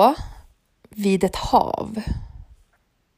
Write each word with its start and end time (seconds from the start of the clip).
Att 0.00 0.16
stå 0.16 0.22
vid 0.88 1.24
ett 1.24 1.36
hav, 1.36 2.02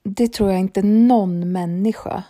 det 0.02 0.32
tror 0.32 0.50
jag 0.50 0.60
inte 0.60 0.82
någon 0.82 1.52
människa 1.52 2.24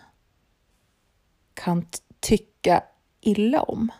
kan 1.55 1.87
tycka 2.21 2.83
illa 3.21 3.63
om. 3.63 3.93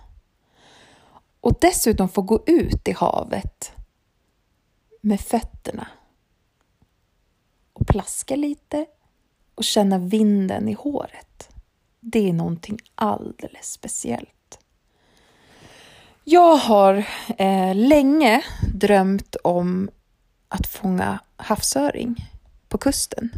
Och 1.41 1.59
dessutom 1.61 2.09
få 2.09 2.23
gå 2.23 2.45
ut 2.47 2.89
i 2.89 2.93
havet 2.93 3.73
med 5.01 5.21
fötterna 5.21 5.89
och 7.73 7.87
plaska 7.87 8.37
lite 8.37 8.87
och 9.55 9.65
känna 9.65 9.99
vinden 9.99 10.69
i 10.69 10.73
håret. 10.73 11.49
Det 12.01 12.29
är 12.29 12.33
någonting 12.33 12.79
alldeles 12.95 13.73
speciellt. 13.73 14.59
Jag 16.25 16.57
har 16.57 17.09
eh, 17.39 17.75
länge 17.75 18.45
drömt 18.75 19.37
om 19.45 19.91
att 20.53 20.67
fånga 20.67 21.19
havsöring 21.37 22.31
på 22.69 22.79
kusten. 22.79 23.31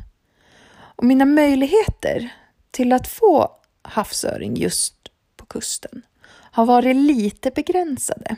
Och 0.75 1.05
mina 1.05 1.25
möjligheter 1.25 2.33
till 2.71 2.93
att 2.93 3.09
få 3.09 3.51
havsöring 3.83 4.57
just 4.57 4.95
på 5.37 5.47
kusten 5.47 6.03
har 6.31 6.67
varit 6.67 6.97
lite 6.97 7.51
begränsade. 7.51 8.37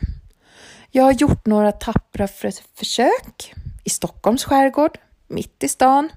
Jag 0.90 1.04
har 1.04 1.12
gjort 1.12 1.46
några 1.46 1.72
tappra 1.72 2.28
försök 2.74 3.54
i 3.84 3.90
Stockholms 3.90 4.44
skärgård, 4.44 4.98
mitt 5.26 5.62
i 5.62 5.68
stan. 5.68 6.08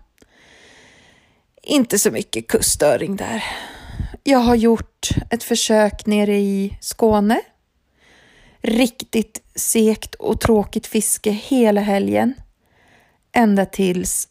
Inte 1.64 2.00
så 2.00 2.12
mycket 2.12 2.48
kustöring 2.48 3.16
där. 3.16 3.44
Jag 4.24 4.40
har 4.40 4.56
gjort 4.56 5.10
ett 5.30 5.44
försök 5.44 6.06
nere 6.06 6.38
i 6.38 6.78
Skåne. 6.82 7.42
Riktigt 8.62 9.42
segt 9.56 10.16
och 10.16 10.42
tråkigt 10.42 10.88
fiske 10.88 11.32
hela 11.32 11.82
helgen. 11.82 12.34
Ända 13.32 13.66
tills 13.66 14.30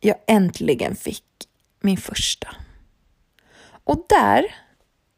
jag 0.00 0.16
äntligen 0.26 0.96
fick 0.96 1.24
min 1.80 1.96
första. 1.96 2.48
Och 3.84 4.06
där, 4.08 4.44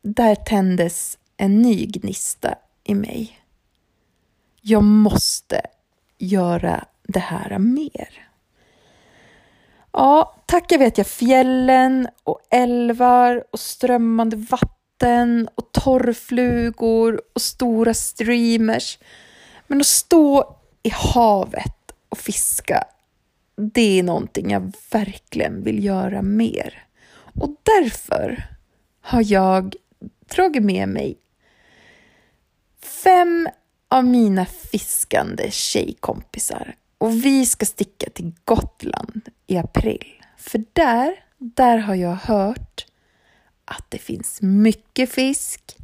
där 0.02 0.34
tändes 0.34 1.18
en 1.36 1.62
ny 1.62 1.86
gnista 1.86 2.54
i 2.84 2.94
mig. 2.94 3.40
Jag 4.60 4.82
måste 4.82 5.60
göra 6.18 6.84
det 7.02 7.20
här 7.20 7.58
mer. 7.58 8.28
Ja, 9.92 10.34
tacka 10.46 10.78
vet 10.78 10.98
jag 10.98 11.06
fjällen 11.06 12.08
och 12.24 12.40
älvar 12.50 13.44
och 13.52 13.60
strömmande 13.60 14.36
vatten 14.36 15.48
och 15.54 15.72
torrflugor 15.72 17.22
och 17.34 17.42
stora 17.42 17.94
streamers. 17.94 18.98
Men 19.66 19.80
att 19.80 19.86
stå 19.86 20.56
i 20.82 20.90
havet 20.90 21.77
och 22.08 22.18
fiska, 22.18 22.84
det 23.56 23.98
är 23.98 24.02
någonting 24.02 24.50
jag 24.50 24.72
verkligen 24.90 25.64
vill 25.64 25.84
göra 25.84 26.22
mer. 26.22 26.84
Och 27.14 27.56
därför 27.62 28.44
har 29.00 29.32
jag 29.32 29.74
dragit 30.34 30.62
med 30.62 30.88
mig 30.88 31.18
fem 32.80 33.48
av 33.88 34.04
mina 34.04 34.46
fiskande 34.46 35.50
tjejkompisar 35.50 36.74
och 36.98 37.24
vi 37.24 37.46
ska 37.46 37.66
sticka 37.66 38.10
till 38.10 38.32
Gotland 38.44 39.28
i 39.46 39.56
april. 39.56 40.22
För 40.36 40.64
där, 40.72 41.24
där 41.38 41.78
har 41.78 41.94
jag 41.94 42.14
hört 42.14 42.86
att 43.64 43.84
det 43.88 43.98
finns 43.98 44.38
mycket 44.42 45.10
fisk, 45.10 45.76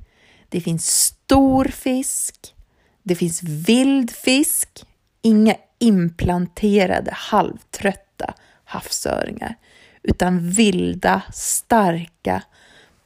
det 0.49 0.61
finns 0.61 0.87
stor 0.87 1.65
fisk, 1.65 2.55
det 3.03 3.15
finns 3.15 3.43
vild 3.43 4.11
fisk, 4.11 4.87
inga 5.25 5.55
implanterade 5.79 7.11
halvtrötta 7.15 8.35
havsöringar, 8.65 9.55
utan 10.03 10.51
vilda, 10.51 11.23
starka, 11.33 12.43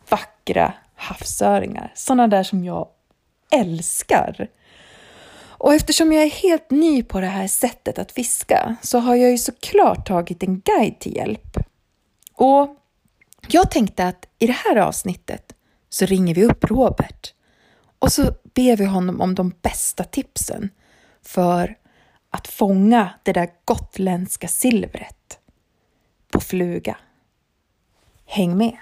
vackra 0.08 0.72
havsöringar. 0.94 1.92
Sådana 1.94 2.28
där 2.28 2.42
som 2.42 2.64
jag 2.64 2.88
älskar. 3.50 4.48
Och 5.40 5.74
eftersom 5.74 6.12
jag 6.12 6.24
är 6.24 6.30
helt 6.30 6.70
ny 6.70 7.02
på 7.02 7.20
det 7.20 7.26
här 7.26 7.48
sättet 7.48 7.98
att 7.98 8.12
fiska 8.12 8.76
så 8.82 8.98
har 8.98 9.14
jag 9.14 9.30
ju 9.30 9.38
såklart 9.38 10.06
tagit 10.06 10.42
en 10.42 10.60
guide 10.60 10.98
till 10.98 11.16
hjälp. 11.16 11.56
Och 12.34 12.76
jag 13.48 13.70
tänkte 13.70 14.06
att 14.06 14.28
i 14.38 14.46
det 14.46 14.56
här 14.66 14.76
avsnittet 14.76 15.52
så 15.88 16.06
ringer 16.06 16.34
vi 16.34 16.44
upp 16.44 16.64
Robert 16.64 17.34
och 17.98 18.12
så 18.12 18.22
ber 18.54 18.76
vi 18.76 18.84
honom 18.84 19.20
om 19.20 19.34
de 19.34 19.52
bästa 19.62 20.04
tipsen 20.04 20.70
för 21.22 21.76
att 22.30 22.48
fånga 22.48 23.14
det 23.22 23.32
där 23.32 23.50
gotländska 23.64 24.48
silvret 24.48 25.40
på 26.30 26.40
fluga. 26.40 26.96
Häng 28.26 28.56
med! 28.56 28.76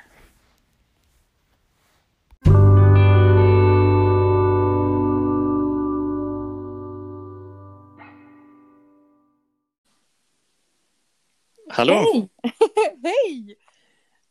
Hallå! 11.68 11.94
Hej! 11.94 12.28
Hej! 13.02 13.56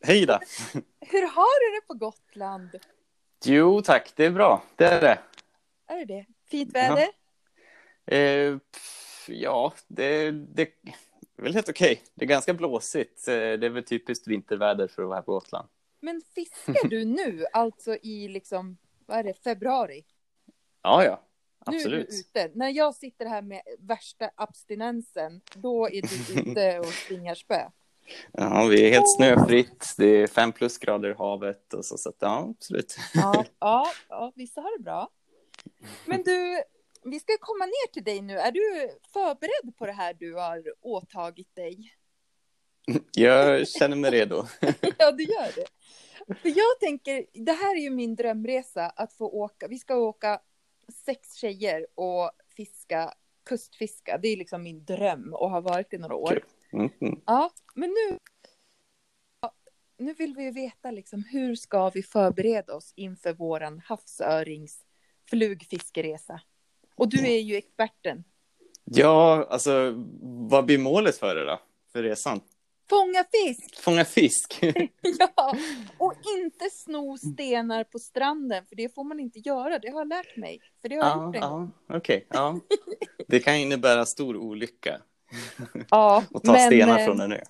Hej 0.04 0.26
då! 0.26 0.40
Hur 1.02 1.28
har 1.28 1.72
du 1.72 1.80
det 1.80 1.88
på 1.88 1.94
Gotland? 1.94 2.70
Jo 3.46 3.82
tack, 3.82 4.14
det 4.16 4.26
är 4.26 4.32
bra. 4.32 4.64
Det 4.76 4.86
är 4.86 5.02
det. 5.02 5.20
Är 5.88 5.98
det 5.98 6.06
det? 6.06 6.26
Fint 6.50 6.76
väder? 6.76 7.08
Ja, 8.06 8.16
eh, 8.16 8.58
ja 9.28 9.74
det, 9.88 10.32
det 10.32 10.62
är 10.62 11.44
väl 11.44 11.54
helt 11.54 11.70
okej. 11.70 11.92
Okay. 11.92 12.06
Det 12.14 12.26
är 12.26 12.30
ganska 12.30 12.54
blåsigt. 12.54 13.28
Eh, 13.28 13.34
det 13.34 13.66
är 13.66 13.70
väl 13.70 13.84
typiskt 13.84 14.28
vinterväder 14.28 14.88
för 14.88 15.02
att 15.02 15.08
vara 15.08 15.18
här 15.18 15.24
på 15.24 15.32
Gotland. 15.32 15.68
Men 16.00 16.22
fiskar 16.36 16.90
du 16.90 17.06
nu, 17.06 17.46
alltså 17.54 17.96
i 17.96 18.28
liksom, 18.28 18.78
vad 19.06 19.18
är 19.18 19.24
det, 19.24 19.44
februari? 19.44 20.06
Ja, 20.82 21.04
ja. 21.04 21.22
Absolut. 21.66 21.86
Nu 21.86 21.98
är 21.98 22.06
du 22.06 22.20
ute. 22.20 22.52
När 22.54 22.70
jag 22.70 22.96
sitter 22.96 23.26
här 23.26 23.42
med 23.42 23.62
värsta 23.80 24.30
abstinensen, 24.36 25.42
då 25.56 25.90
är 25.90 26.02
du 26.02 26.42
ute 26.52 26.80
och 26.80 26.86
svingar 26.86 27.36
spö. 27.36 27.70
Ja, 28.32 28.68
vi 28.72 28.86
är 28.88 28.92
helt 28.92 29.16
snöfritt. 29.18 29.94
Det 29.98 30.06
är 30.06 30.28
fem 30.28 30.52
plusgrader 30.52 31.10
i 31.10 31.14
havet 31.14 31.74
och 31.74 31.86
så, 31.86 31.98
så 31.98 32.10
att, 32.10 32.16
ja, 32.20 32.54
absolut. 32.58 32.98
Ja, 33.14 33.46
ja, 33.60 33.92
ja, 34.10 34.32
vissa 34.36 34.62
har 34.62 34.78
det 34.78 34.84
bra. 34.84 35.10
Men 36.06 36.24
du, 36.24 36.64
vi 37.06 37.20
ska 37.20 37.38
komma 37.40 37.66
ner 37.66 37.92
till 37.94 38.04
dig 38.04 38.22
nu. 38.22 38.34
Är 38.34 38.52
du 38.52 38.90
förberedd 39.14 39.78
på 39.78 39.86
det 39.86 39.92
här 39.92 40.14
du 40.14 40.34
har 40.34 40.64
åtagit 40.82 41.56
dig? 41.56 41.96
Jag 43.12 43.68
känner 43.68 43.96
mig 43.96 44.12
redo. 44.12 44.46
ja, 44.98 45.12
du 45.12 45.24
gör 45.24 45.56
det. 45.56 45.68
För 46.36 46.50
jag 46.50 46.80
tänker, 46.80 47.26
det 47.34 47.52
här 47.52 47.76
är 47.76 47.82
ju 47.82 47.90
min 47.90 48.16
drömresa 48.16 48.90
att 48.90 49.14
få 49.14 49.26
åka. 49.26 49.68
Vi 49.68 49.80
ska 49.80 49.96
åka 49.96 50.40
sex 51.06 51.34
tjejer 51.34 51.88
och 51.96 52.32
fiska, 52.58 53.14
kustfiska. 53.46 54.18
Det 54.18 54.28
är 54.28 54.38
liksom 54.38 54.64
min 54.64 54.86
dröm 54.86 55.34
och 55.34 55.50
har 55.50 55.62
varit 55.62 55.94
i 55.94 55.98
några 55.98 56.16
år. 56.16 56.46
Mm. 56.74 57.22
Ja, 57.26 57.52
men 57.76 57.90
nu, 57.90 58.20
nu 59.98 60.14
vill 60.14 60.36
vi 60.36 60.44
ju 60.44 60.52
veta 60.52 60.92
liksom 60.92 61.24
hur 61.24 61.56
ska 61.56 61.90
vi 61.90 62.04
förbereda 62.04 62.76
oss 62.76 62.94
inför 62.96 63.34
våran 63.34 63.82
havsörings 63.86 64.86
flugfiskeresa? 65.30 66.42
Och 66.96 67.10
du 67.10 67.28
är 67.28 67.40
ju 67.40 67.56
experten. 67.56 68.24
Ja, 68.84 69.48
alltså 69.50 69.94
vad 70.50 70.66
blir 70.66 70.78
målet 70.78 71.18
för 71.18 71.36
det 71.36 71.46
då? 71.46 71.60
För 71.92 72.04
resan? 72.04 72.42
Fånga 72.90 73.26
fisk! 73.32 73.80
Fånga 73.84 74.06
fisk! 74.06 74.60
ja, 75.20 75.56
och 75.98 76.14
inte 76.38 76.70
sno 76.72 77.18
stenar 77.18 77.84
på 77.84 78.00
stranden, 78.00 78.66
för 78.66 78.76
det 78.76 78.96
får 78.96 79.04
man 79.04 79.20
inte 79.20 79.40
göra. 79.40 79.80
Det 79.80 79.90
har 79.90 80.00
jag 80.00 80.08
lärt 80.08 80.38
mig. 80.38 80.62
För 80.82 80.90
det 80.90 80.96
har 80.96 81.10
ja, 81.10 81.26
gjort 81.26 81.36
en 81.36 81.42
ja, 81.42 81.70
Okej, 81.88 81.98
okay, 81.98 82.22
ja. 82.30 82.60
Det 83.28 83.40
kan 83.40 83.56
innebära 83.56 84.06
stor 84.06 84.38
olycka. 84.38 85.02
ja, 85.90 86.24
och 86.32 86.44
ta 86.44 86.52
men, 86.52 86.68
stenar 86.68 87.06
från 87.06 87.20
en 87.20 87.32
ö. 87.32 87.42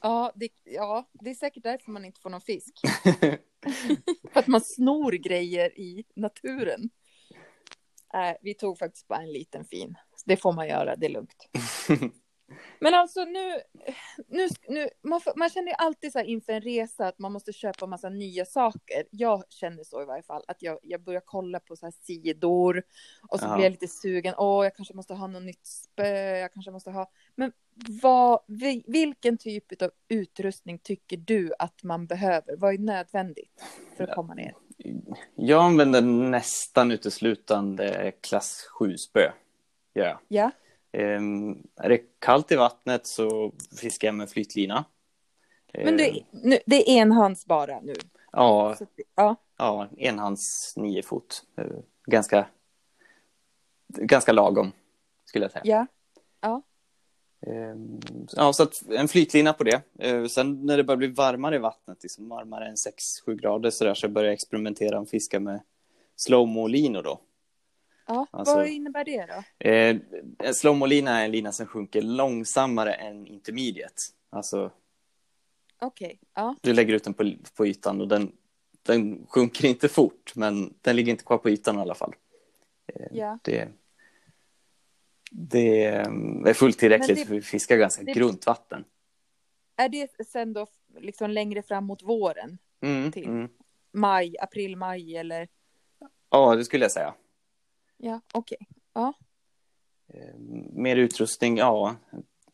Ja 0.00 0.32
det, 0.34 0.48
ja, 0.64 1.08
det 1.12 1.30
är 1.30 1.34
säkert 1.34 1.62
därför 1.62 1.90
man 1.90 2.04
inte 2.04 2.20
får 2.20 2.30
någon 2.30 2.40
fisk. 2.40 2.80
för 4.32 4.40
att 4.40 4.46
man 4.46 4.60
snor 4.60 5.12
grejer 5.12 5.80
i 5.80 6.04
naturen. 6.14 6.90
Äh, 8.16 8.36
vi 8.40 8.54
tog 8.54 8.78
faktiskt 8.78 9.08
bara 9.08 9.22
en 9.22 9.32
liten 9.32 9.64
fin. 9.64 9.94
Det 10.24 10.36
får 10.36 10.52
man 10.52 10.68
göra, 10.68 10.96
det 10.96 11.06
är 11.06 11.10
lugnt. 11.10 11.48
Men 12.80 12.94
alltså 12.94 13.24
nu, 13.24 13.60
nu, 14.28 14.48
nu 14.68 14.88
man, 15.02 15.20
man 15.36 15.50
känner 15.50 15.68
ju 15.68 15.74
alltid 15.78 16.12
så 16.12 16.18
här 16.18 16.26
inför 16.26 16.52
en 16.52 16.60
resa 16.60 17.06
att 17.06 17.18
man 17.18 17.32
måste 17.32 17.52
köpa 17.52 17.86
massa 17.86 18.08
nya 18.08 18.44
saker. 18.44 19.04
Jag 19.10 19.44
känner 19.48 19.84
så 19.84 20.02
i 20.02 20.04
varje 20.04 20.22
fall, 20.22 20.42
att 20.48 20.62
jag, 20.62 20.78
jag 20.82 21.02
börjar 21.02 21.22
kolla 21.24 21.60
på 21.60 21.76
så 21.76 21.86
här 21.86 21.94
sidor 22.02 22.82
och 23.28 23.40
så 23.40 23.46
ja. 23.46 23.54
blir 23.54 23.64
jag 23.64 23.70
lite 23.70 23.88
sugen. 23.88 24.34
Åh, 24.38 24.64
jag 24.64 24.76
kanske 24.76 24.94
måste 24.94 25.14
ha 25.14 25.26
något 25.26 25.42
nytt 25.42 25.66
spö, 25.66 26.36
jag 26.36 26.52
kanske 26.52 26.70
måste 26.70 26.90
ha. 26.90 27.10
Men 27.34 27.52
vad, 28.02 28.40
vilken 28.86 29.38
typ 29.38 29.82
av 29.82 29.90
utrustning 30.08 30.78
tycker 30.78 31.16
du 31.16 31.52
att 31.58 31.82
man 31.82 32.06
behöver? 32.06 32.56
Vad 32.56 32.74
är 32.74 32.78
nödvändigt 32.78 33.64
för 33.96 34.04
att 34.04 34.14
komma 34.14 34.34
ner? 34.34 34.54
Jag 35.34 35.64
använder 35.64 36.00
nästan 36.02 36.90
uteslutande 36.90 38.12
klass 38.20 38.66
7 38.78 38.96
spö. 38.98 39.32
Yeah. 39.94 40.18
Ja. 40.28 40.50
Ehm, 40.92 41.62
är 41.76 41.88
det 41.88 41.98
kallt 42.18 42.52
i 42.52 42.56
vattnet 42.56 43.06
så 43.06 43.52
fiskar 43.80 44.08
jag 44.08 44.14
med 44.14 44.30
flytlina. 44.30 44.84
Men 45.72 45.96
det, 45.96 46.08
Ehm, 46.10 46.24
nu, 46.30 46.58
det 46.66 46.76
är 46.76 46.88
enhands 47.02 47.46
bara 47.46 47.80
nu? 47.80 47.94
Ja, 48.32 48.74
Så, 48.78 48.86
ja. 49.14 49.36
ja, 49.56 49.88
enhands 49.98 50.74
nio 50.76 51.02
fot. 51.02 51.44
Eh, 51.56 51.64
Ganska, 52.06 52.46
ganska 53.88 54.32
lagom, 54.32 54.72
skulle 55.24 55.44
jag 55.44 55.52
säga. 55.52 55.62
Ja. 55.64 55.86
Ja. 56.40 56.62
Ehm, 57.40 58.00
Ja, 58.36 58.52
så 58.52 58.62
att 58.62 58.82
en 58.90 59.08
flytlina 59.08 59.52
på 59.52 59.64
det. 59.64 59.82
Eh, 59.98 60.24
Sen 60.26 60.66
när 60.66 60.76
det 60.76 60.84
börjar 60.84 60.96
bli 60.96 61.06
varmare 61.06 61.56
i 61.56 61.58
vattnet, 61.58 62.02
liksom 62.02 62.28
varmare 62.28 62.68
än 62.68 62.74
6-7 62.76 63.34
grader 63.34 63.70
så 63.70 63.84
där, 63.84 63.94
så 63.94 64.08
börjar 64.08 64.26
jag 64.26 64.34
experimentera 64.34 65.00
och 65.00 65.08
fiska 65.08 65.40
med 65.40 65.60
slowmo-linor 66.16 67.02
då. 67.02 67.20
ja. 68.06 68.26
Alltså- 68.30 68.54
Vad 68.54 68.66
innebär 68.68 69.04
det 69.04 69.26
då? 69.26 69.68
Eh, 69.68 69.96
en 70.38 70.54
slowmo-lina 70.54 71.20
är 71.20 71.24
en 71.24 71.30
lina 71.30 71.52
som 71.52 71.66
sjunker 71.66 72.02
långsammare 72.02 72.92
än 72.92 73.26
intermediate. 73.26 73.94
Alltså, 74.30 74.70
Okej. 75.80 76.18
Ja. 76.34 76.54
du 76.62 76.72
lägger 76.72 76.94
ut 76.94 77.04
den 77.04 77.14
på, 77.14 77.32
på 77.56 77.66
ytan 77.66 78.00
och 78.00 78.08
den, 78.08 78.32
den 78.82 79.26
sjunker 79.28 79.68
inte 79.68 79.88
fort, 79.88 80.32
men 80.36 80.74
den 80.80 80.96
ligger 80.96 81.10
inte 81.12 81.24
kvar 81.24 81.38
på 81.38 81.50
ytan 81.50 81.78
i 81.78 81.80
alla 81.80 81.94
fall. 81.94 82.14
Eh, 82.86 83.06
Ja. 83.12 83.38
Det, 83.42 83.68
det 85.30 85.84
är 85.84 86.54
fullt 86.54 86.78
tillräckligt 86.78 87.18
det- 87.18 87.24
för 87.26 87.34
vi 87.34 87.42
fiskar 87.42 87.76
ganska 87.76 88.02
det- 88.02 88.12
grunt 88.12 88.46
vatten. 88.46 88.84
Är 89.76 89.88
det 89.88 90.26
sen 90.26 90.52
då 90.52 90.66
liksom 90.98 91.30
längre 91.30 91.62
fram 91.62 91.84
mot 91.84 92.02
våren? 92.02 92.58
Mm, 92.80 93.12
Till. 93.12 93.24
mm. 93.28 93.48
Maj, 93.92 94.36
april, 94.40 94.76
maj 94.76 95.16
eller? 95.16 95.48
Ja, 96.30 96.54
det 96.56 96.64
skulle 96.64 96.84
jag 96.84 96.92
säga. 96.92 97.14
Ja, 97.96 98.20
okej. 98.34 98.58
Eh, 98.94 100.34
Mer 100.72 100.96
utrustning, 100.96 101.56
ja. 101.56 101.96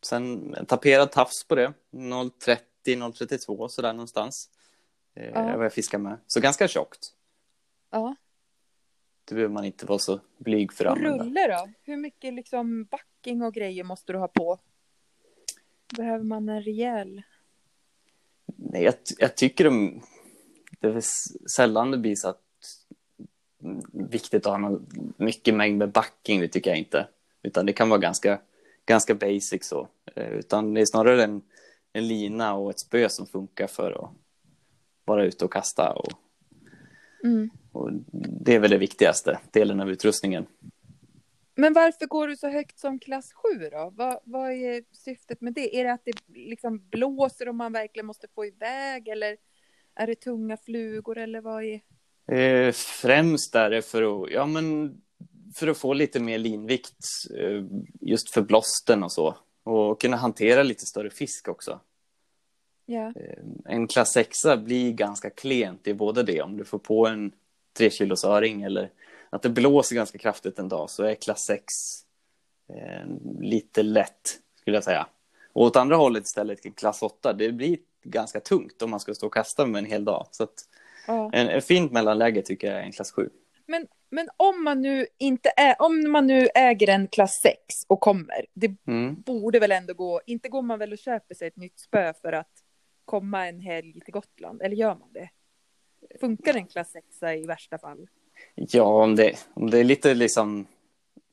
Sen 0.02 0.54
en 0.54 0.66
taperad 0.66 1.10
tafs 1.12 1.44
på 1.44 1.54
det. 1.54 1.72
0,30, 1.90 2.96
0,32 2.96 3.68
sådär 3.68 3.92
någonstans. 3.92 4.50
Eh, 5.14 5.26
Ja. 5.28 5.56
vad 5.56 5.64
jag 5.64 5.72
fiskar 5.72 5.98
med. 5.98 6.18
Så 6.26 6.40
ganska 6.40 6.68
tjockt. 6.68 7.08
Ja. 7.90 8.14
Det 9.32 9.36
behöver 9.36 9.54
man 9.54 9.64
inte 9.64 9.86
vara 9.86 9.98
så 9.98 10.20
blyg 10.38 10.72
för 10.72 10.84
att 10.84 10.96
använda. 10.96 11.24
rulle 11.24 11.46
då? 11.46 11.68
Hur 11.82 11.96
mycket 11.96 12.34
liksom 12.34 12.84
backing 12.84 13.42
och 13.42 13.54
grejer 13.54 13.84
måste 13.84 14.12
du 14.12 14.18
ha 14.18 14.28
på? 14.28 14.58
Behöver 15.96 16.24
man 16.24 16.48
en 16.48 16.62
rejäl? 16.62 17.22
Nej, 18.56 18.82
jag, 18.82 18.94
jag 19.18 19.36
tycker 19.36 19.64
de, 19.64 20.02
det 20.80 20.88
är 20.88 21.02
sällan 21.56 21.90
det 21.90 21.98
blir 21.98 22.14
så 22.14 22.28
att 22.28 22.42
viktigt 23.92 24.46
att 24.46 24.52
ha 24.52 24.58
någon, 24.58 24.86
mycket 25.16 25.54
mängd 25.54 25.78
med 25.78 25.90
backing, 25.92 26.40
det 26.40 26.48
tycker 26.48 26.70
jag 26.70 26.78
inte. 26.78 27.08
Utan 27.42 27.66
det 27.66 27.72
kan 27.72 27.88
vara 27.88 28.00
ganska, 28.00 28.40
ganska 28.86 29.14
basic 29.14 29.68
så. 29.68 29.88
Eh, 30.14 30.32
Utan 30.32 30.74
det 30.74 30.80
är 30.80 30.86
snarare 30.86 31.24
en, 31.24 31.42
en 31.92 32.08
lina 32.08 32.54
och 32.54 32.70
ett 32.70 32.80
spö 32.80 33.08
som 33.08 33.26
funkar 33.26 33.66
för 33.66 34.04
att 34.04 34.10
vara 35.04 35.24
ute 35.24 35.44
och 35.44 35.52
kasta. 35.52 35.92
Och, 35.92 36.12
Mm. 37.24 37.50
Och 37.72 37.90
det 38.40 38.54
är 38.54 38.58
väl 38.58 38.70
det 38.70 38.78
viktigaste 38.78 39.38
delen 39.52 39.80
av 39.80 39.90
utrustningen. 39.90 40.46
Men 41.54 41.72
varför 41.72 42.06
går 42.06 42.28
du 42.28 42.36
så 42.36 42.48
högt 42.48 42.78
som 42.78 42.98
klass 42.98 43.32
7 43.32 43.68
då? 43.72 43.92
Vad, 43.96 44.18
vad 44.24 44.52
är 44.52 44.82
syftet 44.92 45.40
med 45.40 45.54
det? 45.54 45.80
Är 45.80 45.84
det 45.84 45.92
att 45.92 46.04
det 46.04 46.12
liksom 46.34 46.88
blåser 46.88 47.48
och 47.48 47.54
man 47.54 47.72
verkligen 47.72 48.06
måste 48.06 48.26
få 48.34 48.46
iväg 48.46 49.08
eller 49.08 49.36
är 49.94 50.06
det 50.06 50.14
tunga 50.14 50.56
flugor 50.56 51.18
eller 51.18 51.40
vad 51.40 51.64
är? 51.64 51.80
Eh, 52.36 52.72
främst 52.72 53.54
är 53.54 53.70
det 53.70 53.82
för 53.82 54.24
att, 54.24 54.30
ja, 54.30 54.46
men 54.46 54.96
för 55.54 55.68
att 55.68 55.78
få 55.78 55.92
lite 55.92 56.20
mer 56.20 56.38
linvikt 56.38 57.06
eh, 57.38 57.64
just 58.00 58.30
för 58.30 58.42
blåsten 58.42 59.02
och 59.02 59.12
så. 59.12 59.36
Och 59.64 60.00
kunna 60.00 60.16
hantera 60.16 60.62
lite 60.62 60.86
större 60.86 61.10
fisk 61.10 61.48
också. 61.48 61.80
Eh, 62.88 63.44
En 63.64 63.88
klass 63.88 64.12
6 64.12 64.38
blir 64.64 64.92
ganska 64.92 65.30
klent 65.30 65.86
i 65.86 65.94
både 65.94 66.22
det. 66.22 66.42
Om 66.42 66.56
du 66.56 66.64
får 66.64 66.78
på 66.78 67.06
en 67.06 67.32
3 67.72 67.90
kilos 67.90 68.24
öring 68.24 68.62
eller 68.62 68.90
att 69.30 69.42
det 69.42 69.48
blåser 69.48 69.96
ganska 69.96 70.18
kraftigt 70.18 70.58
en 70.58 70.68
dag 70.68 70.90
så 70.90 71.02
är 71.02 71.14
klass 71.14 71.44
6 71.44 71.64
eh, 72.68 73.06
lite 73.40 73.82
lätt 73.82 74.38
skulle 74.60 74.76
jag 74.76 74.84
säga. 74.84 75.06
Och 75.52 75.64
åt 75.64 75.76
andra 75.76 75.96
hållet 75.96 76.26
istället, 76.26 76.76
klass 76.76 77.02
8, 77.02 77.32
det 77.32 77.52
blir 77.52 77.78
ganska 78.04 78.40
tungt 78.40 78.82
om 78.82 78.90
man 78.90 79.00
ska 79.00 79.14
stå 79.14 79.26
och 79.26 79.34
kasta 79.34 79.66
med 79.66 79.78
en 79.78 79.84
hel 79.84 80.04
dag. 80.04 80.26
Så 80.30 80.42
att 80.42 80.54
ja. 81.06 81.30
en, 81.32 81.48
en 81.48 81.62
fint 81.62 81.92
mellanläge 81.92 82.42
tycker 82.42 82.66
jag 82.70 82.80
är 82.80 82.82
en 82.82 82.92
klass 82.92 83.12
7. 83.12 83.30
Men, 83.66 83.86
men 84.10 84.28
om 84.36 84.64
man 84.64 84.82
nu 84.82 85.06
inte 85.18 85.52
är, 85.56 85.76
om 85.78 86.10
man 86.10 86.26
nu 86.26 86.48
äger 86.54 86.88
en 86.88 87.08
klass 87.08 87.40
6 87.40 87.56
och 87.86 88.00
kommer, 88.00 88.46
det 88.54 88.76
Mm. 88.86 89.22
borde 89.22 89.58
väl 89.58 89.72
ändå 89.72 89.94
gå, 89.94 90.20
inte 90.26 90.48
går 90.48 90.62
man 90.62 90.78
väl 90.78 90.92
och 90.92 90.98
köper 90.98 91.34
sig 91.34 91.48
ett 91.48 91.56
nytt 91.56 91.78
spö 91.78 92.12
för 92.22 92.32
att 92.32 92.50
komma 93.04 93.48
en 93.48 93.60
helg 93.60 94.00
till 94.00 94.12
Gotland, 94.12 94.62
eller 94.62 94.76
gör 94.76 94.94
man 94.94 95.12
det? 95.12 95.28
Funkar 96.20 96.54
en 96.54 96.66
klass 96.66 96.90
6 96.92 97.22
i 97.22 97.46
värsta 97.46 97.78
fall? 97.78 98.08
Ja, 98.54 99.02
om 99.02 99.16
det, 99.16 99.38
om 99.54 99.70
det 99.70 99.78
är 99.78 99.84
lite 99.84 100.14
liksom 100.14 100.66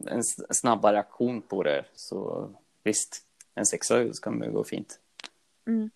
en 0.07 0.23
snabbare 0.49 0.99
aktion 0.99 1.41
på 1.41 1.63
det 1.63 1.85
så 1.93 2.49
visst, 2.83 3.25
en 3.55 3.65
sexa 3.65 4.13
ska 4.13 4.31
man 4.31 4.47
ju 4.47 4.53
gå 4.53 4.63
fint. 4.63 4.99
Mm. 5.67 5.89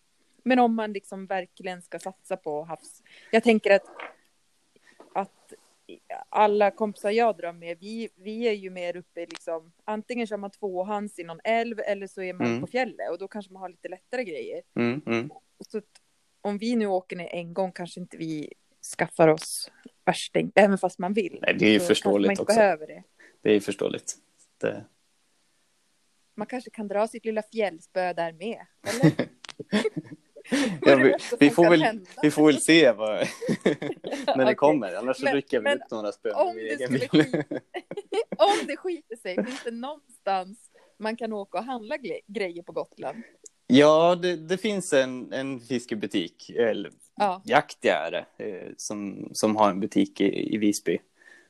Men 0.44 0.60
om 0.60 0.76
man 0.76 0.94
liksom 0.94 1.26
verkligen 1.26 1.82
ska 1.82 2.00
satsa 2.00 2.38
på 2.38 2.64
havs... 2.64 3.04
Jag 3.32 3.44
tänker 3.44 3.72
att, 3.72 3.86
att 5.14 5.54
alla 6.30 6.72
kompisar 6.72 7.12
jag 7.12 7.38
drar 7.38 7.54
med, 7.54 7.78
vi, 7.80 8.10
vi 8.16 8.48
är 8.48 8.54
ju 8.54 8.70
mer 8.70 8.96
uppe 8.96 9.22
i 9.22 9.26
liksom, 9.26 9.72
antingen 9.86 10.28
kör 10.28 10.38
man 10.38 10.52
tvåhands 10.52 11.20
i 11.20 11.24
någon 11.24 11.40
älv 11.44 11.80
eller 11.80 12.08
så 12.08 12.22
är 12.22 12.34
man 12.34 12.48
Mm. 12.48 12.62
på 12.62 12.68
fjället 12.68 13.12
och 13.12 13.18
då 13.18 13.28
kanske 13.28 13.54
man 13.54 13.62
har 13.62 13.70
lite 13.70 13.90
lättare 13.90 14.24
grejer. 14.24 14.62
Mm, 14.76 15.02
mm. 15.06 15.30
Så 15.70 15.82
om 16.42 16.58
vi 16.58 16.76
nu 16.76 16.88
åker 16.88 17.16
ner 17.16 17.30
en 17.36 17.54
gång 17.54 17.72
kanske 17.72 18.00
inte 18.00 18.18
vi 18.18 18.54
skaffar 18.98 19.28
oss 19.28 19.72
värsting, 20.06 20.52
även 20.56 20.78
fast 20.78 21.00
man 21.00 21.14
vill. 21.14 21.40
Nej, 21.42 21.56
det 21.60 21.66
är 21.66 21.72
ju 21.72 21.80
Så 21.80 21.86
kanske 21.86 21.90
man 21.90 21.96
förståeligt 21.96 22.30
inte 22.32 22.42
också. 22.42 22.56
behöver 22.56 22.88
det. 22.88 23.04
Det 23.42 23.50
är 23.50 23.54
ju 23.54 23.60
förståeligt. 23.62 24.14
Det, 24.62 24.86
Man 26.36 26.48
kanske 26.48 26.70
kan 26.70 26.88
dra 26.88 27.08
sitt 27.08 27.26
lilla 27.26 27.42
fjällspö 27.54 28.14
där 28.14 28.32
med, 28.34 28.66
eller? 28.84 29.12
Ja, 30.82 30.96
vi, 30.96 31.14
vi, 31.40 31.50
får 31.50 31.70
väl, 31.70 31.82
hända? 31.84 32.10
vi 32.22 32.32
får 32.32 32.46
väl 32.46 32.62
se 32.62 32.92
vad, 32.92 33.10
när 34.28 34.36
det 34.38 34.44
Okej. 34.44 34.56
kommer. 34.56 34.96
Annars 34.96 35.18
så 35.18 35.24
Men- 35.24 35.34
rycker 35.34 35.58
jag 35.58 35.62
väl 35.62 35.78
upp 35.78 35.92
några 35.92 36.12
spön 36.12 36.34
om. 36.36 36.48
Om 38.38 38.68
det 38.68 38.78
skiter 38.78 39.16
sig, 39.16 39.36
finns 39.46 39.64
det 39.64 39.72
någonstans 39.72 40.58
man 41.00 41.18
kan 41.18 41.34
åka 41.34 41.58
och 41.58 41.64
handla 41.64 41.98
grejer 42.28 42.64
på 42.64 42.72
Gotland? 42.72 43.24
Ja, 43.78 44.16
det, 44.16 44.36
det 44.36 44.58
finns 44.58 44.94
en, 44.94 45.34
en 45.34 45.60
fiskebutik, 45.60 46.50
eller 46.50 46.92
Ja. 47.16 47.42
Är 47.82 48.12
det, 48.12 48.26
eh, 48.38 48.72
som, 48.78 49.30
som 49.34 49.56
har 49.56 49.70
en 49.70 49.80
butik 49.80 50.22
i, 50.22 50.54
i 50.56 50.58
Visby. 50.58 51.00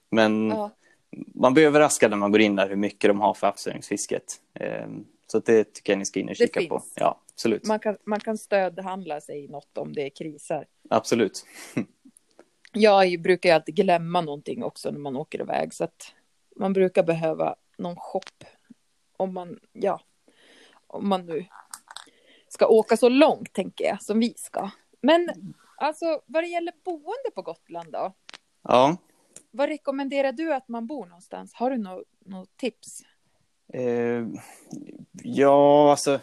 Men 0.10 0.50
ja. 0.50 0.72
man 1.12 1.54
blir 1.54 1.66
överraskad 1.66 2.12
när 2.12 2.18
man 2.18 2.32
går 2.32 2.42
in 2.42 2.56
där 2.56 2.70
hur 2.70 2.76
mycket 2.76 3.10
de 3.10 3.22
har 3.22 3.34
för 3.34 3.48
havsöringsfisket. 3.48 4.42
Eh, 4.54 4.88
Så 5.28 5.40
det 5.40 5.74
tycker 5.74 5.94
jag 5.94 6.00
ni 6.00 6.06
ska 6.06 6.20
in 6.20 6.30
och 6.30 6.36
kika 6.36 6.62
på. 6.70 6.84
Ja, 6.96 7.22
absolut. 7.34 7.68
Man, 7.68 7.80
kan, 7.80 7.98
man 8.06 8.20
kan 8.20 8.38
stödhandla 8.38 9.22
sig 9.22 9.48
något 9.48 9.78
om 9.78 9.94
det 9.94 10.10
krisar. 10.10 10.66
Absolut. 10.90 11.46
Jag 12.76 13.06
är 13.06 13.18
brukar 13.18 13.50
ju 13.50 13.56
alltid 13.56 13.76
glömma 13.76 14.22
någonting 14.22 14.64
också 14.64 14.92
när 14.92 15.00
man 15.00 15.16
åker 15.16 15.42
iväg 15.42 15.74
så 15.74 15.84
att 15.84 16.14
man 16.56 16.74
brukar 16.74 17.04
behöva 17.04 17.56
någon 17.78 17.96
shop 17.96 18.46
om 19.18 19.34
man, 19.34 19.60
ja, 19.74 20.02
om 20.88 21.10
man 21.10 21.26
nu 21.26 21.46
ska 22.54 22.68
åka 22.68 22.98
så 22.98 23.10
långt 23.10 23.54
tänker 23.54 23.86
jag 23.86 24.04
som 24.04 24.20
vi 24.20 24.34
ska. 24.38 24.70
Men 25.02 25.30
alltså 25.78 26.22
vad 26.26 26.44
det 26.44 26.48
gäller 26.48 26.74
boende 26.86 27.32
på 27.36 27.42
Gotland 27.42 27.92
då? 27.92 28.14
Ja, 28.64 28.98
Vad 29.52 29.70
rekommenderar 29.70 30.32
du 30.32 30.54
att 30.54 30.68
man 30.68 30.88
bor 30.88 31.06
någonstans? 31.06 31.54
Har 31.54 31.70
du 31.72 31.78
något 31.78 32.04
nå 32.26 32.46
tips? 32.58 33.02
eh, 33.74 34.26
ja, 35.24 35.92
alltså 35.92 36.20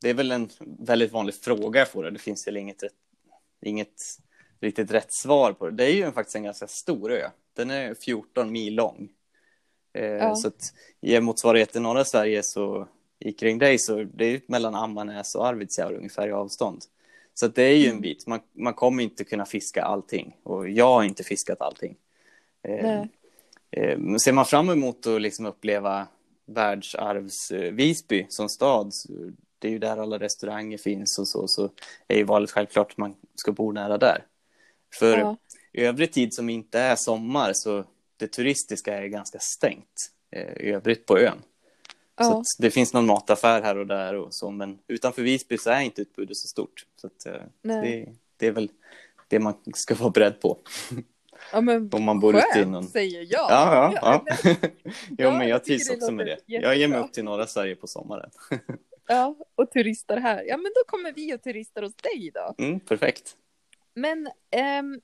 det 0.00 0.10
är 0.10 0.14
väl 0.14 0.32
en 0.32 0.48
väldigt 0.60 1.12
vanlig 1.12 1.34
fråga 1.34 1.80
jag 1.80 1.90
får. 1.90 2.10
Det 2.10 2.18
finns 2.18 2.46
väl 2.46 2.56
inget, 2.56 2.82
inget 3.62 4.02
riktigt 4.60 4.90
rätt 4.90 5.12
svar 5.12 5.52
på 5.52 5.66
det. 5.70 5.76
Det 5.76 5.84
är 5.84 5.94
ju 5.94 6.12
faktiskt 6.12 6.36
en 6.36 6.42
ganska 6.42 6.66
stor 6.66 7.12
ö. 7.12 7.30
Den 7.56 7.70
är 7.70 7.94
14 7.94 8.52
mil 8.52 8.74
lång. 8.74 9.08
Eh, 9.92 10.04
Ja. 10.04 10.34
Så 10.34 10.48
att 10.48 10.74
i 11.00 11.20
motsvarighet 11.20 11.72
till 11.72 11.80
norra 11.82 12.04
Sverige 12.04 12.42
så 12.42 12.88
i 13.18 13.32
kring 13.32 13.58
dig 13.58 13.78
så 13.78 14.04
det 14.14 14.24
är 14.24 14.40
mellan 14.46 14.74
Ammarnäs 14.74 15.34
och 15.34 15.46
Arvidsjaur 15.46 15.92
ungefär 15.92 16.28
i 16.28 16.32
avstånd. 16.32 16.82
Så 17.34 17.48
det 17.48 17.62
är 17.62 17.76
ju 17.76 17.84
en 17.84 17.90
Mm. 17.90 18.00
bit. 18.02 18.26
Man, 18.26 18.40
man 18.52 18.74
kommer 18.74 19.02
inte 19.02 19.24
kunna 19.24 19.46
fiska 19.46 19.82
allting 19.82 20.36
och 20.42 20.68
jag 20.68 20.86
har 20.86 21.02
inte 21.04 21.24
fiskat 21.24 21.60
allting. 21.60 21.96
Eh, 22.62 23.00
eh, 23.70 24.16
ser 24.16 24.32
man 24.32 24.44
fram 24.46 24.70
emot 24.70 25.06
att 25.06 25.22
liksom 25.22 25.46
uppleva 25.46 26.06
världsarvs 26.46 27.50
eh, 27.50 27.72
Visby 27.72 28.26
som 28.28 28.48
stad, 28.48 28.92
det 29.58 29.68
är 29.68 29.72
ju 29.72 29.78
där 29.78 29.96
alla 29.96 30.18
restauranger 30.18 30.78
finns 30.78 31.18
och 31.18 31.28
så, 31.28 31.48
så 31.48 31.70
är 32.08 32.16
ju 32.16 32.24
valet 32.24 32.50
självklart 32.50 32.90
att 32.90 32.96
man 32.98 33.14
ska 33.34 33.52
bo 33.52 33.72
nära 33.72 33.98
där. 33.98 34.24
För 34.98 35.18
Ja. 35.18 35.36
övrig 35.72 36.12
tid 36.12 36.34
som 36.34 36.48
inte 36.48 36.78
är 36.78 36.96
sommar 36.96 37.52
så 37.54 37.84
det 38.16 38.26
turistiska 38.28 38.94
är 38.98 39.06
ganska 39.06 39.38
stängt 39.38 40.10
eh, 40.30 40.52
i 40.52 40.70
övrigt 40.70 41.06
på 41.06 41.18
ön. 41.18 41.42
Så 42.18 42.24
Ja. 42.24 42.38
att 42.40 42.46
det 42.58 42.70
finns 42.70 42.92
någon 42.92 43.06
mataffär 43.06 43.62
här 43.62 43.76
och 43.78 43.86
där 43.86 44.14
och 44.14 44.34
så, 44.34 44.50
men 44.50 44.78
utanför 44.88 45.22
Visby 45.22 45.58
så 45.58 45.70
är 45.70 45.80
inte 45.80 46.02
utbudet 46.02 46.36
så 46.36 46.48
stort. 46.48 46.86
Så 46.96 47.06
att, 47.06 47.26
eh, 47.26 47.42
det, 47.62 48.08
det 48.36 48.46
är 48.46 48.50
väl 48.52 48.70
det 49.28 49.38
man 49.38 49.54
ska 49.74 49.94
vara 49.94 50.10
beredd 50.10 50.40
på. 50.40 50.58
Ja, 51.52 51.60
men 51.60 51.90
Om 51.92 52.02
man 52.04 52.20
bor 52.20 52.36
ute 52.36 52.46
i 52.48 52.52
skönt, 52.54 52.70
någon... 52.70 52.88
säger 52.88 53.20
jag. 53.20 53.50
Ja, 53.50 53.92
ja, 53.92 53.92
ja. 54.02 54.24
men- 54.44 54.56
jo, 55.08 55.14
Ja, 55.18 55.38
men 55.38 55.48
jag 55.48 55.64
trivs 55.64 55.90
också 55.90 56.12
med 56.12 56.26
det. 56.26 56.30
låter 56.32 56.42
Jag 56.46 56.62
ger 56.62 56.68
mig 56.70 56.78
jättebra. 56.80 57.04
upp 57.04 57.12
till 57.12 57.24
norra 57.24 57.46
Sverige 57.46 57.76
på 57.76 57.86
sommaren. 57.86 58.30
ja, 59.08 59.34
och 59.54 59.70
turistar 59.70 60.16
här. 60.16 60.42
Ja, 60.46 60.56
men 60.56 60.72
då 60.74 60.82
kommer 60.86 61.12
vi 61.12 61.34
och 61.34 61.42
turistar 61.42 61.82
hos 61.82 61.94
dig 61.94 62.30
då. 62.34 62.54
Mm, 62.64 62.80
perfekt. 62.80 63.36
Men 63.94 64.28
ehm, 64.50 65.00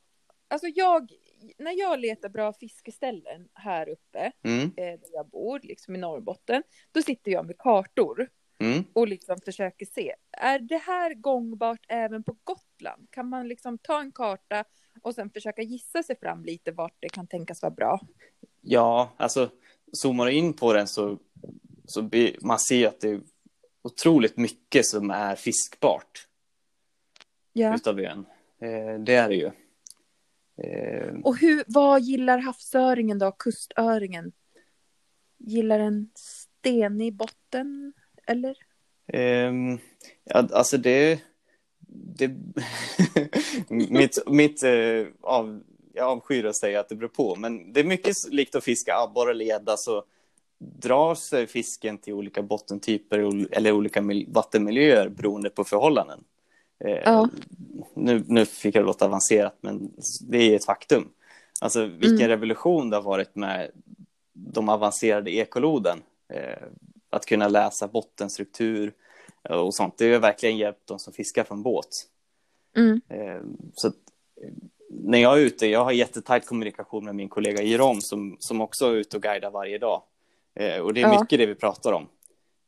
alltså 0.48 0.66
jag, 0.74 1.10
när 1.58 1.78
jag 1.78 2.00
letar 2.00 2.28
bra 2.28 2.52
fiskeställen 2.52 3.48
här 3.54 3.88
uppe, 3.88 4.32
Mm, 4.42 4.62
eh, 4.62 4.84
där 4.84 5.12
jag 5.12 5.28
bor, 5.28 5.60
liksom 5.62 5.94
i 5.94 5.98
Norrbotten, 5.98 6.62
då 6.92 7.02
sitter 7.02 7.30
jag 7.32 7.46
med 7.46 7.58
kartor 7.58 8.28
mm. 8.58 8.84
och 8.92 9.08
liksom 9.08 9.40
försöker 9.44 9.86
se. 9.86 10.14
Är 10.30 10.58
det 10.58 10.76
här 10.76 11.14
gångbart 11.14 11.80
även 11.88 12.22
på 12.22 12.36
Gotland? 12.44 13.06
Kan 13.10 13.28
man 13.28 13.48
liksom 13.48 13.78
ta 13.78 14.00
en 14.00 14.12
karta 14.12 14.64
och 15.02 15.14
sen 15.14 15.30
försöka 15.30 15.62
gissa 15.62 16.02
sig 16.02 16.18
fram 16.18 16.44
lite 16.44 16.72
vart 16.72 16.96
det 17.00 17.08
kan 17.08 17.26
tänkas 17.26 17.62
vara 17.62 17.70
bra? 17.70 18.00
Ja, 18.60 19.12
alltså 19.16 19.50
zoomar 19.92 20.26
du 20.26 20.32
in 20.32 20.52
på 20.52 20.72
den 20.72 20.86
så, 20.86 21.18
så 21.84 22.02
blir, 22.02 22.36
man 22.40 22.58
ser 22.58 22.88
att 22.88 23.00
det 23.00 23.08
är 23.08 23.20
otroligt 23.82 24.36
mycket 24.36 24.86
som 24.86 25.10
är 25.10 25.34
fiskbart 25.36 26.28
Ja. 27.52 27.74
utav 27.74 28.00
ön. 28.00 28.26
Eh, 28.58 29.00
det 29.00 29.14
är 29.14 29.28
det 29.28 29.34
ju. 29.34 29.50
Eh, 30.62 31.14
Och 31.24 31.38
hur, 31.38 31.64
vad 31.66 32.00
gillar 32.00 32.38
havsöringen 32.38 33.18
då, 33.18 33.32
kustöringen? 33.32 34.32
Gillar 35.38 35.78
en 35.80 36.10
stenig 36.14 37.14
botten, 37.14 37.92
eller? 38.26 38.56
Ehm, 39.12 39.78
ja, 40.24 40.48
alltså 40.52 40.78
det... 40.78 41.20
det 42.16 42.30
mitt 43.68 44.18
mitt 44.26 44.62
eh, 44.62 45.06
av, 45.20 45.62
jag 45.92 46.08
avskyr 46.08 46.44
att 46.44 46.56
säga 46.56 46.80
att 46.80 46.88
det 46.88 46.94
beror 46.96 47.08
på, 47.08 47.36
men 47.36 47.72
det 47.72 47.80
är 47.80 47.84
mycket 47.84 48.16
likt 48.30 48.54
att 48.54 48.64
fiska 48.64 48.94
abborre 48.96 49.30
eller 49.30 49.44
gädda 49.44 49.76
så 49.76 50.04
drar 50.58 51.14
sig 51.14 51.46
fisken 51.46 51.98
till 51.98 52.12
olika 52.14 52.42
bottentyper 52.42 53.18
eller 53.52 53.72
olika 53.72 54.02
mil- 54.02 54.26
vattenmiljöer 54.32 55.08
beroende 55.08 55.50
på 55.50 55.64
förhållanden. 55.64 56.24
Eh, 56.84 56.98
Ja. 57.04 57.28
nu, 57.94 58.24
nu 58.28 58.46
fick 58.46 58.74
jag 58.76 58.82
det 58.82 58.86
låta 58.86 59.04
avancerat, 59.04 59.56
men 59.60 59.92
det 60.20 60.38
är 60.38 60.56
ett 60.56 60.64
faktum. 60.64 61.08
Alltså 61.60 61.86
vilken 61.86 62.16
Mm. 62.16 62.28
revolution 62.28 62.90
det 62.90 62.96
har 62.96 63.02
varit 63.02 63.34
med 63.34 63.70
de 64.32 64.68
avancerade 64.68 65.30
ekoloden. 65.30 66.02
Eh, 66.28 66.66
att 67.10 67.26
kunna 67.26 67.48
läsa 67.48 67.88
bottenstruktur 67.88 68.92
och 69.50 69.74
sånt. 69.74 69.98
Det 69.98 70.12
har 70.12 70.20
verkligen 70.20 70.56
hjälpt 70.56 70.86
de 70.86 70.98
som 70.98 71.12
fiskar 71.12 71.44
från 71.44 71.62
båt. 71.62 72.06
Mm. 72.76 73.00
Eh, 73.08 73.42
så 73.74 73.88
att, 73.88 73.94
när 74.88 75.18
jag 75.18 75.38
är 75.40 75.42
ute, 75.42 75.66
jag 75.66 75.84
har 75.84 75.92
jättetajt 75.92 76.46
kommunikation 76.46 77.04
med 77.04 77.14
min 77.14 77.28
kollega 77.28 77.62
Jeroen 77.62 78.00
som, 78.00 78.36
som 78.40 78.60
också 78.60 78.86
är 78.86 78.92
ute 78.94 79.16
och 79.16 79.22
guidar 79.22 79.50
varje 79.50 79.78
dag. 79.78 80.02
Och 80.82 80.94
det 80.94 81.00
är 81.00 81.12
Ja. 81.12 81.20
mycket 81.20 81.38
det 81.38 81.46
vi 81.46 81.54
pratar 81.54 81.92
om. 81.92 82.08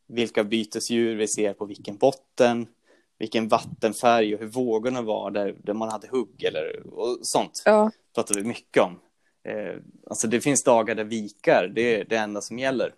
Vilka 0.07 0.45
bytesdjur 0.45 1.17
vi 1.17 1.29
ser 1.29 1.53
på 1.53 1.65
vilken 1.65 1.97
botten, 1.97 2.67
vilken 3.19 3.49
vattenfärg 3.49 4.35
och 4.35 4.41
hur 4.41 4.47
vågorna 4.47 5.03
var 5.03 5.31
där, 5.31 5.55
där 5.63 5.75
man 5.75 5.89
hade 5.89 6.09
hugg 6.09 6.45
eller 6.45 6.87
och 6.87 7.19
sånt 7.23 7.63
Ja, 7.65 7.91
pratar 8.15 8.35
vi 8.35 8.45
mycket 8.45 8.83
om. 8.83 9.01
Eh, 9.45 9.77
alltså 10.07 10.29
det 10.29 10.41
finns 10.41 10.65
dagar 10.65 10.95
där 10.95 11.05
vikar, 11.05 11.73
det 11.75 12.01
är 12.01 12.05
det 12.05 12.17
enda 12.17 12.41
som 12.41 12.59
gäller. 12.59 12.95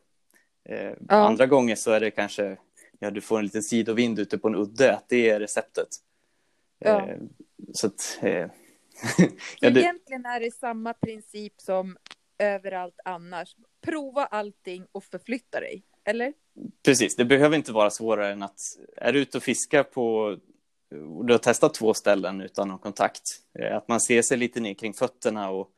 Eh, 0.69 0.93
Andra 1.09 1.47
gånger 1.47 1.77
så 1.77 1.91
är 1.91 2.01
det 2.01 2.11
kanske, 2.11 2.57
ja 2.99 3.11
du 3.11 3.21
får 3.21 3.39
en 3.39 3.45
liten 3.45 3.63
sidovind 3.63 4.19
ute 4.19 4.39
på 4.39 4.49
en 4.49 4.55
udde, 4.55 4.97
att 4.97 5.09
det 5.09 5.31
är 5.31 5.41
receptet. 5.41 5.89
Ja. 6.79 7.09
Eh, 7.09 7.19
så 7.73 7.87
att, 7.87 8.19
eh, 8.23 8.31
ja, 9.61 9.71
det, 9.71 9.81
egentligen 9.81 10.27
är 10.27 10.41
det 10.41 10.51
samma 10.51 10.95
princip 10.95 11.55
som 11.57 11.97
överallt 12.39 13.01
annars. 13.05 13.57
Prova 13.81 14.27
allting 14.27 14.87
och 14.93 15.05
förflytta 15.05 15.61
dig, 15.61 15.83
eller? 16.09 16.33
precis, 16.85 17.17
det 17.17 17.25
behöver 17.25 17.57
inte 17.57 17.73
vara 17.73 17.91
svårare 17.91 18.33
än 18.33 18.43
att, 18.43 18.61
är 18.97 19.13
du 19.13 19.19
ute 19.21 19.37
och 19.37 19.43
fiskar 19.43 19.83
på, 19.83 20.37
och 21.17 21.27
du 21.27 21.35
har 21.35 21.39
testat 21.39 21.75
två 21.75 21.95
ställen 21.95 22.41
utan 22.41 22.69
någon 22.69 22.79
kontakt, 22.79 23.31
eh, 23.59 23.77
att 23.77 23.89
man 23.89 24.01
ser 24.01 24.23
sig 24.23 24.37
lite 24.37 24.61
ner 24.61 24.75
kring 24.75 24.95
fötterna 24.95 25.51
och 25.51 25.71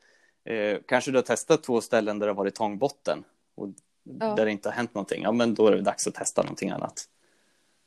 eh, 0.53 0.79
kanske 0.87 1.11
du 1.11 1.19
har 1.19 1.23
testat 1.23 1.63
två 1.63 1.81
ställen 1.81 2.19
där 2.19 2.27
det 2.27 2.33
har 2.33 2.37
varit 2.37 2.55
tångbotten 2.55 3.25
och 3.55 3.69
Ja. 4.21 4.35
där 4.35 4.45
det 4.45 4.51
inte 4.51 4.69
har 4.69 4.75
hänt 4.75 4.95
någonting, 4.95 5.23
ja 5.23 5.33
men 5.33 5.55
då 5.55 5.67
är 5.67 5.73
det 5.73 5.83
dags 5.83 6.07
att 6.07 6.15
testa 6.15 6.43
någonting 6.43 6.71
annat. 6.71 7.05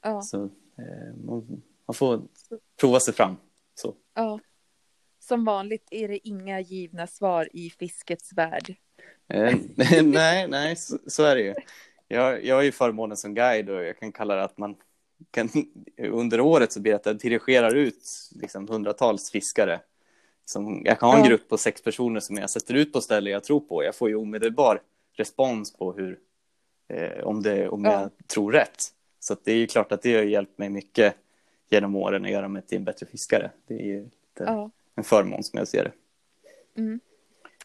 Ja, 0.04 0.22
Så 0.22 0.44
eh, 0.78 1.16
man, 1.26 1.62
man 1.88 1.94
får 1.94 2.22
prova 2.80 3.00
sig 3.00 3.14
fram. 3.14 3.38
Så. 3.76 3.94
ja. 4.14 4.40
Som 5.20 5.46
vanligt 5.46 5.88
är 5.92 6.08
det 6.08 6.28
inga 6.28 6.60
givna 6.60 7.08
svar 7.08 7.50
i 7.54 7.70
fiskets 7.70 8.34
värld. 8.34 8.76
Eh, 9.30 9.56
nej, 10.04 10.48
nej, 10.48 10.76
så, 10.76 10.98
så 11.08 11.24
är 11.24 11.36
det 11.36 11.42
ju. 11.42 11.54
Jag, 12.14 12.46
jag 12.46 12.60
är 12.60 12.64
ju 12.64 12.72
förmånen 12.72 13.18
som 13.18 13.34
guide 13.34 13.70
och 13.70 13.84
jag 13.84 14.00
kan 14.00 14.12
kalla 14.12 14.36
det 14.36 14.44
att 14.44 14.58
man 14.58 14.76
kan, 15.32 15.50
under 15.98 16.40
året 16.40 16.72
så 16.72 16.80
blir 16.82 16.92
det 16.92 16.96
att 16.96 17.06
jag 17.06 17.18
dirigerar 17.18 17.76
ut 17.76 18.04
liksom, 18.42 18.68
hundratals 18.68 19.32
fiskare. 19.32 19.80
Som, 20.46 20.82
jag 20.86 21.00
kan 21.00 21.10
ha 21.10 21.18
en 21.18 21.24
grupp 21.30 21.50
på 21.50 21.58
sex 21.58 21.82
personer 21.84 22.20
som 22.20 22.36
jag 22.38 22.50
sätter 22.50 22.74
ut 22.74 22.94
på 22.94 23.02
ställen 23.02 23.34
jag 23.34 23.44
tror 23.44 23.60
på. 23.60 23.84
Jag 23.84 23.96
får 23.96 24.10
ju 24.10 24.16
omedelbar 24.16 24.82
respons 25.14 25.74
på 25.74 25.94
hur, 25.94 26.20
eh, 26.88 27.24
om, 27.24 27.44
det, 27.44 27.70
om 27.70 27.86
Ja. 27.86 27.92
jag 28.02 28.28
tror 28.28 28.52
rätt. 28.52 28.84
Så 29.20 29.36
det 29.44 29.52
är 29.52 29.56
ju 29.56 29.68
klart 29.68 29.92
att 29.92 30.02
det 30.02 30.16
har 30.16 30.24
hjälpt 30.24 30.58
mig 30.58 30.70
mycket 30.70 31.16
genom 31.70 31.96
åren 31.96 32.26
att 32.26 32.32
göra 32.32 32.48
mig 32.48 32.62
till 32.62 32.78
en 32.78 32.84
bättre 32.84 33.06
fiskare. 33.06 33.52
Det 33.68 33.74
är 33.74 33.86
ju 33.86 34.04
lite 34.04 34.44
Ja. 34.46 34.72
en 34.96 35.04
förmån 35.04 35.44
som 35.44 35.58
jag 35.60 35.68
ser 35.68 35.84
det. 35.84 35.92
Mm. 36.82 37.00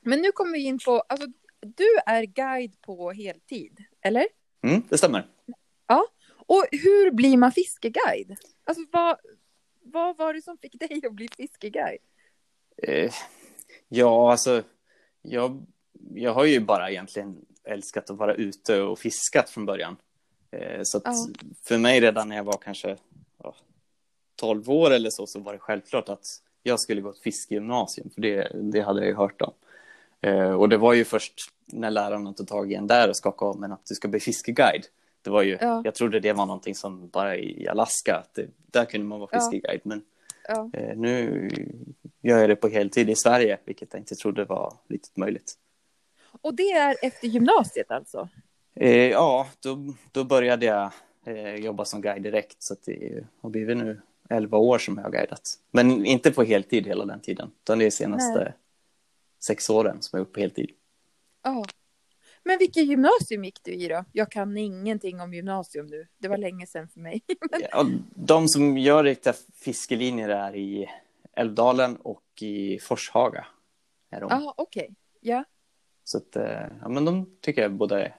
Men 0.03 0.21
nu 0.21 0.33
kommer 0.33 0.53
vi 0.53 0.65
in 0.65 0.79
på, 0.85 1.01
alltså 1.01 1.29
du 1.61 1.99
är 2.07 2.23
guide 2.23 2.81
på 2.81 3.11
heltid, 3.13 3.85
eller? 4.03 4.27
Mm, 4.63 4.83
det 4.89 4.99
stämmer. 4.99 5.27
Och 6.51 6.65
hur 6.73 7.11
blir 7.11 7.37
man 7.37 7.53
fiskeguide? 7.53 8.37
Alltså 8.65 8.85
vad, 8.93 9.17
vad 9.81 10.17
var 10.17 10.35
det 10.35 10.43
som 10.43 10.59
fick 10.59 10.81
dig 10.81 11.01
att 11.07 11.13
bli 11.13 11.29
fiskeguide? 11.37 12.01
Eh, 12.83 13.11
ja, 13.89 14.31
alltså, 14.33 14.63
jag, 15.23 15.67
jag 16.15 16.35
har 16.35 16.45
ju 16.45 16.61
bara 16.61 16.91
egentligen 16.91 17.45
älskat 17.65 18.11
att 18.11 18.17
vara 18.17 18.35
ute 18.35 18.81
och 18.83 18.99
fiskat 18.99 19.51
från 19.51 19.67
början. 19.67 19.97
Eh, 20.51 20.81
så 20.83 21.01
Ja. 21.05 21.13
för 21.65 21.79
mig 21.79 22.01
redan 22.01 22.29
när 22.29 22.37
jag 22.37 22.45
var 22.45 22.59
kanske 22.59 22.97
ja, 23.43 23.55
12 24.37 24.71
år 24.71 24.91
eller 24.91 25.11
så, 25.11 25.27
så 25.27 25.41
var 25.41 25.53
det 25.53 25.59
självklart 25.59 26.09
att 26.09 26.27
jag 26.63 26.81
skulle 26.81 27.01
gå 27.01 27.11
ett 27.11 27.19
fiskegymnasium, 27.23 28.11
för 28.11 28.21
det, 28.21 28.53
det 28.73 28.81
hade 28.81 29.01
jag 29.01 29.09
ju 29.09 29.15
hört 29.15 29.43
om. 29.43 29.53
Eh, 30.21 30.51
och 30.53 30.69
det 30.69 30.77
var 30.77 30.93
ju 30.95 31.05
först 31.05 31.35
när 31.67 31.91
lärarna 31.91 32.33
tog 32.33 32.49
tag 32.49 32.73
i 32.73 32.75
en 32.75 32.87
där 32.87 33.09
och 33.09 33.17
skakade 33.17 33.51
om 33.51 33.63
en 33.65 33.73
att 33.73 33.87
du 33.87 33.95
ska 33.95 34.09
bli 34.09 34.21
fiskeguide. 34.21 34.87
Det 35.23 35.31
var 35.31 35.43
ju, 35.43 35.59
Ja. 35.61 35.83
jag 35.85 35.95
trodde 35.95 36.21
det 36.21 36.33
var 36.33 36.47
någonting 36.47 36.75
som 36.75 37.09
bara 37.09 37.37
i 37.37 37.69
Alaska, 37.69 38.17
att 38.17 38.35
det, 38.35 38.47
där 38.57 38.85
kunde 38.85 39.07
man 39.07 39.21
vara 39.21 39.31
fiskeguide. 39.33 39.81
Men 39.83 40.03
Ja. 40.49 40.71
Eh, 40.73 40.97
nu 40.97 41.49
gör 42.23 42.39
jag 42.39 42.49
det 42.51 42.57
på 42.57 42.69
heltid 42.69 43.11
i 43.11 43.17
Sverige, 43.17 43.59
vilket 43.65 43.93
jag 43.93 44.01
inte 44.01 44.15
trodde 44.15 44.45
var 44.45 44.75
riktigt 44.89 45.17
möjligt. 45.17 45.55
Och 46.43 46.55
det 46.55 46.71
är 46.71 46.97
efter 47.03 47.29
gymnasiet 47.29 47.91
alltså? 47.91 48.29
Eh, 48.75 49.07
ja, 49.07 49.49
då, 49.61 49.95
då 50.13 50.25
började 50.25 50.67
jag 50.67 50.91
eh, 51.25 51.55
jobba 51.55 51.85
som 51.85 52.01
guide 52.01 52.23
direkt, 52.23 52.57
så 52.59 52.75
det 52.85 53.25
har 53.41 53.51
blivit 53.51 53.77
nu 53.77 54.01
11 54.29 54.59
år 54.59 54.79
som 54.79 54.97
jag 54.97 55.05
har 55.05 55.11
guidat. 55.11 55.59
Men 55.71 56.07
inte 56.07 56.31
på 56.31 56.43
heltid 56.43 56.87
hela 56.87 57.05
den 57.05 57.21
tiden, 57.21 57.51
utan 57.63 57.79
det 57.79 57.87
är 57.87 57.91
senaste 57.91 58.39
Nej. 58.39 58.53
Sex 59.41 59.71
åren 59.71 60.03
som 60.03 60.17
jag 60.19 60.21
är 60.27 60.31
uppe 60.31 60.35
på 60.35 60.41
heltid. 60.41 60.71
Ja. 61.43 61.65
Men 62.45 62.59
vilket 62.59 62.87
gymnasium 62.87 63.45
gick 63.45 63.63
du 63.63 63.73
i 63.73 63.89
då? 63.89 64.05
Jag 64.13 64.31
kan 64.31 64.57
ingenting 64.57 65.21
om 65.21 65.35
gymnasium 65.35 65.87
nu. 65.87 66.07
Det 66.19 66.29
var 66.29 66.37
länge 66.39 66.67
sedan 66.67 66.89
för 66.89 67.01
mig. 67.01 67.23
Ja, 67.71 67.87
de 68.15 68.49
som 68.49 68.79
gör 68.79 69.05
riktiga 69.05 69.35
fiskelinjer 69.55 70.29
är 70.29 70.57
i 70.57 70.87
Älvdalen 71.33 71.97
och 71.97 72.23
i 72.43 72.79
Forshaga. 72.79 73.47
Är 74.11 74.21
de. 74.21 74.27
Ja, 74.31 74.55
okej. 74.57 74.91
Ja. 75.21 75.45
Så 76.05 76.19
att, 76.19 76.37
eh, 76.37 76.67
ja, 76.83 76.89
men 76.89 77.05
de 77.05 77.37
tycker 77.41 77.63
jag 77.63 77.73
både, 77.73 78.03
är- 78.03 78.17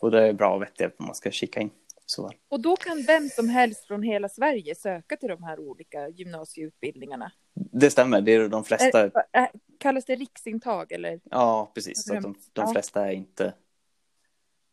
både 0.00 0.26
är 0.26 0.32
bra 0.32 0.54
och 0.54 0.62
vettiga 0.62 0.90
om 0.98 1.06
man 1.06 1.14
ska 1.14 1.30
kika 1.30 1.60
in. 1.60 1.70
Så. 2.06 2.30
Och 2.48 2.60
då 2.60 2.76
kan 2.76 3.02
vem 3.02 3.28
som 3.28 3.48
helst 3.48 3.86
från 3.86 4.02
hela 4.02 4.28
Sverige 4.28 4.74
söka 4.74 5.16
till 5.16 5.28
de 5.28 5.42
här 5.42 5.58
olika 5.60 6.08
gymnasieutbildningarna? 6.08 7.32
Det 7.54 7.90
stämmer, 7.90 8.20
det 8.20 8.34
är 8.34 8.48
de 8.48 8.64
flesta. 8.64 9.10
Är, 9.32 9.50
kallas 9.78 10.04
det 10.04 10.14
riksintag 10.16 10.92
eller? 10.92 11.20
Ja, 11.24 11.70
precis. 11.74 12.04
Så 12.04 12.16
att 12.16 12.22
de, 12.22 12.34
de 12.52 12.72
flesta 12.72 13.06
är 13.06 13.12
inte, 13.12 13.54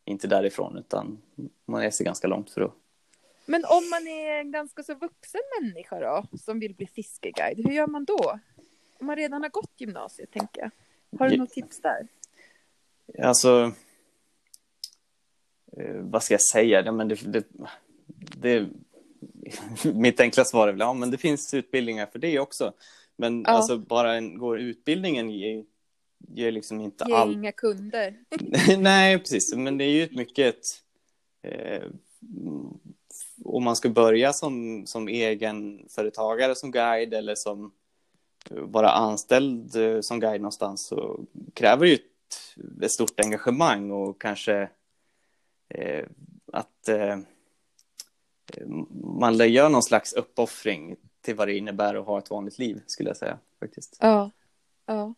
inte 0.04 0.28
därifrån, 0.28 0.78
utan 0.78 1.22
man 1.66 1.80
reser 1.80 2.04
ganska 2.04 2.26
långt 2.28 2.50
för 2.50 2.60
att... 2.60 2.72
Men 3.46 3.64
om 3.64 3.90
man 3.90 4.06
är 4.08 4.40
en 4.40 4.50
ganska 4.50 4.82
så 4.82 4.94
vuxen 4.94 5.40
människa 5.60 6.00
då, 6.00 6.26
som 6.38 6.60
vill 6.60 6.74
bli 6.74 6.86
fiskeguide, 6.86 7.66
hur 7.66 7.72
gör 7.72 7.86
man 7.86 8.04
då? 8.04 8.38
Om 8.98 9.06
man 9.06 9.16
redan 9.16 9.42
har 9.42 9.50
gått 9.50 9.72
gymnasiet, 9.76 10.30
tänker 10.30 10.60
jag. 10.62 10.70
Har 11.18 11.28
du 11.28 11.34
Ja. 11.34 11.38
något 11.38 11.50
tips 11.50 11.80
där? 11.80 12.08
Alltså... 13.22 13.72
eh, 15.76 15.94
vad 15.94 16.22
ska 16.22 16.34
jag 16.34 16.42
säga? 16.42 16.82
Ja, 16.84 16.92
men 16.92 17.08
det, 17.08 17.14
det, 17.32 17.46
det, 18.36 18.68
mitt 19.94 20.20
enkla 20.20 20.44
svar 20.44 20.68
är 20.68 20.72
väl, 20.72 20.80
ja 20.80 20.92
men 20.94 21.10
det 21.10 21.18
finns 21.18 21.54
utbildningar 21.54 22.06
för 22.06 22.18
det 22.18 22.38
också. 22.38 22.72
Men 23.16 23.42
Ja. 23.42 23.48
alltså 23.50 23.78
bara 23.78 24.14
en, 24.14 24.38
går 24.38 24.58
utbildningen 24.60 25.30
ger, 25.30 25.64
ger 26.28 26.52
liksom 26.52 26.80
inte 26.80 27.04
Ge 27.08 27.14
allt. 27.14 27.32
inga 27.34 27.52
kunder. 27.52 28.14
Nej, 28.78 29.18
precis. 29.18 29.54
Men 29.54 29.78
det 29.78 29.84
är 29.84 29.90
ju 29.92 30.02
ett 30.02 30.14
mycket... 30.16 30.56
Eh, 31.42 31.82
om 33.44 33.64
man 33.64 33.76
ska 33.76 33.88
börja 33.88 34.32
som, 34.32 34.86
som 34.86 35.08
egen 35.08 35.86
företagare 35.88 36.54
som 36.54 36.70
guide 36.70 37.14
eller 37.14 37.34
som 37.34 37.72
eh, 38.50 38.56
vara 38.56 38.90
anställd 38.90 39.76
eh, 39.76 40.00
som 40.00 40.20
guide 40.20 40.40
någonstans 40.40 40.86
så 40.86 41.20
kräver 41.54 41.82
det 41.86 41.88
ju 41.88 41.94
ett, 41.94 42.82
ett 42.82 42.92
stort 42.92 43.20
engagemang 43.20 43.90
och 43.90 44.20
kanske 44.20 44.68
eh, 45.68 46.04
att 46.52 46.88
eh, 46.88 47.18
man 49.20 49.50
gör 49.52 49.68
någon 49.68 49.82
slags 49.82 50.12
uppoffring 50.12 50.96
till 51.24 51.34
vad 51.34 51.48
det 51.48 51.56
innebär 51.56 51.94
att 51.94 52.06
ha 52.06 52.18
ett 52.18 52.30
vanligt 52.30 52.58
liv, 52.58 52.82
skulle 52.86 53.10
jag 53.10 53.16
säga. 53.16 53.38
faktiskt. 53.60 53.96
Ja. 54.00 54.30
Ja. 54.86 55.14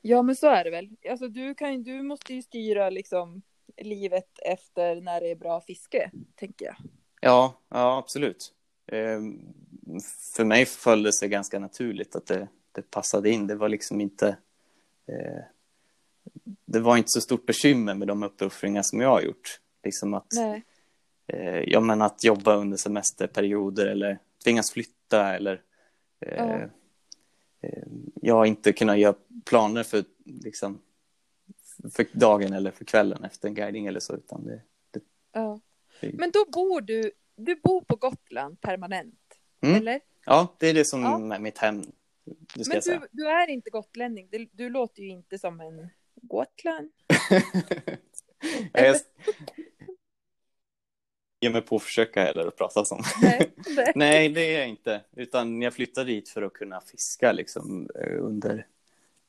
Ja, 0.00 0.22
men 0.22 0.36
så 0.36 0.48
är 0.48 0.64
det 0.64 0.70
väl. 0.70 0.88
Alltså, 1.10 1.28
du, 1.28 1.54
kan, 1.54 1.82
du 1.82 2.02
måste 2.02 2.34
ju 2.34 2.42
styra 2.42 2.90
liksom, 2.90 3.42
livet 3.76 4.38
efter 4.38 5.00
när 5.00 5.20
det 5.20 5.30
är 5.30 5.36
bra 5.36 5.60
fiske, 5.60 6.10
tänker 6.34 6.66
jag. 6.66 6.76
Ja, 7.20 7.60
ja 7.68 7.98
absolut. 7.98 8.54
Eh, 8.86 9.20
för 10.36 10.44
mig 10.44 10.66
föll 10.66 11.02
det 11.02 11.12
sig 11.12 11.28
ganska 11.28 11.58
naturligt 11.58 12.16
att 12.16 12.26
det, 12.26 12.48
det 12.72 12.90
passade 12.90 13.30
in. 13.30 13.46
Det 13.46 13.54
var 13.54 13.68
liksom 13.68 14.00
inte... 14.00 14.36
Eh, 15.06 15.42
det 16.64 16.80
var 16.80 16.96
inte 16.96 17.08
så 17.08 17.20
stort 17.20 17.46
bekymmer 17.46 17.94
med 17.94 18.08
de 18.08 18.22
uppoffringar 18.22 18.82
som 18.82 19.00
jag 19.00 19.08
har 19.08 19.20
gjort. 19.20 19.60
Liksom 19.84 20.14
att, 20.14 20.32
eh, 21.26 21.60
ja, 21.66 21.80
men 21.80 22.02
att 22.02 22.24
jobba 22.24 22.56
under 22.56 22.76
semesterperioder 22.76 23.86
eller 23.86 24.18
tvingas 24.44 24.70
flytta 24.70 25.34
eller 25.36 25.62
eh, 26.26 26.34
Ja. 26.36 26.60
eh, 27.62 27.82
jag 28.14 28.46
inte 28.46 28.72
kunna 28.72 28.96
göra 28.96 29.14
planer 29.44 29.82
för, 29.82 30.04
liksom, 30.24 30.82
för 31.94 32.06
dagen 32.12 32.52
eller 32.52 32.70
för 32.70 32.84
kvällen 32.84 33.24
efter 33.24 33.48
en 33.48 33.54
guiding 33.54 33.86
eller 33.86 34.00
så. 34.00 34.16
Utan 34.16 34.44
det, 34.46 34.62
det, 34.90 35.00
Ja. 35.32 35.60
Men 36.00 36.30
då 36.30 36.44
bor 36.52 36.80
du, 36.80 37.10
du 37.36 37.54
bor 37.56 37.80
på 37.80 37.96
Gotland 37.96 38.60
permanent, 38.60 39.14
Mm. 39.62 39.76
eller? 39.76 40.00
ja, 40.26 40.56
det 40.58 40.66
är 40.66 40.74
det 40.74 40.84
som 40.84 41.02
Ja. 41.02 41.34
är 41.34 41.38
mitt 41.38 41.58
hem. 41.58 41.82
Men 42.68 42.80
du, 42.84 43.00
du 43.10 43.28
är 43.28 43.48
inte 43.50 43.70
gotlänning. 43.70 44.28
Du, 44.30 44.48
du 44.52 44.68
låter 44.68 45.02
ju 45.02 45.08
inte 45.08 45.38
som 45.38 45.60
en 45.60 45.88
Gotland. 46.14 46.90
Ja, 48.72 48.80
jag 48.80 48.96
ger 51.40 51.50
mig 51.50 51.62
på 51.62 51.76
att 51.76 51.82
försöka 51.82 52.24
heller 52.24 52.46
att 52.46 52.56
prata 52.56 52.84
som. 52.84 53.02
Nej, 53.94 54.28
det 54.28 54.40
är 54.54 54.58
jag 54.58 54.68
inte. 54.68 55.00
Utan 55.16 55.62
jag 55.62 55.74
flyttade 55.74 56.06
dit 56.06 56.28
för 56.28 56.42
att 56.42 56.52
kunna 56.52 56.80
fiska 56.80 57.32
liksom, 57.32 57.88
eh, 57.94 58.24
under, 58.24 58.66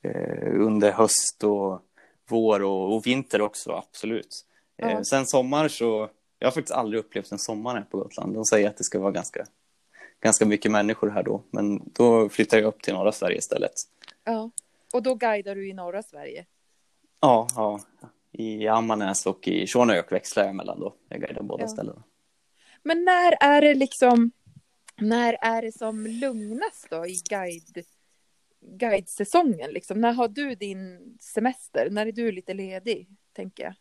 eh, 0.02 0.62
under 0.62 0.92
höst 0.92 1.44
och 1.44 1.82
vår 2.28 2.62
och, 2.62 2.96
och 2.96 3.08
vinter 3.08 3.42
också, 3.42 3.72
absolut. 3.72 4.46
Ja. 4.76 5.04
Sen 5.04 5.26
sommar 5.26 5.68
så, 5.68 6.10
jag 6.40 6.48
har 6.48 6.52
faktiskt 6.52 6.72
aldrig 6.72 7.00
upplevt 7.00 7.32
en 7.32 7.40
sommar 7.40 7.76
här 7.76 7.86
på 7.92 7.98
Gotland. 7.98 8.34
De 8.34 8.46
säger 8.46 8.70
att 8.70 8.78
det 8.78 8.84
ska 8.84 9.00
vara 9.00 9.12
ganska, 9.12 9.46
ganska 10.22 10.46
mycket 10.46 10.72
människor 10.72 11.10
här 11.10 11.24
då. 11.24 11.44
Men 11.52 11.82
då 11.94 12.30
flyttar 12.30 12.58
jag 12.58 12.68
upp 12.68 12.82
till 12.82 12.94
norra 12.94 13.12
Sverige 13.12 13.38
istället. 13.38 13.74
Ja. 14.24 14.52
Och 14.94 15.04
då 15.04 15.16
guidar 15.16 15.56
du 15.56 15.70
i 15.70 15.74
norra 15.74 16.04
Sverige. 16.04 16.46
Ja, 17.20 17.48
ja. 17.56 17.80
I 18.32 18.68
Ammarnäs 18.68 19.26
och 19.26 19.48
i 19.48 19.68
Tjornöjokk 19.68 20.12
växlar 20.12 20.46
jag 20.46 20.56
mellan 20.56 20.80
då. 20.80 20.96
Jag 21.10 21.22
guidar 21.22 21.44
båda 21.44 21.64
Ja. 21.64 21.68
ställena. 21.68 22.04
Men 22.84 23.04
när 23.06 23.34
är 23.42 23.62
det 23.62 23.74
liksom, 23.74 24.32
när 24.98 25.38
är 25.42 25.62
det 25.62 25.72
som 25.72 26.08
lugnast 26.08 26.88
då 26.90 27.06
i 27.06 27.22
guide, 27.30 27.86
guidesäsongen? 28.62 29.72
Liksom? 29.72 30.02
När 30.02 30.14
har 30.14 30.28
du 30.28 30.56
din 30.56 31.18
semester? 31.22 31.88
När 31.92 32.06
är 32.06 32.12
du 32.12 32.32
lite 32.32 32.54
ledig, 32.54 33.08
tänker 33.34 33.64
jag? 33.64 33.74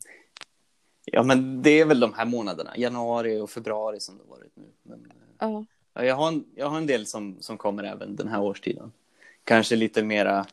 Ja, 1.04 1.22
men 1.22 1.62
det 1.62 1.70
är 1.80 1.84
väl 1.84 2.00
de 2.00 2.14
här 2.14 2.24
månaderna, 2.26 2.76
januari 2.76 3.38
och 3.38 3.50
februari 3.50 4.00
som 4.00 4.18
det 4.18 4.24
varit 4.24 4.56
nu. 4.56 4.64
Men, 4.82 5.04
eh, 5.06 5.10
Ja. 5.38 5.64
ja, 5.94 6.04
jag, 6.04 6.14
har 6.14 6.28
en, 6.28 6.44
jag 6.54 6.68
har 6.68 6.78
en 6.78 6.86
del 6.86 7.06
som, 7.06 7.36
som 7.40 7.58
kommer 7.58 7.84
även 7.84 8.16
den 8.16 8.28
här 8.28 8.40
årstiden. 8.40 8.92
Kanske 9.44 9.76
lite 9.76 10.02
mera 10.02 10.46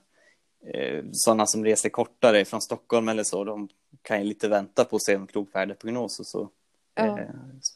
eh, 0.73 1.03
sådana 1.11 1.45
som 1.45 1.65
reser 1.65 1.89
kortare 1.89 2.45
från 2.45 2.61
Stockholm 2.61 3.09
eller 3.09 3.23
så. 3.23 3.43
De 3.43 3.69
kan 4.01 4.19
ju 4.19 4.23
lite 4.27 4.47
vänta 4.47 4.85
på 4.85 4.95
att 4.95 5.01
se 5.01 5.13
en 5.13 5.27
krokvärdeprognos 5.27 6.19
och 6.19 6.25
så 6.25 6.49
Ja. 6.95 7.19
eh, 7.19 7.29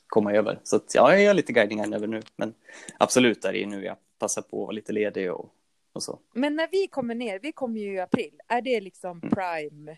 komma 0.07 0.33
över. 0.33 0.59
Så 0.63 0.75
att, 0.75 0.95
ja, 0.95 1.11
jag 1.11 1.21
gör 1.23 1.33
lite 1.33 1.53
guiding 1.53 1.79
här 1.79 1.95
över 1.95 2.07
nu. 2.07 2.21
Men 2.35 2.53
absolut 2.97 3.45
är 3.45 3.53
det 3.53 3.65
nu 3.65 3.83
jag 3.85 3.97
passar 4.19 4.41
på 4.41 4.47
att 4.57 4.67
vara 4.67 4.71
lite 4.71 4.93
ledig 4.93 5.31
och, 5.33 5.49
och 5.93 6.03
så. 6.03 6.19
Men 6.33 6.55
när 6.55 6.67
vi 6.71 6.87
kommer 6.87 7.15
ner, 7.15 7.39
vi 7.39 7.51
kommer 7.51 7.79
ju 7.79 7.93
i 7.93 7.99
april, 7.99 8.41
är 8.47 8.61
det 8.61 8.81
liksom 8.81 9.17
Mm. 9.23 9.29
prime, 9.29 9.97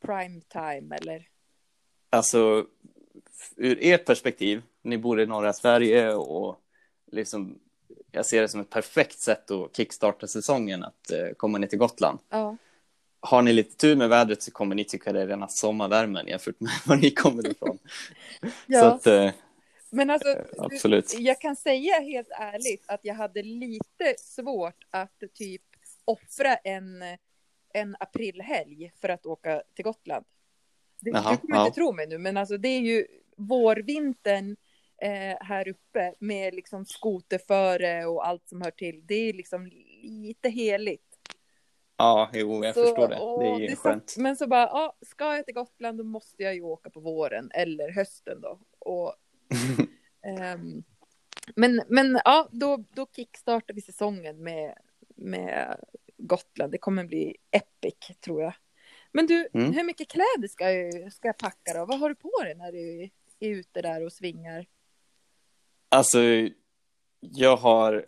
prime 0.00 0.40
time 0.40 0.96
eller? 0.96 1.28
Alltså, 2.10 2.66
ur 3.56 3.78
ert 3.80 4.06
perspektiv, 4.06 4.62
ni 4.82 4.98
bor 4.98 5.20
i 5.20 5.26
norra 5.26 5.52
Sverige 5.52 6.14
och 6.14 6.60
liksom, 7.12 7.58
jag 8.12 8.26
ser 8.26 8.42
det 8.42 8.48
som 8.48 8.60
ett 8.60 8.70
perfekt 8.70 9.18
sätt 9.18 9.50
att 9.50 9.76
kickstarta 9.76 10.26
säsongen 10.26 10.84
att 10.84 11.10
eh, 11.10 11.28
komma 11.36 11.58
ner 11.58 11.66
till 11.66 11.78
Gotland. 11.78 12.18
Ja. 12.28 12.56
Har 13.20 13.42
ni 13.42 13.52
lite 13.52 13.76
tur 13.76 13.96
med 13.96 14.08
vädret 14.08 14.42
så 14.42 14.50
kommer 14.50 14.74
ni 14.74 14.84
tycka 14.84 15.12
det 15.12 15.22
är 15.22 15.26
rena 15.26 15.48
sommarvärmen 15.48 16.26
jämfört 16.26 16.60
med 16.60 16.72
var 16.86 16.96
ni 16.96 17.10
kommer 17.10 17.50
ifrån. 17.50 17.78
Så 18.42 18.48
ja. 18.66 18.94
att, 18.94 19.06
eh, 19.06 19.30
Men 19.90 20.10
alltså, 20.10 20.36
absolut. 20.58 21.14
Du, 21.16 21.22
jag 21.22 21.40
kan 21.40 21.56
säga 21.56 22.00
helt 22.00 22.30
ärligt 22.30 22.84
att 22.86 23.00
jag 23.02 23.14
hade 23.14 23.42
lite 23.42 24.14
svårt 24.18 24.86
att 24.90 25.22
typ 25.34 25.62
offra 26.04 26.54
en, 26.54 27.02
en 27.74 27.96
aprilhelg 28.00 28.92
för 29.00 29.08
att 29.08 29.26
åka 29.26 29.62
till 29.74 29.84
Gotland. 29.84 30.24
Du, 31.00 31.10
Jaha, 31.10 31.30
du 31.30 31.36
kommer 31.36 31.56
ja. 31.56 31.66
inte 31.66 31.74
tro 31.74 31.92
mig 31.92 32.06
nu, 32.06 32.18
men 32.18 32.36
alltså 32.36 32.56
det 32.56 32.68
är 32.68 32.80
ju 32.80 33.06
vårvintern 33.36 34.56
eh, 35.00 35.36
här 35.40 35.68
uppe 35.68 36.14
med 36.18 36.54
liksom 36.54 36.84
skoterföre 36.86 38.06
och 38.06 38.26
allt 38.26 38.48
som 38.48 38.62
hör 38.62 38.70
till. 38.70 39.06
Det 39.06 39.14
är 39.14 39.32
liksom 39.32 39.66
lite 40.02 40.48
heligt. 40.48 41.06
ja, 41.96 42.30
jo, 42.32 42.64
jag 42.64 42.74
Så, 42.74 42.84
förstår 42.84 43.08
det. 43.08 43.18
åh, 43.20 43.40
Det 43.58 43.64
är 43.64 43.68
ju 43.68 43.68
satt- 43.68 43.78
skönt. 43.78 44.14
Men 44.18 44.36
så 44.36 44.46
bara, 44.46 44.62
ja, 44.66 44.96
ska 45.02 45.36
jag 45.36 45.44
till 45.46 45.54
Gotland 45.54 45.98
då 45.98 46.04
måste 46.04 46.42
jag 46.42 46.54
ju 46.54 46.60
åka 46.62 46.90
på 46.90 47.00
våren 47.00 47.50
eller 47.54 47.90
hösten 47.92 48.40
då. 48.40 48.60
Och, 48.78 49.14
ehm, 50.26 50.82
men, 51.56 51.82
men 51.88 52.20
ja, 52.24 52.48
då, 52.52 52.84
då 52.94 53.06
kickstartar 53.16 53.74
vi 53.74 53.80
säsongen 53.80 54.42
med, 54.42 54.74
med 55.16 55.76
Gotland. 56.16 56.72
Det 56.72 56.78
kommer 56.78 57.04
bli 57.04 57.36
epic 57.50 58.16
tror 58.20 58.42
jag. 58.42 58.52
Men 59.12 59.26
du, 59.26 59.48
Mm. 59.54 59.72
hur 59.72 59.84
mycket 59.84 60.08
kläder 60.08 60.48
ska 60.48 60.72
jag, 60.72 61.12
ska 61.12 61.28
jag 61.28 61.38
packa 61.38 61.72
då? 61.74 61.84
Vad 61.86 61.98
har 61.98 62.08
du 62.08 62.14
på 62.14 62.30
dig 62.44 62.54
när 62.54 62.72
du 62.72 63.02
är 63.40 63.48
ute 63.48 63.82
där 63.82 64.04
och 64.04 64.12
svingar? 64.12 64.66
Alltså, 65.90 66.18
jag 67.20 67.56
har... 67.56 68.04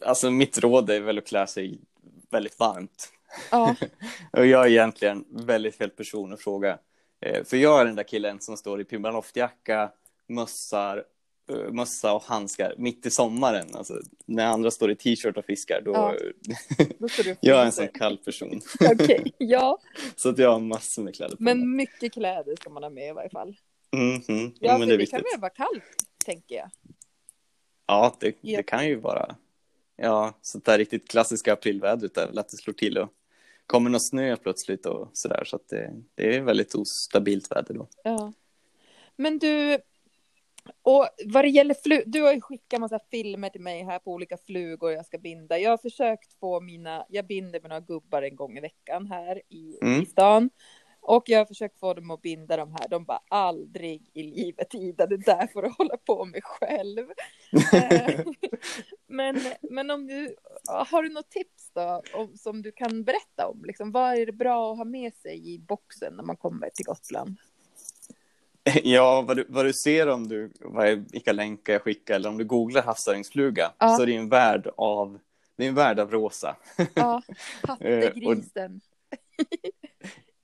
Alltså, 0.00 0.30
mitt 0.30 0.58
råd 0.58 0.90
är 0.90 1.00
väl 1.00 1.18
att 1.18 1.26
klä 1.26 1.46
sig 1.46 1.80
väldigt 2.30 2.58
varmt. 2.58 3.12
Ja, 3.50 3.74
Och 4.32 4.46
jag 4.46 4.66
är 4.66 4.70
egentligen 4.70 5.24
väldigt 5.30 5.76
fel 5.76 5.90
person 5.90 6.32
att 6.32 6.40
fråga. 6.40 6.78
Eh, 7.20 7.44
För 7.44 7.56
jag 7.56 7.80
är 7.80 7.84
den 7.84 7.96
där 7.96 8.02
killen 8.02 8.40
som 8.40 8.56
står 8.56 8.80
i 8.80 8.84
Pimberloftjacka, 8.84 9.90
mössar, 10.28 11.04
eh, 11.50 11.72
mössa 11.72 12.12
och 12.12 12.22
handskar 12.22 12.74
mitt 12.78 13.06
i 13.06 13.10
sommaren. 13.10 13.66
Alltså, 13.74 14.00
när 14.26 14.46
andra 14.46 14.70
står 14.70 14.90
i 14.90 14.96
t-shirt 14.96 15.36
och 15.36 15.44
fiskar, 15.44 15.82
då... 15.84 15.92
Ja. 15.92 16.14
då 16.98 17.08
jag 17.40 17.60
är 17.60 17.64
en 17.64 17.72
sån 17.72 17.88
kall 17.88 18.18
person. 18.18 18.60
Okej, 18.92 19.32
ja. 19.38 19.78
Så 20.16 20.28
att 20.28 20.38
jag 20.38 20.52
har 20.52 20.60
massor 20.60 21.02
med 21.02 21.14
kläder 21.14 21.36
på 21.36 21.42
mig. 21.42 21.54
Men 21.54 21.76
mycket 21.76 22.12
kläder 22.12 22.56
ska 22.60 22.70
man 22.70 22.82
ha 22.82 22.90
med 22.90 23.08
i 23.08 23.12
varje 23.12 23.30
fall. 23.30 23.56
Mm, 23.92 24.22
mm. 24.28 24.52
Ja, 24.60 24.78
men 24.78 24.88
det 24.88 24.94
är 24.94 24.98
det 24.98 25.06
kan 25.06 25.22
väl 25.32 25.40
vara 25.40 25.50
kallt, 25.50 25.84
tänker 26.26 26.54
jag. 26.54 26.70
Ja, 27.86 28.16
det, 28.20 28.36
det 28.42 28.62
kan 28.62 28.86
ju 28.86 28.96
vara... 28.96 29.36
Ja, 29.96 30.38
sånt 30.42 30.64
där 30.64 30.78
riktigt 30.78 31.08
klassiska 31.08 31.52
aprilvädret 31.52 32.16
är 32.16 32.26
väl 32.26 32.38
att 32.38 32.48
det 32.48 32.56
slår 32.56 32.74
till 32.74 32.98
och 32.98 33.08
kommer 33.66 33.90
någon 33.90 34.00
snö 34.00 34.36
plötsligt 34.36 34.86
och 34.86 35.10
sådär. 35.12 35.44
Så 35.44 35.56
att 35.56 35.68
det, 35.68 35.92
det 36.14 36.36
är 36.36 36.40
väldigt 36.40 36.74
ostabilt 36.74 37.50
väder 37.50 37.74
då. 37.74 37.88
Ja. 38.04 38.32
Men 39.16 39.38
du, 39.38 39.78
och 40.82 41.08
vad 41.24 41.44
det 41.44 41.48
gäller 41.48 41.74
flug, 41.74 42.02
du 42.06 42.22
har 42.22 42.32
ju 42.32 42.40
skickat 42.40 42.80
massa 42.80 43.00
filmer 43.10 43.48
till 43.48 43.60
mig 43.60 43.84
här 43.84 43.98
på 43.98 44.12
olika 44.12 44.36
flugor 44.36 44.92
jag 44.92 45.06
ska 45.06 45.18
binda. 45.18 45.58
Jag 45.58 45.70
har 45.70 45.78
försökt 45.78 46.34
få 46.40 46.60
mina, 46.60 47.06
jag 47.08 47.26
binder 47.26 47.60
med 47.60 47.68
några 47.68 47.80
gubbar 47.80 48.22
en 48.22 48.36
gång 48.36 48.58
i 48.58 48.60
veckan 48.60 49.06
här 49.06 49.42
i, 49.48 49.78
Mm. 49.82 50.02
i 50.02 50.06
stan. 50.06 50.50
Och 51.08 51.22
jag 51.26 51.38
har 51.38 51.44
försökt 51.44 51.78
få 51.80 51.94
dem 51.94 52.10
att 52.10 52.22
binda 52.22 52.56
de 52.56 52.72
här. 52.72 52.88
De 52.88 53.04
bara 53.04 53.20
aldrig 53.28 54.10
i 54.12 54.22
livet 54.22 54.74
Ida, 54.74 55.06
det 55.06 55.16
där 55.16 55.46
får 55.52 55.62
du 55.62 55.68
hålla 55.68 55.96
på 55.96 56.24
med 56.24 56.44
själv. 56.44 57.06
Eh, 57.72 58.20
men, 59.06 59.40
men 59.62 59.90
om 59.90 60.06
du, 60.06 60.36
har 60.90 61.02
du 61.02 61.08
något 61.08 61.30
tips 61.30 61.70
då 61.74 62.02
om, 62.14 62.36
som 62.36 62.62
du 62.62 62.72
kan 62.72 63.04
berätta 63.04 63.46
om? 63.46 63.64
Liksom, 63.64 63.92
vad 63.92 64.14
är 64.14 64.26
det 64.26 64.32
bra 64.32 64.72
att 64.72 64.78
ha 64.78 64.84
med 64.84 65.14
sig 65.14 65.54
i 65.54 65.58
boxen 65.58 66.14
när 66.16 66.24
man 66.24 66.36
kommer 66.36 66.70
till 66.70 66.84
Gotland? 66.84 67.36
Ja, 68.84 69.22
vad 69.22 69.36
du, 69.36 69.46
vad 69.48 69.64
du 69.64 69.72
ser 69.72 70.08
om 70.08 70.28
du, 70.28 70.52
vad, 70.60 71.12
vilka 71.12 71.32
länkar 71.32 71.72
jag 71.72 71.82
skickar 71.82 72.14
eller 72.14 72.28
om 72.28 72.38
du 72.38 72.44
googlar 72.44 72.82
havsöringsfluga 72.82 73.72
Ja. 73.78 73.96
så 73.96 74.02
är 74.02 74.06
det 74.06 74.16
en 74.16 74.28
värld 74.28 74.70
av, 74.76 75.18
det 75.56 75.64
är 75.64 75.68
en 75.68 75.74
värld 75.74 75.98
av 75.98 76.10
rosa. 76.10 76.56
Ja, 76.94 77.22
Eh, 77.80 78.04
hattegrisen. 78.04 78.80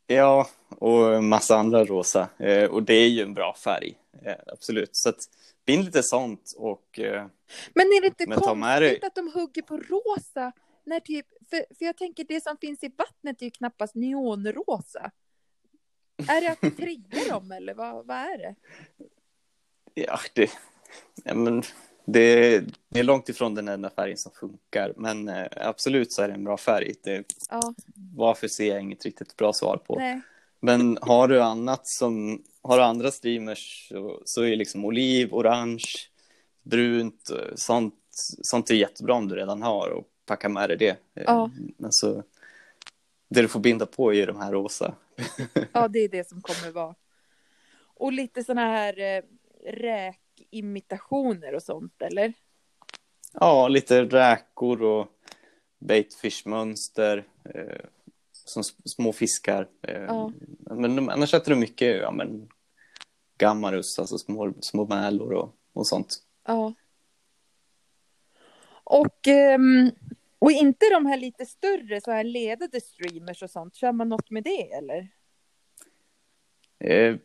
Ja, 0.07 0.49
och 0.69 1.25
massa 1.25 1.57
andra 1.57 1.85
rosa. 1.85 2.29
Eh, 2.39 2.71
och 2.71 2.83
det 2.83 2.95
är 2.95 3.09
ju 3.09 3.23
en 3.23 3.35
bra 3.35 3.55
färg, 3.55 3.95
eh, 4.23 4.37
absolut. 4.47 4.97
Så 4.97 5.09
att 5.09 5.29
bind 5.67 5.85
lite 5.85 6.03
sånt 6.03 6.55
och 6.57 6.99
eh, 6.99 7.27
Men 7.75 7.87
är 7.87 8.01
det 8.01 8.07
inte 8.07 8.27
konstigt 8.27 9.05
att 9.05 9.15
de 9.15 9.33
hugger 9.35 9.63
på 9.63 9.77
rosa? 9.77 10.53
När 10.85 11.01
typ, 11.01 11.27
för, 11.51 11.75
för 11.79 11.85
jag 11.85 11.97
tänker 11.97 12.25
det 12.25 12.41
som 12.41 12.57
finns 12.57 12.83
i 12.83 12.93
vattnet 12.97 13.43
är 13.43 13.45
ju 13.45 13.51
knappast 13.51 13.95
neonrosa. 13.95 15.11
Är 16.29 16.41
det 16.41 16.49
att 16.49 16.61
det 16.61 16.71
triggar 16.71 17.31
dem 17.31 17.53
eller 17.53 17.75
vad, 17.75 18.07
vad 18.07 18.17
är 18.17 18.39
det? 18.39 18.55
ja, 19.95 20.19
det, 20.35 20.51
ja, 21.25 21.35
men 21.35 21.63
det, 22.05 22.61
det 22.89 22.99
är 23.01 23.05
långt 23.05 23.29
ifrån 23.29 23.55
den 23.55 23.69
enda 23.69 23.91
färgen 23.91 24.17
som 24.17 24.33
funkar. 24.33 24.93
Men 24.97 25.29
eh, 25.29 25.47
absolut 25.57 26.13
så 26.13 26.23
är 26.23 26.29
det 26.29 26.35
en 26.35 26.45
bra 26.45 26.57
färg. 26.57 26.95
Det, 27.05 27.25
Ja, 27.51 27.75
varför 28.17 28.49
ser 28.49 28.69
jag 28.69 28.81
inget 28.81 29.05
riktigt 29.05 29.37
bra 29.37 29.53
svar 29.53 29.77
på. 29.77 29.99
nej. 29.99 30.21
Men 30.65 30.99
har 31.03 31.29
du 31.29 31.43
annat 31.43 31.87
som, 31.87 32.43
har 32.63 32.77
du 32.77 32.83
andra 32.85 33.11
streamers 33.11 33.89
så, 33.89 34.23
så 34.25 34.43
är 34.43 34.57
liksom 34.57 34.85
oliv, 34.85 35.35
orange, 35.35 35.85
brunt, 36.63 37.31
eh, 37.31 37.55
sånt, 37.55 37.95
sånt 38.43 38.71
är 38.71 38.75
jättebra 38.75 39.15
om 39.15 39.29
du 39.29 39.35
redan 39.37 39.63
har 39.63 39.89
och 39.89 40.05
packa 40.27 40.49
med 40.49 40.71
dig 40.71 40.77
det. 40.79 40.89
Eh, 40.91 41.23
Ja. 41.27 41.51
Men 41.77 41.93
så, 41.93 42.23
det 43.29 43.43
du 43.43 43.49
får 43.49 43.61
binda 43.61 43.87
på 43.87 44.11
är 44.11 44.17
ju 44.17 44.27
de 44.27 44.41
här 44.41 44.53
rosa. 44.53 44.95
Ja, 45.73 45.89
det 45.89 45.99
är 45.99 46.09
det 46.09 46.29
som 46.29 46.41
kommer 46.43 46.73
vara. 46.73 46.95
Och 47.95 48.13
lite 48.13 48.45
såna 48.45 48.61
här 48.67 49.01
eh, 49.01 49.23
räkimitationer 50.39 51.55
och 51.55 51.63
sånt, 51.63 52.03
eller? 52.03 52.33
Ja, 53.33 53.69
lite 53.69 54.05
räkor 54.05 54.83
och 54.83 55.07
baitfish-mönster, 55.79 57.25
eh, 57.45 57.85
som 58.33 58.63
små 58.85 59.13
fiskar. 59.13 59.69
Eh, 59.83 60.03
Ja. 60.03 60.33
Men 60.59 61.11
annars 61.11 61.35
äter 61.35 61.55
du 61.55 61.61
mycket 61.61 61.97
ja, 61.97 62.11
men, 62.11 62.49
gammarus, 63.39 63.99
alltså 63.99 64.19
små, 64.19 64.53
små 64.61 64.87
mälor 64.87 65.33
och, 65.33 65.57
och 65.73 65.87
sånt. 65.87 66.23
Ja. 66.47 66.75
Och, 68.85 69.29
ehm, 69.29 69.91
och 70.39 70.53
inte 70.53 70.87
de 70.91 71.07
här 71.07 71.17
lite 71.17 71.47
större 71.47 72.01
så 72.01 72.11
här 72.11 72.25
ledade 72.25 72.81
streamers 72.81 73.43
och 73.43 73.51
sånt. 73.51 73.75
Kör 73.75 73.93
man 73.93 74.09
något 74.09 74.31
med 74.31 74.45
det 74.45 74.73
eller? 74.73 75.09
Eh, 76.79 77.17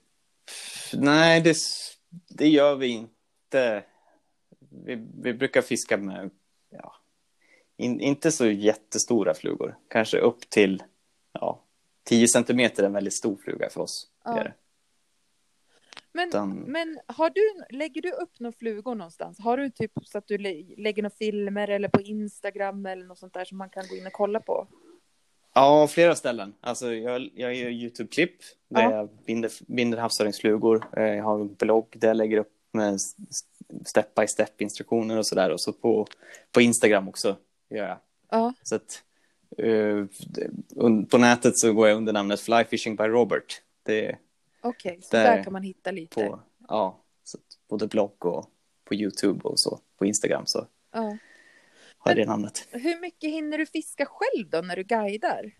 nej, 0.93 1.41
det, 1.41 1.57
det 2.09 2.47
gör 2.47 2.75
vi 2.75 2.87
inte. 2.87 3.83
Vi, 4.69 4.95
vi 5.21 5.33
brukar 5.33 5.61
fiska 5.61 5.97
med, 5.97 6.29
ja, 6.69 6.95
in, 7.77 7.99
inte 7.99 8.31
så 8.31 8.45
jättestora 8.47 9.33
flugor. 9.33 9.75
Kanske 9.87 10.17
upp 10.19 10.49
till, 10.49 10.83
ja, 11.31 11.63
10 12.03 12.27
centimeter 12.27 12.83
är 12.83 12.87
en 12.87 12.93
väldigt 12.93 13.17
stor 13.17 13.35
fluga 13.35 13.69
för 13.69 13.81
oss. 13.81 14.07
Ja. 14.23 14.33
Det. 14.33 14.53
Men, 16.11 16.27
Utan- 16.29 16.55
men 16.59 16.99
har 17.07 17.29
du, 17.29 17.75
lägger 17.77 18.01
du 18.01 18.11
upp 18.11 18.39
några 18.39 18.57
flugor 18.57 18.95
någonstans? 18.95 19.39
Har 19.39 19.57
du 19.57 19.69
typ 19.69 19.91
så 20.03 20.17
att 20.17 20.27
du 20.27 20.37
lä- 20.37 20.75
lägger 20.77 21.03
några 21.03 21.15
filmer 21.15 21.67
eller 21.67 21.89
på 21.89 22.01
Instagram 22.01 22.85
eller 22.85 23.05
något 23.05 23.17
sånt 23.17 23.33
där 23.33 23.45
som 23.45 23.57
man 23.57 23.69
kan 23.69 23.83
gå 23.89 23.95
in 23.95 24.07
och 24.07 24.13
kolla 24.13 24.39
på? 24.39 24.67
Ja, 25.57 25.87
flera 25.87 26.15
ställen. 26.15 26.53
Alltså, 26.61 26.93
jag, 26.93 27.29
jag 27.35 27.55
gör 27.55 27.69
YouTube-klipp 27.69 28.35
där 28.69 28.81
Ja. 28.81 28.91
jag 28.91 29.09
binder, 29.25 29.51
binder 29.67 29.97
havsöringsflugor. 29.97 30.85
Eh, 30.97 31.03
Jag 31.03 31.23
har 31.23 31.39
en 31.39 31.53
blogg 31.55 31.85
där 31.97 32.07
jag 32.07 32.17
lägger 32.17 32.37
upp 32.37 32.51
med 32.71 32.97
step-by-step-instruktioner 33.85 35.17
och 35.17 35.27
sådär. 35.27 35.49
Och 35.49 35.61
så 35.61 35.73
på, 35.73 36.07
på 36.51 36.61
Instagram 36.61 37.07
också 37.07 37.35
gör 37.69 37.87
jag. 37.87 37.97
Ja, 38.29 38.53
Så 38.63 38.75
att, 38.75 39.03
un- 40.75 41.05
på 41.05 41.17
nätet 41.17 41.57
så 41.59 41.73
går 41.73 41.87
jag 41.87 41.97
under 41.97 42.13
namnet 42.13 42.39
Fly 42.41 42.63
Fishing 42.63 42.95
by 42.95 43.03
Robert. 43.03 43.61
Okej. 44.61 44.99
Så 45.01 45.15
Där- 45.17 45.23
där 45.35 45.43
kan 45.43 45.53
man 45.53 45.63
hitta 45.63 45.91
lite. 45.91 46.15
på, 46.15 46.39
ja, 46.67 46.97
så 47.23 47.37
både 47.69 47.87
blogg 47.87 48.25
och 48.25 48.45
på 48.85 48.95
YouTube 48.95 49.39
och 49.43 49.59
så. 49.59 49.79
På 49.97 50.05
Instagram 50.05 50.43
så 50.45 50.65
Ja. 50.93 51.17
Har 52.07 52.15
jag 52.15 52.27
det 52.27 52.31
namnet. 52.31 52.67
Hur 52.71 53.01
mycket 53.01 53.29
hinner 53.29 53.57
du 53.57 53.65
fiska 53.65 54.05
själv 54.05 54.49
då 54.49 54.61
när 54.61 54.75
du 54.75 54.83
guidar? 54.83 55.51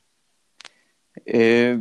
Eh, 1.26 1.80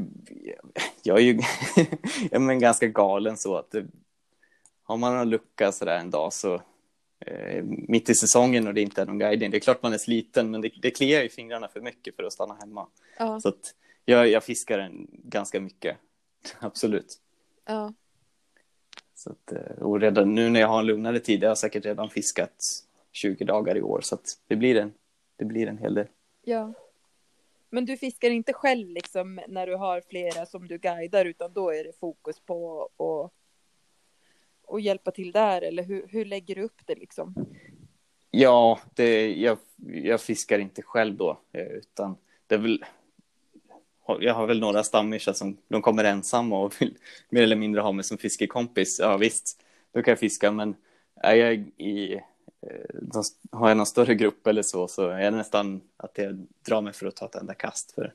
jag 1.02 1.18
är 1.18 1.22
ju 1.22 1.40
ja, 2.30 2.38
men 2.38 2.58
ganska 2.58 2.86
galen 2.86 3.36
så 3.36 3.56
att 3.56 3.70
det, 3.70 3.86
har 4.82 4.96
man 4.96 5.16
en 5.16 5.30
lucka 5.30 5.72
sådär 5.72 5.98
en 5.98 6.10
dag 6.10 6.32
så 6.32 6.54
eh, 7.26 7.64
mitt 7.64 8.10
i 8.10 8.14
säsongen 8.14 8.66
och 8.66 8.74
det 8.74 8.80
inte 8.80 9.02
är 9.02 9.06
någon 9.06 9.18
guiding, 9.18 9.50
det 9.50 9.56
är 9.56 9.60
klart 9.60 9.82
man 9.82 9.92
är 9.92 9.98
sliten 9.98 10.50
men 10.50 10.60
det, 10.60 10.70
det 10.82 10.90
kliar 10.90 11.22
i 11.22 11.28
fingrarna 11.28 11.68
för 11.68 11.80
mycket 11.80 12.16
för 12.16 12.22
att 12.22 12.32
stanna 12.32 12.54
hemma. 12.54 12.88
Ja, 13.18 13.40
Så 13.40 13.48
att 13.48 13.74
jag, 14.04 14.28
jag 14.28 14.44
fiskar 14.44 14.78
en 14.78 15.06
ganska 15.10 15.60
mycket, 15.60 15.96
absolut. 16.58 17.20
ja, 17.66 17.92
Så 19.14 19.30
att, 19.30 19.52
eh, 19.52 19.82
och 19.82 20.00
redan 20.00 20.34
nu 20.34 20.50
när 20.50 20.60
jag 20.60 20.68
har 20.68 20.80
en 20.80 20.86
lugnare 20.86 21.18
tid, 21.18 21.42
jag 21.42 21.48
har 21.48 21.54
säkert 21.54 21.84
redan 21.84 22.10
fiskat 22.10 22.85
20 23.16 23.44
dagar 23.44 23.76
i 23.76 23.82
år 23.82 24.00
så 24.00 24.14
att 24.14 24.38
det 24.46 24.56
blir 24.56 24.76
en, 24.76 24.92
det 25.36 25.44
blir 25.44 25.66
en 25.66 25.78
hel 25.78 25.94
del. 25.94 26.06
ja. 26.42 26.72
Men 27.70 27.84
du 27.84 27.96
fiskar 27.96 28.30
inte 28.30 28.52
själv 28.52 28.88
liksom 28.88 29.40
när 29.48 29.66
du 29.66 29.74
har 29.74 30.00
flera 30.00 30.46
som 30.46 30.68
du 30.68 30.78
guidar 30.78 31.24
utan 31.24 31.52
då 31.52 31.70
är 31.70 31.84
det 31.84 31.98
fokus 31.98 32.40
på 32.40 32.82
att 32.82 33.32
och 34.66 34.80
hjälpa 34.80 35.10
till 35.10 35.32
där 35.32 35.62
eller 35.62 35.82
hur, 35.82 36.06
hur 36.08 36.24
lägger 36.24 36.54
du 36.54 36.62
upp 36.62 36.80
det 36.86 36.94
liksom? 36.94 37.34
Ja, 38.30 38.80
det, 38.94 39.34
jag, 39.36 39.58
jag 39.86 40.20
fiskar 40.20 40.58
inte 40.58 40.82
själv 40.82 41.16
då, 41.16 41.40
eh, 41.52 41.66
utan 41.66 42.16
det 42.46 42.54
är 42.54 42.58
väl... 42.58 42.84
Jag 44.20 44.34
har 44.34 44.46
väl 44.46 44.60
några 44.60 44.82
stammisar 44.82 45.32
som 45.32 45.56
de 45.68 45.82
kommer 45.82 46.04
ensamma 46.04 46.58
och 46.58 46.80
vill 46.80 46.98
mer 47.28 47.42
eller 47.42 47.56
mindre 47.56 47.80
ha 47.80 47.92
mig 47.92 48.04
som 48.04 48.18
fiskekompis. 48.18 48.98
Ja 49.00 49.16
visst, 49.16 49.62
då 49.92 50.02
kan 50.02 50.12
jag 50.12 50.18
fiska, 50.18 50.52
men 50.52 50.74
är 51.14 51.34
jag 51.34 51.54
i... 51.76 52.20
eh, 52.62 52.96
de- 53.02 53.22
Har 53.58 53.68
jag 53.68 53.76
någon 53.76 53.86
större 53.86 54.14
grupp 54.14 54.46
eller 54.46 54.62
så, 54.62 54.88
så 54.88 55.08
är 55.08 55.18
det 55.30 55.30
nästan 55.36 55.80
att 55.96 56.18
jag 56.18 56.46
drar 56.66 56.80
mig 56.80 56.92
för 56.92 57.06
att 57.06 57.16
ta 57.16 57.26
ett 57.26 57.34
enda 57.34 57.54
kast. 57.54 57.92
För 57.92 58.14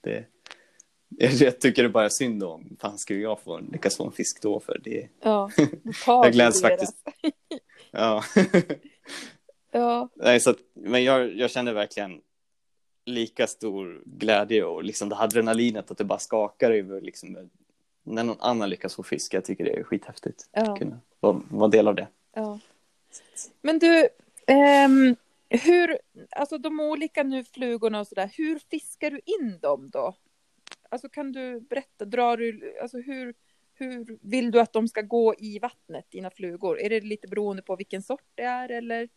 det, 0.00 0.24
jag, 1.40 1.60
tycker 1.60 1.82
det 1.82 1.88
bara 1.88 2.04
är 2.04 2.08
synd 2.08 2.42
om, 2.42 2.76
fan 2.80 2.98
skulle 2.98 3.20
jag 3.20 3.40
få 3.40 3.60
lyckas 3.60 3.96
få 3.96 4.06
en 4.06 4.12
fisk 4.12 4.42
då? 4.42 4.60
För 4.60 4.80
det, 4.84 5.08
Ja, 5.22 5.50
Jag 6.06 6.32
gläds 6.32 6.62
faktiskt. 6.62 6.96
ja. 7.90 8.24
Ja, 9.74 10.08
Nej, 10.14 10.40
så 10.40 10.50
att, 10.50 10.56
men 10.74 11.04
jag, 11.04 11.36
jag 11.36 11.50
känner 11.50 11.72
verkligen 11.72 12.20
lika 13.04 13.46
stor 13.46 14.02
glädje 14.06 14.64
och 14.64 14.84
liksom 14.84 15.08
det 15.08 15.16
adrenalinet 15.16 15.90
att 15.90 15.98
det 15.98 16.04
bara 16.04 16.18
skakar 16.18 16.70
över 16.70 17.00
liksom, 17.00 17.50
när 18.02 18.24
någon 18.24 18.40
annan 18.40 18.70
lyckas 18.70 18.94
få 18.94 19.02
fisk. 19.02 19.34
Jag 19.34 19.44
tycker 19.44 19.64
det 19.64 19.70
är 19.78 19.82
skithäftigt 19.82 20.48
Ja. 20.52 20.72
att 20.72 20.78
kunna 20.78 21.00
vara, 21.20 21.40
vara 21.50 21.68
del 21.68 21.88
av 21.88 21.94
det. 21.94 22.06
ja. 22.34 22.58
Men 23.62 23.78
du, 23.78 24.08
ehm, 24.46 25.16
hur, 25.48 25.98
alltså 26.30 26.58
de 26.58 26.80
olika 26.80 27.22
nu 27.22 27.44
flugorna 27.44 28.00
och 28.00 28.06
sådär, 28.06 28.30
hur 28.36 28.58
fiskar 28.58 29.10
du 29.10 29.20
in 29.24 29.58
dem 29.60 29.90
då? 29.90 30.14
Alltså 30.88 31.08
kan 31.08 31.32
du 31.32 31.60
berätta, 31.60 32.04
drar 32.04 32.36
du, 32.36 32.78
alltså 32.82 32.98
hur, 32.98 33.34
hur 33.74 34.18
vill 34.20 34.50
du 34.50 34.60
att 34.60 34.72
de 34.72 34.88
ska 34.88 35.02
gå 35.02 35.34
i 35.38 35.58
vattnet, 35.58 36.06
dina 36.10 36.30
flugor? 36.30 36.80
Är 36.80 36.90
det 36.90 37.00
lite 37.00 37.28
beroende 37.28 37.62
på 37.62 37.76
vilken 37.76 38.02
sort 38.02 38.28
det 38.34 38.42
är 38.42 38.68
eller? 38.68 39.08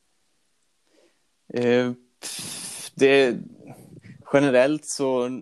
Eh, 1.54 1.92
det 2.96 3.38
generellt 4.34 4.86
så, 4.86 5.42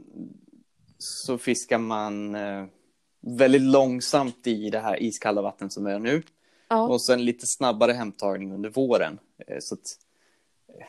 så 0.97 1.37
fiskar 1.37 1.77
man 1.77 2.35
eh, 2.35 2.65
väldigt 3.21 3.61
långsamt 3.61 4.47
i 4.47 4.69
det 4.69 4.79
här 4.79 5.03
iskalla 5.03 5.41
vattnet 5.41 5.73
som 5.73 5.85
vi 5.85 5.91
är 5.91 5.99
nu. 5.99 6.21
Ja, 6.67 6.87
Och 6.87 7.01
sen 7.01 7.25
lite 7.25 7.47
snabbare 7.47 7.91
hemtagning 7.91 8.53
under 8.53 8.69
våren. 8.69 9.19
Eh, 9.47 9.57
Så 9.59 9.75
att, 9.75 9.97
eh, 10.79 10.85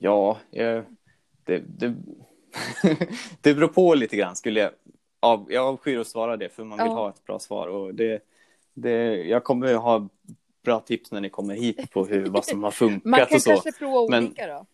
ja, 0.00 0.38
det, 0.50 0.84
det, 1.44 1.94
det 3.40 3.54
beror 3.54 3.68
på 3.68 3.94
lite 3.94 4.16
grann. 4.16 4.36
Skulle 4.36 4.60
jag, 4.60 4.70
av, 5.20 5.46
jag 5.52 5.66
avskyr 5.66 5.98
att 5.98 6.06
svara 6.06 6.36
det 6.36 6.48
för 6.48 6.64
man 6.64 6.78
vill 6.78 6.86
Ja. 6.86 6.92
ha 6.94 7.08
ett 7.10 7.24
bra 7.24 7.38
svar. 7.38 7.68
Och 7.68 7.94
det, 7.94 8.22
det, 8.74 9.14
jag 9.24 9.44
kommer 9.44 9.74
ha 9.74 10.08
bra 10.64 10.80
tips 10.80 11.12
när 11.12 11.20
ni 11.20 11.30
kommer 11.30 11.54
hit 11.54 11.90
på 11.90 12.06
hur, 12.06 12.26
vad 12.26 12.44
som 12.44 12.62
har 12.62 12.70
funkat 12.82 13.04
man 13.04 13.20
kan 13.26 13.34
och 13.36 13.42
så. 13.42 13.50
kanske 13.50 13.72
prova 13.72 14.10
Men- 14.10 14.24
olika 14.26 14.46
då? 14.46 14.66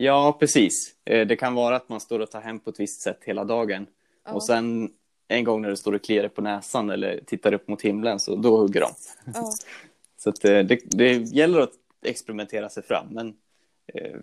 Ja, 0.00 0.36
precis. 0.40 0.94
Eh, 1.04 1.26
Det 1.26 1.36
kan 1.36 1.54
vara 1.54 1.76
att 1.76 1.88
man 1.88 2.00
står 2.00 2.20
och 2.20 2.30
tar 2.30 2.40
hem 2.40 2.58
på 2.60 2.70
ett 2.70 2.80
visst 2.80 3.00
sätt 3.00 3.18
hela 3.24 3.44
dagen. 3.44 3.86
Ja. 4.24 4.32
Och 4.32 4.44
sen 4.44 4.90
en 5.28 5.44
gång 5.44 5.62
när 5.62 5.68
du 5.70 5.76
står 5.76 5.92
och 5.92 6.02
kliar 6.02 6.22
dig 6.22 6.30
på 6.30 6.42
näsan 6.42 6.90
eller 6.90 7.20
tittar 7.26 7.54
upp 7.54 7.68
mot 7.68 7.82
himlen 7.82 8.20
så 8.20 8.36
då 8.36 8.56
hugger 8.56 8.80
de. 8.80 8.90
Ja, 9.34 9.52
Så 10.18 10.30
att, 10.30 10.44
eh, 10.44 10.58
det, 10.58 10.80
det 10.84 11.12
gäller 11.12 11.60
att 11.60 11.72
experimentera 12.04 12.68
sig 12.68 12.82
fram. 12.82 13.06
Men 13.10 13.34
eh, 13.94 14.16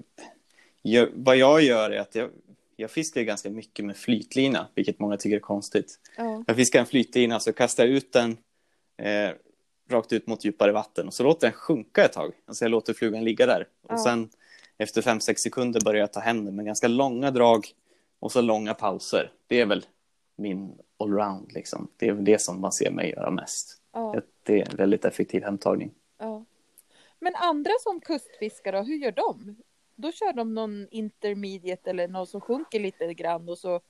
jag, 0.81 1.09
vad 1.13 1.37
jag 1.37 1.61
gör 1.61 1.91
är 1.91 1.99
att 1.99 2.15
jag, 2.15 2.29
jag 2.75 2.91
fiskar 2.91 3.21
ganska 3.21 3.49
mycket 3.49 3.85
med 3.85 3.97
flytlina, 3.97 4.67
vilket 4.75 4.99
många 4.99 5.17
tycker 5.17 5.35
är 5.35 5.39
konstigt. 5.39 5.99
Ja. 6.17 6.43
Jag 6.47 6.55
fiskar 6.55 6.79
en 6.79 6.85
flytlina 6.85 7.39
så 7.39 7.53
kastar 7.53 7.85
jag 7.85 7.93
ut 7.93 8.13
den 8.13 8.37
eh, 8.97 9.31
rakt 9.89 10.13
ut 10.13 10.27
mot 10.27 10.45
djupare 10.45 10.71
vatten 10.71 11.07
och 11.07 11.13
så 11.13 11.23
låter 11.23 11.47
den 11.47 11.53
sjunka 11.53 12.05
ett 12.05 12.13
tag. 12.13 12.33
Alltså 12.45 12.65
jag 12.65 12.69
låter 12.71 12.93
flugan 12.93 13.23
ligga 13.23 13.45
där. 13.45 13.67
Ja. 13.87 13.93
Och 13.93 14.01
sen 14.01 14.29
efter 14.77 15.01
5-6 15.01 15.35
sekunder 15.35 15.81
börjar 15.81 15.99
jag 15.99 16.13
ta 16.13 16.19
hem 16.19 16.45
den 16.45 16.55
med 16.55 16.65
ganska 16.65 16.87
långa 16.87 17.31
drag 17.31 17.67
och 18.19 18.31
så 18.31 18.41
långa 18.41 18.73
pauser. 18.73 19.31
Det 19.47 19.61
är 19.61 19.65
väl 19.65 19.85
min 20.36 20.78
allround 20.98 21.52
liksom. 21.52 21.88
Det 21.98 22.08
är 22.08 22.13
det 22.13 22.41
som 22.41 22.62
man 22.62 22.71
ser 22.71 22.91
mig 22.91 23.10
göra 23.10 23.32
mest. 23.32 23.82
Ja. 23.91 24.21
Det 24.43 24.62
är 24.62 24.71
en 24.71 24.78
väldigt 24.78 25.06
effektiv 25.06 25.43
hemtagning. 25.43 25.91
Ja. 26.17 26.45
Men 27.19 27.36
andra 27.36 27.71
som 27.80 28.02
kustfiskare, 28.02 28.78
hur 28.78 28.95
gör 28.95 29.12
de? 29.12 29.56
Då 29.95 30.12
kör 30.12 30.34
de 30.34 30.54
någon 30.54 30.88
intermediate 30.91 31.89
eller 31.89 32.08
någon 32.08 32.28
som 32.28 32.41
sjunker 32.41 32.80
lite 32.80 33.13
grann 33.13 33.50
och 33.50 33.58
så... 33.58 33.82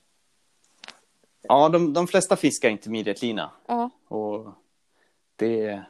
Ja, 1.42 1.68
de, 1.68 1.92
de 1.92 2.06
flesta 2.06 2.36
fiskar 2.36 2.70
intermediate-lina. 2.70 3.50
Ja. 3.66 3.90
Och 4.08 4.48
det, 5.36 5.82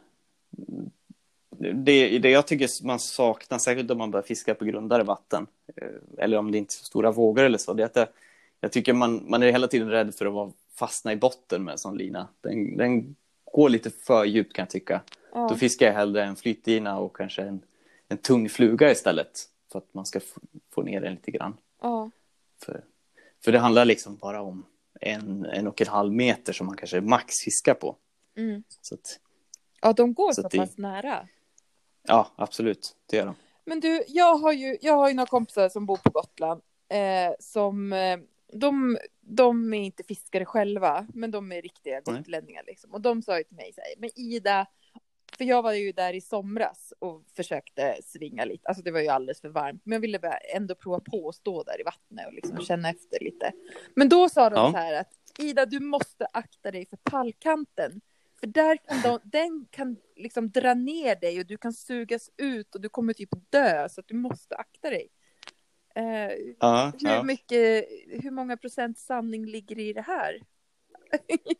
det, 1.74 2.18
det 2.18 2.30
jag 2.30 2.46
tycker 2.46 2.86
man 2.86 2.98
saknar, 2.98 3.58
särskilt 3.58 3.90
om 3.90 3.98
man 3.98 4.10
börjar 4.10 4.24
fiska 4.24 4.54
på 4.54 4.64
grundare 4.64 5.02
vatten, 5.02 5.46
eh, 5.76 5.88
eller 6.18 6.38
om 6.38 6.52
det 6.52 6.58
inte 6.58 6.72
är 6.72 6.76
så 6.76 6.84
stora 6.84 7.12
vågor 7.12 7.44
eller 7.44 7.58
så, 7.58 7.72
det 7.72 7.82
är 7.82 7.86
att 7.86 7.94
det, 7.94 8.08
jag 8.60 8.72
tycker 8.72 8.92
man, 8.92 9.30
man 9.30 9.42
är 9.42 9.52
hela 9.52 9.68
tiden 9.68 9.90
rädd 9.90 10.14
för 10.14 10.26
att 10.26 10.32
vara, 10.32 10.52
fastna 10.74 11.12
i 11.12 11.16
botten 11.16 11.64
med 11.64 11.72
en 11.72 11.78
sån 11.78 11.96
lina. 11.98 12.28
Den, 12.40 12.76
den 12.76 13.16
går 13.52 13.68
lite 13.68 13.90
för 13.90 14.24
djupt 14.24 14.52
kan 14.52 14.62
jag 14.62 14.70
tycka. 14.70 15.02
Ja. 15.32 15.48
Då 15.48 15.54
fiskar 15.54 15.86
jag 15.86 15.94
hellre 15.94 16.24
en 16.24 16.36
flytlina 16.36 16.98
och 16.98 17.16
kanske 17.16 17.42
en, 17.42 17.60
en 18.08 18.18
tung 18.18 18.48
fluga 18.48 18.90
istället, 18.90 19.40
för 19.72 19.78
att 19.78 19.94
man 19.94 20.06
ska 20.06 20.20
få, 20.74 20.82
ner 20.82 21.00
den 21.00 21.14
lite 21.14 21.30
grann. 21.30 21.56
ja. 21.82 22.10
För, 22.64 22.84
för 23.44 23.52
det 23.52 23.58
handlar 23.58 23.84
liksom 23.84 24.16
bara 24.16 24.42
om 24.42 24.66
en, 25.00 25.44
en 25.46 25.66
och 25.66 25.80
en 25.80 25.88
halv 25.88 26.12
meter 26.12 26.52
som 26.52 26.66
man 26.66 26.76
kanske 26.76 27.00
max 27.00 27.34
fiskar 27.44 27.74
på. 27.74 27.96
Mm. 28.36 28.62
Så 28.80 28.94
att, 28.94 29.20
ja, 29.82 29.92
de 29.92 30.14
går 30.14 30.32
Så 30.32 30.40
så, 30.40 30.46
att 30.46 30.52
det- 30.52 30.58
pass 30.58 30.78
nära. 30.78 31.28
ja, 32.02 32.30
absolut, 32.36 32.96
det 33.06 33.16
gör 33.16 33.26
de. 33.26 33.34
Men 33.64 33.80
du, 33.80 34.04
jag 34.08 34.34
har 34.36 34.52
ju, 34.52 34.76
jag 34.80 34.94
har 34.96 35.08
ju 35.08 35.14
några 35.14 35.26
kompisar 35.26 35.68
som 35.68 35.86
bor 35.86 35.96
på 35.96 36.10
Gotland. 36.10 36.62
Eh, 36.88 37.34
som, 37.40 37.92
eh, 37.92 38.18
de, 38.52 38.98
de 39.20 39.74
är 39.74 39.80
inte 39.80 40.02
fiskare 40.04 40.44
själva, 40.44 41.06
men 41.14 41.30
de 41.30 41.52
är 41.52 41.62
riktiga 41.62 42.00
gotlänningar 42.00 42.62
liksom. 42.66 42.94
Och 42.94 43.00
de 43.00 43.22
sa 43.22 43.38
ju 43.38 43.44
till 43.44 43.56
mig 43.56 43.72
så 43.72 43.80
här, 43.80 43.90
men 43.98 44.10
Ida, 44.14 44.66
för 45.38 45.44
jag 45.44 45.62
var 45.62 45.72
ju 45.72 45.92
där 45.92 46.12
i 46.12 46.20
somras 46.20 46.92
och 46.98 47.22
försökte 47.36 47.96
svinga 48.04 48.44
lite. 48.44 48.68
Alltså 48.68 48.82
det 48.82 48.90
var 48.90 49.00
ju 49.00 49.08
alldeles 49.08 49.40
för 49.40 49.48
varmt, 49.48 49.82
men 49.84 49.92
jag 49.92 50.00
ville 50.00 50.18
bara 50.18 50.36
ändå 50.36 50.74
prova 50.74 51.00
på 51.00 51.28
att 51.28 51.34
stå 51.34 51.62
där 51.62 51.80
i 51.80 51.82
vattnet 51.82 52.26
och 52.26 52.32
liksom 52.34 52.60
känna 52.60 52.90
efter 52.90 53.18
lite. 53.20 53.52
Men 53.94 54.08
då 54.08 54.28
sa 54.28 54.50
de 54.50 54.56
Ja. 54.56 54.70
så 54.72 54.76
här 54.76 55.00
att 55.00 55.12
Ida, 55.38 55.66
du 55.66 55.80
måste 55.80 56.26
akta 56.32 56.70
dig 56.70 56.86
för 56.86 56.96
pallkanten. 56.96 58.00
För 58.40 58.46
där 58.46 58.76
kan 58.76 59.02
de, 59.02 59.20
den 59.24 59.66
kan 59.70 59.96
liksom 60.16 60.50
dra 60.50 60.74
ner 60.74 61.16
dig 61.16 61.40
och 61.40 61.46
du 61.46 61.56
kan 61.56 61.72
sugas 61.72 62.30
ut 62.36 62.74
och 62.74 62.80
du 62.80 62.88
kommer 62.88 63.12
typ 63.12 63.28
dö 63.50 63.88
så 63.88 64.00
att 64.00 64.08
du 64.08 64.14
måste 64.14 64.56
akta 64.56 64.90
dig. 64.90 65.08
Eh, 65.96 66.32
Ja, 66.58 66.92
hur 67.02 67.08
ja. 67.10 67.22
mycket, 67.22 67.86
hur 68.22 68.30
många 68.30 68.56
procent 68.56 68.98
sanning 68.98 69.46
ligger 69.46 69.78
i 69.78 69.92
det 69.92 70.02
här? 70.02 70.40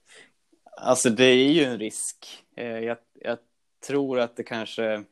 Alltså 0.81 1.11
det 1.11 1.25
är 1.25 1.53
ju 1.53 1.65
en 1.65 1.79
risk. 1.79 2.45
Eh, 2.57 2.79
Jag, 2.79 2.99
jag 3.15 3.39
tror 3.87 4.21
att 4.21 4.37
det 4.37 4.43
kanske 4.43 5.05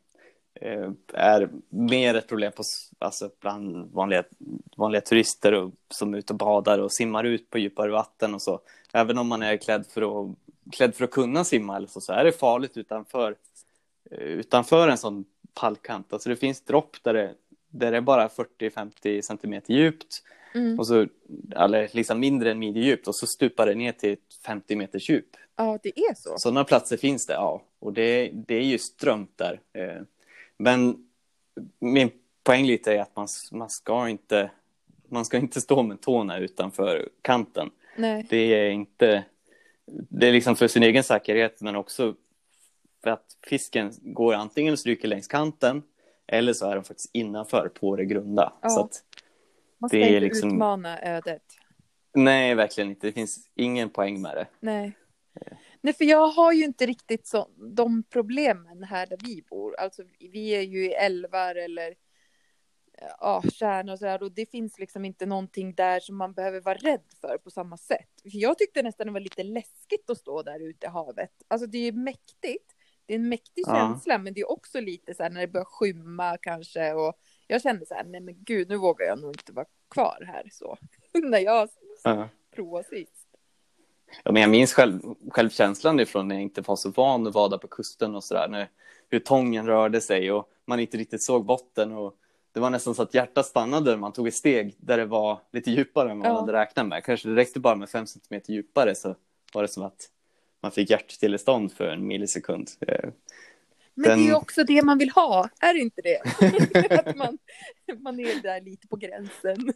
eh, 0.60 0.90
är 1.14 1.50
mer 1.68 2.14
ett 2.14 2.28
problem 2.28 2.52
på, 2.52 2.62
alltså 2.98 3.30
bland 3.40 3.92
vanliga, 3.92 4.24
vanliga 4.76 5.00
turister 5.00 5.54
och, 5.54 5.72
som 5.90 6.14
är 6.14 6.18
ute 6.18 6.32
och 6.32 6.38
badar 6.38 6.78
och 6.78 6.92
simmar 6.92 7.24
ut 7.24 7.50
på 7.50 7.58
djupare 7.58 7.90
vatten 7.90 8.34
och 8.34 8.42
så. 8.42 8.60
Även 8.92 9.18
om 9.18 9.28
man 9.28 9.42
är 9.42 9.56
klädd 9.56 9.86
för 9.86 10.02
att, 10.02 10.36
klädd 10.72 10.94
för 10.94 11.04
att 11.04 11.10
kunna 11.10 11.44
simma 11.44 11.76
eller 11.76 11.88
så, 11.88 12.00
så 12.00 12.12
är 12.12 12.24
det 12.24 12.32
farligt 12.32 12.76
utanför, 12.76 13.36
utanför 14.10 14.88
en 14.88 14.98
sån 14.98 15.24
pallkant. 15.54 16.12
Alltså 16.12 16.28
det 16.28 16.36
finns 16.36 16.60
dropp 16.64 16.96
där 17.02 17.14
det, 17.14 17.34
där 17.74 17.90
det 17.90 17.96
är 17.96 18.00
bara 18.00 18.28
40-50 18.28 19.20
centimeter 19.22 19.74
djupt 19.74 20.22
Mm. 20.56 20.78
och 20.78 20.86
så, 20.86 21.06
eller 21.56 21.88
liksom 21.92 22.20
mindre 22.20 22.50
än 22.50 22.58
midjedjupt 22.58 23.08
och 23.08 23.16
så 23.16 23.26
stupar 23.26 23.66
det 23.66 23.74
ner 23.74 23.92
till 23.92 24.12
ett 24.12 24.34
50 24.46 24.76
meters 24.76 25.10
djup. 25.10 25.26
Ja, 25.56 25.78
det 25.82 25.88
är 25.98 26.14
så. 26.14 26.38
Sådana 26.38 26.64
platser 26.64 26.96
finns 26.96 27.26
det, 27.26 27.32
ja. 27.32 27.62
Och 27.78 27.92
det, 27.92 28.30
det 28.32 28.54
är 28.54 28.62
ju 28.64 28.78
strömt 28.78 29.38
där. 29.38 29.60
Eh, 29.72 30.02
Men 30.56 31.08
min 31.80 32.10
poäng 32.42 32.66
lite 32.66 32.92
är 32.94 33.00
att 33.00 33.16
man, 33.16 33.28
man, 33.52 33.70
ska 33.70 34.08
inte, 34.08 34.50
man 35.08 35.24
ska 35.24 35.36
inte 35.36 35.60
stå 35.60 35.82
med 35.82 36.00
tårna 36.00 36.38
utanför 36.38 37.08
kanten. 37.22 37.70
Nej. 37.96 38.26
Det 38.30 38.36
är 38.36 38.70
inte... 38.70 39.24
Det 39.86 40.28
är 40.28 40.32
liksom 40.32 40.56
för 40.56 40.68
sin 40.68 40.82
egen 40.82 41.04
säkerhet, 41.04 41.60
men 41.60 41.76
också 41.76 42.14
för 43.02 43.10
att 43.10 43.36
fisken 43.46 43.92
går 44.02 44.34
antingen 44.34 44.72
och 44.72 44.78
stryker 44.78 45.08
längs 45.08 45.28
kanten 45.28 45.82
eller 46.26 46.52
så 46.52 46.70
är 46.70 46.74
de 46.74 46.84
faktiskt 46.84 47.10
innanför 47.12 47.68
på 47.68 47.96
det 47.96 48.04
grunda. 48.04 48.52
Ja. 48.62 48.68
Så 48.68 48.80
att, 48.80 49.04
Man 49.78 49.88
ska 49.88 49.96
det 49.98 50.04
är 50.04 50.08
inte 50.08 50.20
liksom- 50.20 50.48
utmana 50.52 51.00
ödet. 51.02 51.42
nej, 52.14 52.54
verkligen 52.54 52.90
inte. 52.90 53.06
Det 53.06 53.12
finns 53.12 53.50
ingen 53.54 53.90
poäng 53.90 54.22
med 54.22 54.36
det. 54.36 54.46
Nej. 54.60 54.92
Nej, 55.80 55.94
för 55.94 56.04
jag 56.04 56.26
har 56.28 56.52
ju 56.52 56.64
inte 56.64 56.86
riktigt 56.86 57.26
så, 57.26 57.48
de 57.74 58.02
problemen 58.02 58.82
här 58.82 59.06
där 59.06 59.18
vi 59.24 59.42
bor. 59.50 59.74
Alltså, 59.80 60.02
vi 60.18 60.48
är 60.48 60.60
ju 60.60 60.84
i 60.86 60.92
älvar 60.92 61.54
eller 61.54 61.94
ja, 63.20 63.42
kärn 63.52 63.88
och 63.88 63.98
så 63.98 64.06
här 64.06 64.22
och 64.22 64.32
det 64.32 64.50
finns 64.50 64.78
liksom 64.78 65.04
inte 65.04 65.26
någonting 65.26 65.74
där 65.74 66.00
som 66.00 66.16
man 66.16 66.32
behöver 66.32 66.60
vara 66.60 66.74
rädd 66.74 67.02
för 67.20 67.38
på 67.38 67.50
samma 67.50 67.76
sätt. 67.76 68.08
För 68.22 68.30
jag 68.38 68.58
tyckte 68.58 68.82
nästan 68.82 69.06
det 69.06 69.12
var 69.12 69.20
lite 69.20 69.42
läskigt 69.42 70.10
att 70.10 70.18
stå 70.18 70.42
där 70.42 70.60
ute 70.68 70.86
i 70.86 70.90
havet. 70.90 71.30
Alltså 71.48 71.66
det 71.66 71.78
är 71.78 71.82
ju 71.82 71.92
mäktigt. 71.92 72.73
Det 73.06 73.14
är 73.14 73.18
en 73.18 73.28
mäktig 73.28 73.62
Ja. 73.66 73.74
känsla, 73.76 74.18
men 74.18 74.34
det 74.34 74.40
är 74.40 74.50
också 74.50 74.80
lite 74.80 75.14
så 75.14 75.22
här 75.22 75.30
när 75.30 75.40
det 75.40 75.46
börjar 75.48 75.64
skymma 75.64 76.36
kanske 76.42 76.92
och 76.92 77.14
jag 77.46 77.62
kände 77.62 77.86
så 77.86 77.94
här, 77.94 78.04
nej 78.04 78.20
men 78.20 78.34
gud, 78.44 78.68
nu 78.68 78.76
vågar 78.76 79.06
jag 79.06 79.18
nog 79.20 79.30
inte 79.30 79.52
vara 79.52 79.66
kvar 79.90 80.24
här 80.26 80.48
så. 80.52 80.78
när 81.22 81.38
jag 81.38 81.68
Ja. 82.04 82.28
provade 82.54 82.84
sist. 82.88 83.10
Ja, 84.24 84.32
men 84.32 84.42
jag 84.42 84.50
minns 84.50 84.72
själv, 84.72 85.00
självkänslan 85.30 86.00
ifrån 86.00 86.28
när 86.28 86.34
jag 86.34 86.42
inte 86.42 86.60
var 86.60 86.76
så 86.76 86.90
van 86.90 87.26
att 87.26 87.34
vada 87.34 87.58
på 87.58 87.68
kusten 87.68 88.14
och 88.14 88.24
sådär. 88.24 88.48
när- 88.48 88.68
Hur 89.10 89.18
tången 89.20 89.66
rörde 89.66 90.00
sig 90.00 90.32
och 90.32 90.50
man 90.64 90.80
inte 90.80 90.96
riktigt 90.96 91.22
såg 91.22 91.44
botten. 91.44 91.92
Och 91.92 92.14
det 92.52 92.60
var 92.60 92.70
nästan 92.70 92.94
så 92.94 93.02
att 93.02 93.14
hjärtat 93.14 93.46
stannade 93.46 93.90
när 93.90 93.98
man 93.98 94.12
tog 94.12 94.28
ett 94.28 94.34
steg 94.34 94.74
där 94.78 94.96
det 94.96 95.04
var 95.06 95.40
lite 95.52 95.70
djupare 95.70 96.10
än 96.10 96.18
vad 96.18 96.26
man 96.28 96.34
Ja. 96.34 96.40
hade 96.40 96.52
räknat 96.52 96.86
med. 96.86 97.04
Kanske 97.04 97.28
det 97.28 97.34
räckte 97.34 97.60
bara 97.60 97.76
med 97.76 97.88
fem 97.90 98.06
centimeter 98.06 98.52
djupare 98.52 98.94
så 98.94 99.14
var 99.54 99.62
det 99.62 99.68
som 99.68 99.82
att 99.82 100.10
man 100.64 100.70
fick 100.72 100.90
hjärtstillestånd 100.90 101.72
för 101.72 101.88
en 101.88 102.06
millisekund. 102.06 102.70
Eh, 102.80 103.10
Men 103.94 104.08
Den- 104.08 104.18
det 104.18 104.24
är 104.24 104.28
ju 104.28 104.34
också 104.34 104.64
det 104.64 104.82
man 104.82 104.98
vill 104.98 105.10
ha, 105.10 105.48
är 105.60 105.74
det 105.74 105.80
inte 105.80 106.02
det? 106.02 106.20
att 107.06 107.16
man, 107.16 107.38
man 107.98 108.20
är 108.20 108.42
där 108.42 108.60
lite 108.60 108.86
på 108.88 108.96
gränsen. 108.96 109.72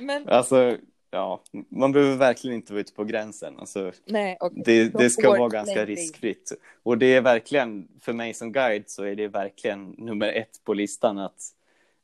Men 0.00 0.28
Alltså, 0.28 0.76
ja, 1.10 1.42
man 1.68 1.92
behöver 1.92 2.16
verkligen 2.16 2.56
inte 2.56 2.72
vara 2.72 2.80
ute 2.80 2.92
på 2.92 3.04
gränsen. 3.04 3.58
Alltså, 3.58 3.92
nej, 4.04 4.36
okej. 4.40 4.62
Det, 4.64 4.88
De 4.88 4.98
det 5.02 5.10
ska 5.10 5.30
vara 5.30 5.48
ganska 5.48 5.74
längre 5.74 5.86
riskfritt. 5.86 6.52
Och 6.82 6.98
det 6.98 7.14
är 7.14 7.20
verkligen, 7.20 7.88
för 8.00 8.12
mig 8.12 8.34
som 8.34 8.52
guide 8.52 8.84
så 8.90 9.04
är 9.04 9.14
det 9.16 9.28
verkligen 9.28 9.90
nummer 9.98 10.28
ett 10.28 10.64
på 10.64 10.74
listan 10.74 11.18
att 11.18 11.42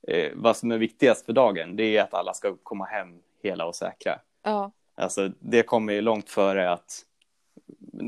eh, 0.09 0.31
vad 0.35 0.57
som 0.57 0.71
är 0.73 0.79
viktigast 0.79 1.27
för 1.27 1.33
dagen, 1.33 1.77
det 1.77 1.97
är 1.97 2.03
att 2.03 2.15
alla 2.15 2.35
ska 2.35 2.57
komma 2.63 2.85
hem 2.85 3.19
hela 3.43 3.67
och 3.67 3.77
säkra. 3.77 4.19
Ja, 4.43 4.73
Alltså 5.01 5.33
det 5.39 5.63
kommer 5.63 5.93
ju 5.93 6.01
långt 6.01 6.31
före 6.31 6.73
att, 6.73 7.05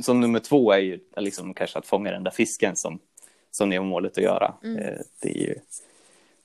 som 0.02 0.20
nummer 0.20 0.40
två 0.40 0.72
är 0.72 0.78
ju 0.78 1.00
liksom 1.16 1.55
kanske 1.55 1.78
att 1.78 1.87
fånga 1.87 2.11
den 2.11 2.24
där 2.24 2.31
fisken 2.31 2.76
som, 2.76 2.98
som 3.50 3.70
det 3.70 3.76
är 3.76 3.81
målet 3.81 4.18
att 4.18 4.24
göra. 4.24 4.55
Mm. 4.62 4.78
Eh, 4.78 4.98
det 5.20 5.28
är 5.28 5.46
ju, 5.46 5.55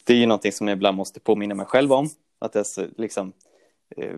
det 0.03 0.13
är 0.13 0.17
ju 0.17 0.25
någonting 0.25 0.51
som 0.51 0.67
jag 0.67 0.75
ibland 0.75 0.97
måste 0.97 1.19
påminna 1.19 1.55
mig 1.55 1.65
själv 1.65 1.93
om, 1.93 2.09
att 2.39 2.55
jag 2.55 2.65
liksom, 2.97 3.33
eh, 3.97 4.15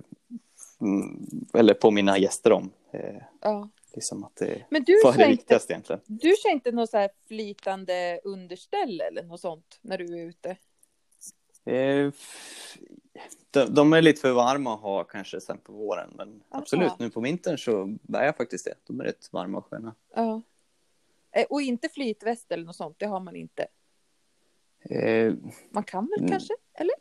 mm, 0.81 1.27
eller 1.53 1.73
påminna 1.73 2.17
gäster 2.17 2.51
om. 2.51 2.71
Eh, 2.91 3.21
ja. 3.41 3.69
liksom 3.93 4.23
att 4.23 4.35
det, 4.35 4.65
Men 4.69 4.83
du 4.83 4.99
kör, 5.03 5.17
det 5.17 5.27
viktigaste 5.27 5.73
egentligen? 5.73 6.01
du 6.05 6.35
kör 6.43 6.51
inte 6.51 6.71
något 6.71 6.89
så 6.89 6.97
här 6.97 7.09
flytande 7.27 8.19
underställ 8.23 9.01
eller 9.01 9.23
något 9.23 9.41
sånt 9.41 9.79
när 9.81 9.97
du 9.97 10.19
är 10.19 10.25
ute? 10.25 10.57
Eh, 11.65 12.11
de, 13.51 13.65
de 13.73 13.93
är 13.93 14.01
lite 14.01 14.21
för 14.21 14.31
varma 14.31 14.73
att 14.73 14.79
ha 14.81 15.03
kanske 15.03 15.41
sen 15.41 15.57
på 15.57 15.73
våren, 15.73 16.09
men 16.15 16.27
Aha. 16.29 16.61
absolut, 16.61 16.99
nu 16.99 17.09
på 17.09 17.19
vintern 17.21 17.57
så 17.57 17.97
bär 18.01 18.23
jag 18.25 18.37
faktiskt 18.37 18.65
det. 18.65 18.73
De 18.87 18.99
är 18.99 19.03
rätt 19.03 19.29
varma 19.33 19.57
och 19.57 19.65
sköna. 19.65 19.95
Ja. 20.15 20.41
Eh, 21.31 21.45
Och 21.49 21.61
inte 21.61 21.89
flytväst 21.89 22.51
eller 22.51 22.65
något 22.65 22.75
sånt, 22.75 22.95
det 22.99 23.05
har 23.05 23.19
man 23.19 23.35
inte. 23.35 23.67
Eh, 24.89 25.33
Man 25.71 25.83
kan 25.83 26.09
väl 26.17 26.29
kanske? 26.29 26.53
Eller? 26.73 26.95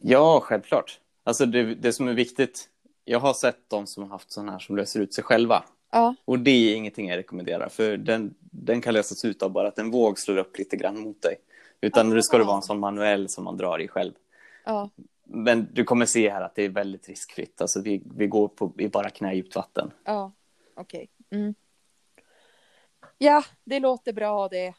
ja, 0.00 0.40
självklart. 0.40 1.00
Alltså 1.24 1.46
det, 1.46 1.74
det 1.74 1.92
som 1.92 2.08
är 2.08 2.12
viktigt, 2.14 2.68
jag 3.04 3.20
har 3.20 3.34
sett 3.34 3.58
de 3.68 3.86
som 3.86 4.02
har 4.02 4.10
haft 4.10 4.32
sådana 4.32 4.52
här 4.52 4.58
som 4.58 4.76
löser 4.76 5.00
ut 5.00 5.14
sig 5.14 5.24
själva. 5.24 5.64
Ja, 5.90 6.14
Och 6.24 6.38
det 6.38 6.50
är 6.50 6.76
ingenting 6.76 7.08
jag 7.08 7.16
rekommenderar, 7.16 7.68
för 7.68 7.96
den, 7.96 8.34
den 8.40 8.80
kan 8.80 8.94
lösas 8.94 9.24
ut 9.24 9.42
av 9.42 9.50
bara 9.50 9.68
att 9.68 9.78
en 9.78 9.90
våg 9.90 10.18
slår 10.18 10.36
upp 10.36 10.58
lite 10.58 10.76
grann 10.76 11.00
mot 11.00 11.22
dig. 11.22 11.36
Utan 11.80 12.06
Aha. 12.06 12.14
det 12.14 12.22
ska 12.22 12.38
det 12.38 12.44
vara 12.44 12.56
en 12.56 12.62
sån 12.62 12.78
manuell 12.80 13.28
som 13.28 13.44
man 13.44 13.56
drar 13.56 13.78
i 13.80 13.88
själv. 13.88 14.12
Ja, 14.66 14.90
Men 15.24 15.68
du 15.72 15.84
kommer 15.84 16.06
se 16.06 16.30
här 16.30 16.40
att 16.42 16.54
det 16.54 16.62
är 16.62 16.68
väldigt 16.68 17.08
riskfritt. 17.08 17.60
Alltså 17.60 17.80
vi, 17.80 18.02
vi 18.16 18.26
går 18.26 18.48
på, 18.48 18.72
i 18.78 18.88
bara 18.88 19.10
knädjupt 19.10 19.56
vatten. 19.56 19.90
ja, 20.04 20.32
okej. 20.74 21.10
Mm. 21.30 21.54
Ja, 23.18 23.44
det 23.64 23.80
låter 23.80 24.12
bra 24.12 24.48
det. 24.48 24.74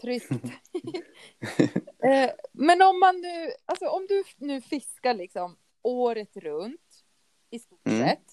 Tryggt. 0.00 0.28
Eh, 1.98 2.30
Men 2.52 2.82
om 2.82 3.00
man 3.00 3.20
nu, 3.20 3.50
alltså 3.64 3.86
om 3.88 4.06
du 4.08 4.24
nu 4.36 4.60
fiskar 4.60 5.14
liksom 5.14 5.56
året 5.82 6.36
runt 6.36 7.04
i 7.50 7.58
stort 7.58 7.86
Mm. 7.86 8.08
sett 8.08 8.24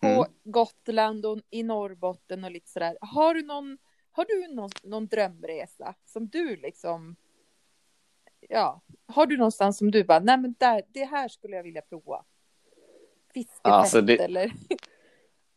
på 0.00 0.06
Mm. 0.06 0.24
Gotland 0.44 1.26
och 1.26 1.38
i 1.50 1.62
Norrbotten 1.62 2.44
och 2.44 2.50
lite 2.50 2.70
sådär. 2.70 2.98
Har 3.00 3.34
du 3.34 3.42
någon, 3.42 3.78
har 4.10 4.24
du 4.24 4.54
någon, 4.54 4.70
någon 4.82 5.06
drömresa 5.06 5.94
som 6.04 6.28
du 6.28 6.56
liksom, 6.56 7.16
ja, 8.50 8.80
har 9.06 9.26
du 9.26 9.36
någonstans 9.36 9.78
som 9.78 9.90
du 9.90 10.04
bara, 10.04 10.18
nej 10.18 10.38
men 10.38 10.54
där, 10.58 10.82
det 10.88 11.04
här 11.04 11.28
skulle 11.28 11.56
jag 11.56 11.62
vilja 11.62 11.82
prova? 11.82 12.24
Fiskefält 13.34 13.60
Alltså, 13.64 14.00
det- 14.00 14.16
eller? 14.24 14.52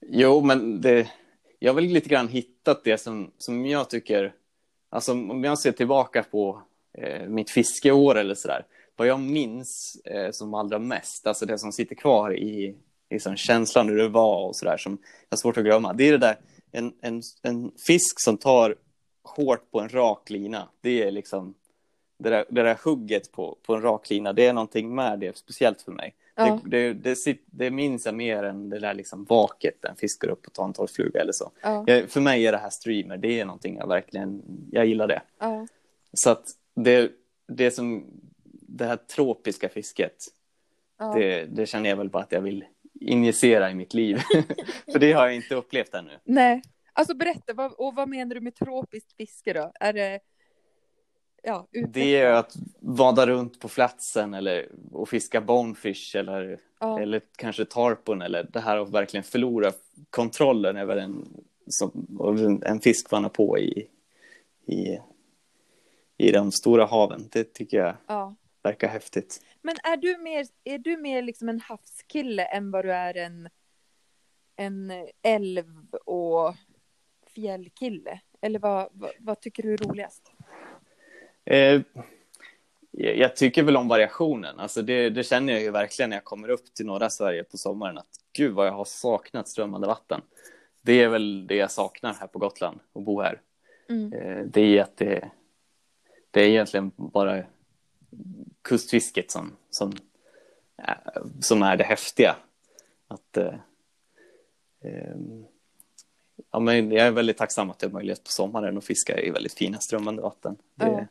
Jo, 0.08 0.42
men 0.42 0.82
det, 0.82 1.12
jag 1.60 1.72
har 1.72 1.76
väl 1.76 1.84
lite 1.84 2.10
grann 2.10 2.28
hittat 2.28 2.84
det 2.84 2.98
som, 2.98 3.32
som 3.38 3.66
jag 3.66 3.90
tycker, 3.90 4.34
alltså 4.90 5.12
om 5.12 5.44
jag 5.44 5.60
ser 5.60 5.72
tillbaka 5.72 6.24
på 6.24 6.62
eh, 6.98 7.28
mitt 7.28 7.50
fiskeår 7.50 8.16
eller 8.18 8.36
sådär, 8.36 8.66
vad 8.96 9.08
jag 9.08 9.20
minns 9.20 10.02
eh, 10.06 10.32
som 10.32 10.54
allra 10.54 10.80
mest, 10.80 11.28
alltså 11.28 11.46
det 11.46 11.58
som 11.58 11.72
sitter 11.72 11.96
kvar 11.96 12.38
i, 12.38 12.76
sån 13.20 13.38
känslan 13.38 13.90
hur 13.90 13.98
det 13.98 14.10
var 14.10 14.48
och 14.48 14.56
sådär 14.56 14.78
som 14.78 14.92
jag 15.02 15.36
har 15.36 15.38
svårt 15.38 15.58
att 15.58 15.64
glömma, 15.64 15.94
det 15.94 16.08
är 16.08 16.12
det 16.12 16.18
där, 16.18 16.38
en, 16.72 16.94
en, 17.02 17.22
en 17.42 17.72
fisk 17.88 18.22
som 18.24 18.38
tar 18.38 18.76
hårt 19.24 19.72
på 19.72 19.80
en 19.80 19.90
rak 19.90 20.30
lina, 20.30 20.70
det 20.82 21.04
är 21.04 21.12
liksom 21.12 21.54
det 22.24 22.30
där, 22.30 22.46
det 22.50 22.64
där 22.64 22.78
hugget 22.84 23.32
på, 23.32 23.58
på 23.64 23.76
en 23.76 23.82
rak 23.82 24.10
lina, 24.10 24.34
det 24.34 24.46
är 24.46 24.54
någonting 24.54 24.96
med 24.96 25.20
det, 25.20 25.38
speciellt 25.38 25.82
för 25.82 25.92
mig. 25.92 26.16
Ja. 26.36 26.60
Det, 26.66 26.94
det, 26.94 27.26
det, 27.26 27.38
det 27.46 27.72
minns 27.72 28.06
jag 28.06 28.16
mer 28.16 28.44
än 28.44 28.70
det 28.70 28.80
där 28.80 28.94
liksom 28.94 29.24
vaket 29.24 29.86
en 29.86 29.96
fiskar 29.96 30.28
upp 30.28 30.48
och 30.48 30.54
tar 30.54 30.66
en 30.66 30.74
torrfluga 30.74 31.22
eller 31.22 31.32
så. 31.32 31.52
Ja, 31.62 31.84
Jag, 31.88 32.10
för 32.10 32.22
mig 32.22 32.48
är 32.48 32.52
det 32.52 32.58
här 32.58 32.70
streamer, 32.70 33.18
det 33.18 33.40
är 33.40 33.46
någonting 33.46 33.76
jag 33.78 33.88
verkligen, 33.88 34.42
jag 34.72 34.86
gillar 34.86 35.08
det. 35.08 35.22
ja, 35.40 35.68
Så 36.14 36.30
att 36.30 36.52
det, 36.76 37.12
det 37.48 37.72
som, 37.72 38.06
det 38.52 38.86
här 38.86 38.96
tropiska 38.96 39.70
fisket, 39.70 40.26
det, 41.16 41.46
det 41.46 41.66
känner 41.66 41.90
jag 41.90 41.98
väl 41.98 42.10
bara 42.10 42.24
att 42.24 42.32
jag 42.32 42.42
vill 42.42 42.66
injicera 43.02 43.72
i 43.72 43.76
mitt 43.76 43.94
liv. 43.94 44.18
för 44.92 45.00
det 45.00 45.12
har 45.14 45.26
jag 45.26 45.36
inte 45.36 45.56
upplevt 45.56 45.94
ännu. 45.94 46.20
Nej, 46.24 46.62
alltså 46.94 47.16
berätta, 47.16 47.54
vad, 47.54 47.72
och 47.72 47.96
vad 47.96 48.10
menar 48.10 48.36
du 48.36 48.42
med 48.42 48.56
tropiskt 48.56 49.14
fiske 49.18 49.54
då? 49.54 49.72
Är 49.80 49.94
det, 49.94 50.20
ja, 51.44 51.68
utveckla. 51.72 51.92
Det 51.94 52.16
är 52.16 52.34
att 52.34 52.56
vada 52.80 53.28
runt 53.28 53.60
på 53.60 53.68
platsen 53.68 54.34
eller 54.34 54.70
och 54.92 55.10
fiska 55.10 55.42
bonefish 55.42 56.16
eller, 56.16 56.60
ja, 56.80 57.00
eller 57.00 57.22
kanske 57.36 57.66
tarpon 57.66 58.22
eller 58.22 58.44
det 58.44 58.60
här 58.60 58.78
att 58.78 58.90
verkligen 58.90 59.24
förlora 59.24 59.72
kontrollen 60.10 60.78
över 60.78 60.98
en, 60.98 61.44
som, 61.68 61.92
en, 62.66 62.82
har 63.12 63.30
på 63.30 63.60
i, 63.60 63.88
i, 64.66 65.00
i 66.18 66.32
de 66.32 66.52
stora 66.52 66.86
haven. 66.86 67.30
Det 67.32 67.54
tycker 67.54 67.78
jag 67.78 67.96
ja. 68.08 68.36
verkar 68.64 68.88
häftigt. 68.88 69.42
Men 69.62 69.76
är 69.84 69.98
du 69.98 70.18
mer, 70.18 70.46
är 70.64 70.78
du 70.78 70.98
mer 70.98 71.22
liksom 71.22 71.50
en 71.50 71.60
havskille 71.60 72.46
än 72.46 72.72
vad 72.72 72.86
du 72.86 72.94
är 72.94 73.18
en, 73.18 73.50
en 74.56 74.92
älv 75.22 75.96
och 76.06 76.56
fjällkille? 77.28 78.20
Eller 78.42 78.60
vad, 78.60 78.90
vad, 78.92 79.12
vad 79.20 79.40
tycker 79.42 79.64
du 79.64 79.74
är 79.74 79.78
roligast? 79.78 80.33
Eh, 81.46 81.82
jag 82.98 83.36
tycker 83.36 83.64
väl 83.64 83.78
om 83.78 83.88
variationen. 83.88 84.60
Alltså 84.60 84.82
det, 84.82 85.10
det 85.10 85.24
känner 85.24 85.54
jag 85.54 85.62
ju 85.62 85.72
verkligen 85.72 86.10
när 86.10 86.18
jag 86.18 86.24
kommer 86.24 86.50
upp 86.50 86.74
till 86.74 86.86
norra 86.86 87.10
Sverige 87.10 87.44
på 87.44 87.58
sommaren. 87.58 87.98
Att 87.98 88.08
gud 88.34 88.54
vad 88.54 88.68
jag 88.68 88.74
har 88.74 88.86
saknat 88.86 89.48
strömmande 89.48 89.88
vatten. 89.88 90.22
Det 90.82 91.02
är 91.02 91.08
väl 91.08 91.48
det 91.48 91.56
jag 91.56 91.72
saknar 91.72 92.14
här 92.14 92.28
på 92.28 92.40
Gotland 92.40 92.80
och 92.94 93.02
bo 93.02 93.22
här. 93.22 93.42
Mm. 93.90 94.14
Eh, 94.14 94.46
det 94.46 94.62
är 94.62 94.82
att 94.82 94.98
det, 94.98 95.30
det 96.32 96.42
är 96.42 96.48
egentligen 96.48 96.92
bara 96.96 97.44
kustfisket 98.62 99.32
som, 99.32 99.52
som, 99.70 99.94
eh, 100.78 101.24
som 101.42 101.64
är 101.64 101.78
det 101.78 101.84
häftiga. 101.84 102.36
Att, 103.08 103.38
eh, 103.38 103.56
eh, 104.82 105.16
ja, 106.52 106.60
men 106.60 106.92
jag 106.92 107.08
är 107.08 107.12
väldigt 107.12 107.38
tacksam 107.38 107.70
att 107.70 107.82
jag 107.82 107.90
har 107.90 107.94
möjlighet 107.94 108.24
på 108.24 108.32
sommaren 108.32 108.78
att 108.78 108.86
fiska 108.86 109.22
i 109.22 109.30
väldigt 109.30 109.54
fina 109.54 109.80
strömmande 109.80 110.22
vatten. 110.22 110.56
Det, 110.76 110.86
Ja. 110.86 111.08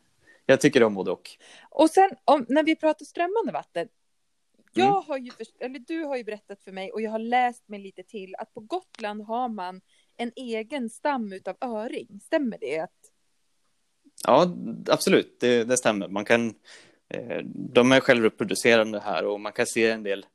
Jag 0.46 0.60
tycker 0.60 0.82
om 0.82 0.94
både 0.94 1.10
och. 1.10 1.30
Och 1.70 1.90
sen 1.90 2.10
om, 2.24 2.46
när 2.48 2.64
vi 2.64 2.76
pratar 2.76 3.04
strömmande 3.04 3.52
vatten. 3.52 3.88
Jag 4.74 4.86
Mm. 4.88 5.02
har 5.06 5.18
ju, 5.18 5.30
eller 5.60 5.78
du 5.78 6.04
har 6.04 6.16
ju 6.16 6.24
berättat 6.24 6.62
för 6.62 6.72
mig 6.72 6.92
och 6.92 7.00
jag 7.00 7.10
har 7.10 7.18
läst 7.18 7.68
mig 7.68 7.80
lite 7.80 8.02
till 8.02 8.34
att 8.38 8.54
på 8.54 8.60
Gotland 8.60 9.22
har 9.22 9.48
man 9.48 9.80
en 10.16 10.32
egen 10.36 10.90
stam 10.90 11.32
utav 11.32 11.56
öring. 11.60 12.20
Stämmer 12.24 12.58
det? 12.60 12.78
Att, 12.78 12.90
Ja, 14.26 14.56
absolut, 14.88 15.40
det, 15.40 15.64
det 15.64 15.76
stämmer. 15.76 16.08
Man 16.08 16.24
kan, 16.24 16.54
eh, 17.08 17.38
de 17.44 17.92
är 17.92 18.00
självreproducerande 18.00 19.00
här 19.00 19.24
och 19.24 19.40
man 19.40 19.52
kan 19.52 19.66
se 19.66 19.90
en 19.90 20.02
del 20.02 20.26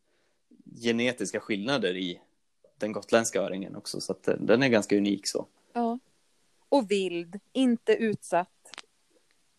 genetiska 0.83 1.39
skillnader 1.39 1.97
i 1.97 2.21
den 2.77 2.91
gotländska 2.91 3.41
öringen 3.41 3.75
också, 3.75 4.01
så 4.01 4.11
att 4.11 4.27
eh, 4.27 4.35
den 4.35 4.63
är 4.63 4.67
ganska 4.67 4.97
unik 4.97 5.21
så. 5.27 5.47
ja. 5.73 5.99
Och 6.69 6.91
vild, 6.91 7.39
inte 7.53 7.93
utsatt. 7.93 8.49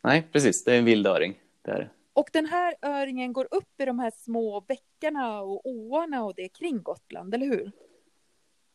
Nej, 0.03 0.29
precis, 0.33 0.65
det 0.65 0.75
är 0.75 0.79
en 0.79 0.85
vild 0.85 1.07
öring. 1.07 1.41
Det 1.63 1.71
är. 1.71 1.93
Och 2.13 2.31
den 2.33 2.47
här 2.47 2.75
öringen 2.83 3.33
går 3.33 3.49
upp 3.51 3.81
i 3.81 3.85
de 3.85 3.99
här 3.99 4.13
små 4.17 4.61
bäckarna 4.61 5.41
och 5.41 5.67
åarna 5.67 6.25
och 6.25 6.35
det 6.35 6.49
kring 6.49 6.83
Gotland, 6.83 7.35
eller 7.35 7.47
hur? 7.47 7.73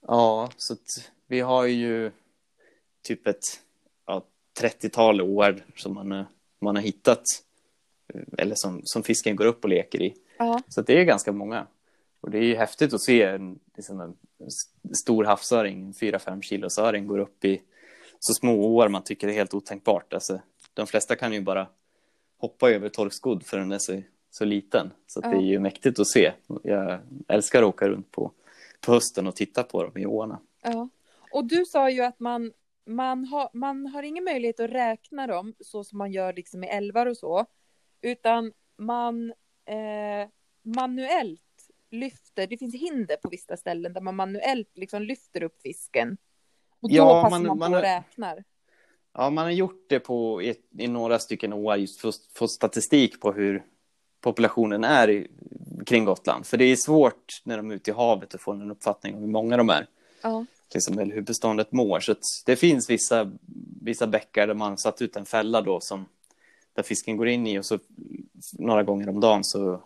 Ja, 0.08 0.50
så 0.58 0.76
vi 1.28 1.40
har 1.40 1.66
ju 1.66 2.12
typ 3.02 3.28
ett 3.28 3.62
ja, 4.06 4.24
30-tal 4.62 5.22
åar 5.22 5.66
som 5.76 5.94
man, 5.94 6.26
man 6.60 6.76
har 6.76 6.84
hittat, 6.84 7.24
eller 8.38 8.56
som, 8.56 8.82
som 8.84 9.04
fisken 9.04 9.36
går 9.36 9.46
upp 9.46 9.64
och 9.64 9.70
leker 9.70 10.02
i. 10.02 10.16
Ja. 10.38 10.62
Så 10.68 10.82
det 10.82 11.00
är 11.00 11.04
ganska 11.04 11.32
många. 11.32 11.68
Och 12.22 12.32
det 12.32 12.38
är 12.38 12.44
ju 12.44 12.56
häftigt 12.56 12.94
att 12.94 13.02
se 13.02 13.24
en, 13.24 13.60
liksom 13.76 14.02
en 14.02 14.16
stor 14.96 15.24
havsöring, 15.24 15.86
en 15.86 15.94
4-5 15.94 16.42
kilos 16.42 16.78
öring, 16.78 17.08
går 17.08 17.20
upp 17.20 17.46
i 17.46 17.62
så 18.20 18.34
små 18.34 18.76
åar 18.76 18.88
man 18.88 19.04
tycker 19.04 19.28
det 19.28 19.34
är 19.34 19.38
helt 19.38 19.54
otänkbart. 19.54 20.14
Alltså, 20.14 20.42
de 20.74 20.88
flesta 20.88 21.16
kan 21.16 21.34
ju 21.34 21.42
bara 21.42 21.68
hoppa 22.38 22.72
över 22.72 22.90
torrskodd 22.90 23.46
för 23.46 23.58
den 23.58 23.72
är 23.72 23.78
så, 23.80 24.02
så 24.30 24.46
liten. 24.46 24.92
Så 25.08 25.20
att 25.20 25.24
det 25.32 25.36
Ja. 25.38 25.42
är 25.42 25.46
ju 25.46 25.60
mäktigt 25.60 26.00
att 26.00 26.08
se. 26.08 26.34
Jag 26.64 27.00
älskar 27.28 27.64
att 27.64 27.70
åka 27.70 27.88
runt 27.88 28.12
på, 28.12 28.32
på 28.86 28.92
hösten 28.92 29.28
och 29.28 29.36
titta 29.36 29.64
på 29.64 29.84
dem 29.84 29.98
i 29.98 30.06
åarna. 30.06 30.40
Ja. 30.64 30.90
Och 31.32 31.46
du 31.46 31.66
sa 31.66 31.90
ju 31.90 32.02
att 32.02 32.20
man, 32.20 32.52
man, 32.86 33.26
har, 33.26 33.50
man 33.54 33.88
har 33.88 34.04
ingen 34.04 34.24
möjlighet 34.24 34.60
att 34.60 34.70
räkna 34.70 35.28
dem 35.28 35.54
så 35.60 35.84
som 35.84 35.98
man 35.98 36.12
gör 36.12 36.34
liksom 36.34 36.64
i 36.64 36.68
älvar 36.68 37.06
och 37.06 37.18
så. 37.18 37.46
Utan 38.02 38.52
man 38.78 39.30
eh, 39.66 40.30
manuellt 40.62 41.40
lyfter, 41.92 42.48
det 42.48 42.58
finns 42.58 42.76
hinder 42.76 43.16
på 43.16 43.30
vissa 43.30 43.58
ställen 43.58 43.94
där 43.94 44.02
man 44.02 44.16
manuellt 44.16 44.78
liksom 44.78 45.02
lyfter 45.02 45.43
upp 45.43 45.62
fisken. 45.62 46.18
Och 46.80 46.89
då 46.89 46.95
Ja, 46.95 47.22
passar 47.24 47.30
man- 47.39 47.47
man, 47.47 47.58
man 47.58 47.72
på 47.72 47.78
och 47.78 47.84
har- 47.84 47.95
räknar. 47.97 48.43
Ja, 49.14 49.30
man 49.30 49.43
har 49.43 49.51
gjort 49.51 49.86
det 49.89 49.99
på, 49.99 50.41
i, 50.41 50.55
i 50.78 50.88
några 50.88 51.20
stycken 51.20 51.53
åar 51.53 51.76
just 51.76 52.01
för 52.01 52.09
att 52.09 52.16
få 52.34 52.47
statistik 52.47 53.22
på 53.22 53.32
hur 53.32 53.64
populationen 54.22 54.84
är 54.84 55.09
i, 55.09 55.28
kring 55.86 56.05
Gotland. 56.05 56.45
För 56.45 56.57
det 56.57 56.66
är 56.66 56.76
svårt 56.76 57.41
när 57.43 57.57
de 57.57 57.72
är 57.72 57.76
ute 57.76 57.91
i 57.91 57.93
havet 57.93 58.36
att 58.36 58.41
få 58.41 58.51
en 58.51 58.72
uppfattning 58.72 59.16
om 59.16 59.22
hur 59.22 59.28
många 59.28 59.57
de 59.57 59.70
är. 59.70 59.88
Ja. 60.22 60.45
liksom, 60.74 60.99
eller 60.99 61.16
hur 61.16 61.22
beståndet 61.22 61.72
mår. 61.72 61.99
Så 61.99 62.16
det 62.45 62.55
finns 62.55 62.89
vissa, 62.89 63.32
vissa 63.82 64.07
bäckar 64.07 64.47
där 64.47 64.53
man 64.53 64.78
satt 64.78 65.01
ut 65.01 65.16
en 65.16 65.26
fälla 65.26 65.61
då 65.61 65.80
som 65.80 66.05
där 66.74 66.84
fisken 66.84 67.18
går 67.18 67.28
in 67.28 67.47
i 67.47 67.59
och 67.59 67.66
så 67.66 67.80
några 68.53 68.84
gånger 68.84 69.09
om 69.09 69.20
dagen 69.20 69.43
så 69.43 69.84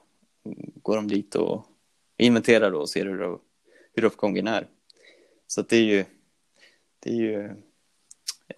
går 0.82 0.96
de 0.96 1.08
dit 1.08 1.36
och 1.36 1.66
inventerar 2.18 2.72
då 2.72 2.80
och 2.80 2.90
ser 2.90 3.06
hur, 3.06 3.38
hur 3.94 4.04
uppgången 4.04 4.48
är. 4.48 4.68
Så 5.48 5.62
det 5.62 5.78
är 5.78 5.84
ju, 5.84 6.06
det 7.00 7.10
är 7.10 7.16
ju 7.16 7.52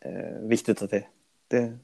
eh, 0.02 0.40
viktigt 0.42 0.82
att 0.82 0.90
det, 0.90 1.06
det, 1.48 1.78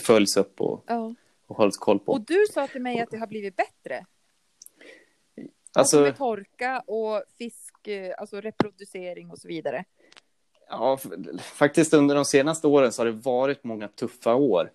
följs 0.00 0.36
upp 0.36 0.60
och, 0.60 0.84
ja. 0.86 1.14
och 1.46 1.56
hålls 1.56 1.76
koll 1.76 1.98
på. 1.98 2.12
Och 2.12 2.20
du 2.20 2.46
sa 2.54 2.66
till 2.66 2.82
mig 2.82 3.00
att 3.00 3.10
det 3.10 3.18
har 3.18 3.26
blivit 3.26 3.56
bättre. 3.56 4.06
Alltså, 5.72 6.00
med 6.00 6.16
torka 6.16 6.82
och 6.86 7.22
fisk, 7.38 7.88
eh, 7.88 8.14
alltså 8.18 8.40
reproducering 8.40 9.30
och 9.30 9.38
så 9.38 9.48
vidare. 9.48 9.84
Ja, 10.68 10.98
faktiskt 11.40 11.94
under 11.94 12.14
de 12.14 12.24
senaste 12.24 12.66
åren 12.66 12.92
så 12.92 13.02
har 13.02 13.06
det 13.06 13.12
varit 13.12 13.64
många 13.64 13.88
tuffa 13.88 14.34
år. 14.34 14.70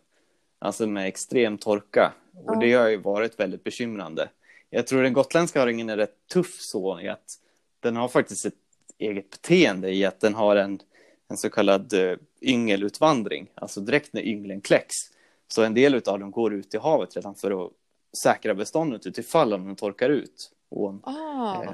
Alltså 0.60 0.88
med 0.88 1.08
extrem 1.08 1.58
torka. 1.58 2.14
Och 2.46 2.56
Ja. 2.56 2.60
det 2.60 2.74
har 2.74 2.88
ju 2.88 2.98
varit 2.98 3.40
väldigt 3.40 3.64
bekymrande. 3.64 4.30
Jag 4.70 4.88
tror 4.88 5.04
den 5.04 5.14
gotländska 5.14 5.62
öringen 5.62 5.90
är 5.90 5.98
rätt 5.98 6.28
tuff 6.34 6.58
så 6.60 7.00
i 7.00 7.08
att 7.08 7.40
den 7.80 7.96
har 7.96 8.08
faktiskt 8.08 8.46
ett 8.46 8.54
eget 8.98 9.30
beteende 9.30 9.94
i 9.94 10.06
att 10.06 10.20
den 10.20 10.34
har 10.34 10.56
en, 10.56 10.80
en 11.28 11.38
så 11.38 11.50
kallad 11.50 11.94
uh, 11.94 12.18
yngelutvandring. 12.42 13.48
Alltså 13.56 13.82
direkt 13.82 14.14
när 14.14 14.22
ynglen 14.22 14.62
kläcks. 14.62 14.96
Så 15.48 15.64
en 15.64 15.74
del 15.74 15.94
av 15.96 16.20
dem 16.20 16.32
går 16.32 16.54
ut 16.54 16.74
i 16.74 16.78
havet 16.78 17.16
redan 17.16 17.36
för 17.36 17.66
att 17.66 17.72
säkra 18.24 18.54
beståndet 18.56 19.06
utifall 19.08 19.50
den 19.50 19.76
torkar 19.76 20.10
ut. 20.10 20.52
ån. 20.70 21.00
Ah, 21.04 21.64
Eh, 21.64 21.72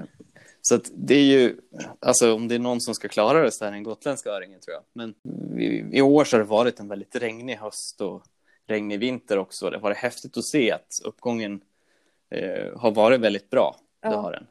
Så 0.62 0.76
att 0.76 0.92
det 0.96 1.16
är 1.16 1.24
ju, 1.24 1.58
alltså 2.00 2.34
om 2.34 2.48
det 2.48 2.56
är 2.56 2.60
någon 2.60 2.82
som 2.82 2.94
ska 2.96 3.08
klara 3.08 3.42
det 3.44 3.52
så 3.52 3.66
är 3.66 3.70
det 3.72 3.76
den 3.76 3.84
gotländska 3.84 4.30
öringen 4.30 4.60
tror 4.60 4.74
jag. 4.74 4.84
Men 4.94 5.14
i, 5.60 5.98
i 5.98 6.02
år 6.02 6.24
så 6.24 6.38
har 6.38 6.40
det 6.44 6.50
varit 6.50 6.80
en 6.80 6.88
väldigt 6.88 7.16
regnig 7.16 7.56
höst 7.56 8.02
och 8.02 8.24
regnig 8.66 9.00
vinter 9.00 9.38
också. 9.38 9.70
Det 9.70 9.76
har 9.78 9.82
varit 9.82 9.98
häftigt 9.98 10.38
att 10.38 10.46
se 10.46 10.72
att 10.72 10.88
uppgången 11.06 11.62
eh, 12.30 12.78
har 12.80 12.92
varit 12.92 13.20
väldigt 13.22 13.50
bra. 13.50 13.76
Det 14.02 14.08
Ja. 14.08 14.16
har 14.18 14.32
den. 14.32 14.48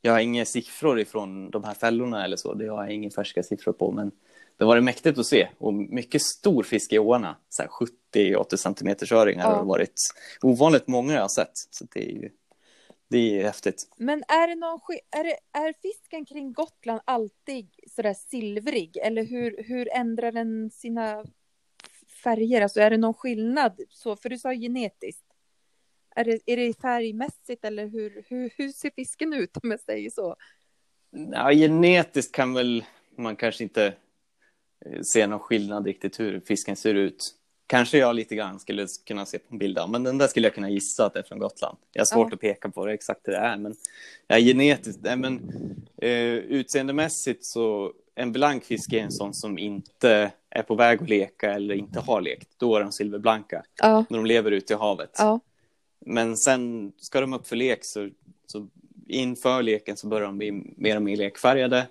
Jag 0.00 0.12
har 0.12 0.20
inga 0.20 0.44
siffror 0.44 1.00
ifrån 1.00 1.50
de 1.50 1.64
här 1.64 1.74
fällorna 1.74 2.24
eller 2.24 2.36
så. 2.36 2.54
Det 2.54 2.66
har 2.68 2.84
jag 2.84 2.92
inga 2.92 3.10
färska 3.10 3.42
siffror 3.42 3.72
på. 3.72 3.92
Men 3.92 4.10
det 4.58 4.64
har 4.64 4.68
varit 4.68 4.84
mäktigt 4.84 5.18
att 5.18 5.26
se. 5.26 5.48
Och 5.58 5.74
mycket 5.74 6.22
stor 6.22 6.62
fisk 6.62 6.92
i 6.92 6.98
åarna. 6.98 7.36
Så 7.48 7.62
här 7.62 7.70
70-80 8.14 8.56
centimeters 8.56 9.12
öringar 9.12 9.44
Ja. 9.44 9.56
har 9.56 9.64
varit 9.64 10.00
ovanligt 10.42 10.86
många 10.88 11.14
jag 11.14 11.20
har 11.20 11.28
sett. 11.28 11.52
Så 11.70 11.86
det 11.94 12.00
är 12.00 12.12
ju 12.12 12.30
det 13.10 13.40
är 13.40 13.44
häftigt. 13.44 13.88
Men 13.96 14.22
är, 14.28 14.48
det 14.48 14.54
någon, 14.54 14.80
är, 15.10 15.24
det, 15.24 15.36
är 15.52 15.74
fisken 15.82 16.24
kring 16.26 16.52
Gotland 16.52 17.00
alltid 17.04 17.70
sådär 17.90 18.14
silvrig? 18.14 18.96
Eller 18.96 19.24
hur, 19.24 19.62
hur 19.62 19.88
ändrar 19.96 20.32
den 20.32 20.70
sina 20.70 21.24
färger? 22.24 22.62
Alltså 22.62 22.80
är 22.80 22.90
det 22.90 22.96
någon 22.96 23.14
skillnad? 23.14 23.80
Så, 23.90 24.16
för 24.16 24.28
du 24.28 24.38
sa 24.38 24.52
genetiskt. 24.52 25.24
Är 26.16 26.24
det, 26.24 26.40
är 26.46 26.56
det 26.56 26.80
färgmässigt 26.80 27.64
eller 27.64 27.86
hur, 27.86 28.24
hur, 28.28 28.52
hur 28.56 28.68
ser 28.68 28.90
fisken 28.96 29.32
ut 29.32 29.56
om 29.62 29.70
jag 29.70 29.80
säger 29.80 30.10
så? 30.10 30.36
Ja, 31.10 31.50
genetiskt 31.52 32.34
kan 32.34 32.54
väl 32.54 32.84
man 33.16 33.36
kanske 33.36 33.64
inte 33.64 33.94
se 35.02 35.26
någon 35.26 35.40
skillnad 35.40 35.86
riktigt 35.86 36.20
hur 36.20 36.40
fisken 36.40 36.76
ser 36.76 36.94
ut. 36.94 37.34
Kanske 37.66 37.98
jag 37.98 38.16
lite 38.16 38.36
grann 38.36 38.58
skulle 38.60 38.86
kunna 39.06 39.26
se 39.26 39.38
på 39.38 39.46
en 39.54 39.58
bild 39.58 39.78
men 39.88 40.02
den 40.02 40.18
där 40.18 40.26
skulle 40.26 40.46
jag 40.46 40.54
kunna 40.54 40.70
gissa 40.70 41.06
att 41.06 41.12
det 41.14 41.18
är 41.18 41.22
från 41.22 41.38
Gotland. 41.38 41.76
Jag 41.92 42.00
har 42.00 42.06
svårt 42.06 42.28
Ja. 42.30 42.34
att 42.34 42.40
peka 42.40 42.68
på 42.68 42.86
det 42.86 42.92
exakt 42.92 43.20
det 43.24 43.36
är, 43.36 43.56
men 43.56 43.74
ja, 44.26 44.36
genetiskt, 44.38 45.00
nej, 45.02 45.16
men 45.16 45.40
eh, 45.96 46.10
utseendemässigt 46.34 47.44
så 47.44 47.92
en 48.14 48.32
blank 48.32 48.64
fisk 48.64 48.92
är 48.92 48.98
en 48.98 49.12
sån 49.12 49.34
som 49.34 49.58
inte 49.58 50.30
är 50.50 50.62
på 50.62 50.74
väg 50.74 51.02
att 51.02 51.08
leka 51.08 51.52
eller 51.54 51.74
inte 51.74 52.00
har 52.00 52.20
lekt. 52.20 52.48
Då 52.56 52.76
är 52.76 52.80
de 52.80 52.92
silverblanka 52.92 53.62
Ja, 53.82 54.04
när 54.10 54.18
de 54.18 54.26
lever 54.26 54.50
ute 54.50 54.72
i 54.72 54.76
havet. 54.76 55.10
ja, 55.18 55.40
Men 56.06 56.36
sen 56.36 56.92
ska 56.96 57.20
de 57.20 57.32
upp 57.34 57.46
för 57.48 57.56
lek 57.56 57.84
så, 57.84 58.08
så 58.46 58.68
inför 59.06 59.62
leken 59.62 59.96
så 59.96 60.06
börjar 60.06 60.26
de 60.26 60.38
bli 60.38 60.52
mer 60.76 60.96
och 60.96 61.02
mer 61.02 61.16
lekfärgade. 61.16 61.86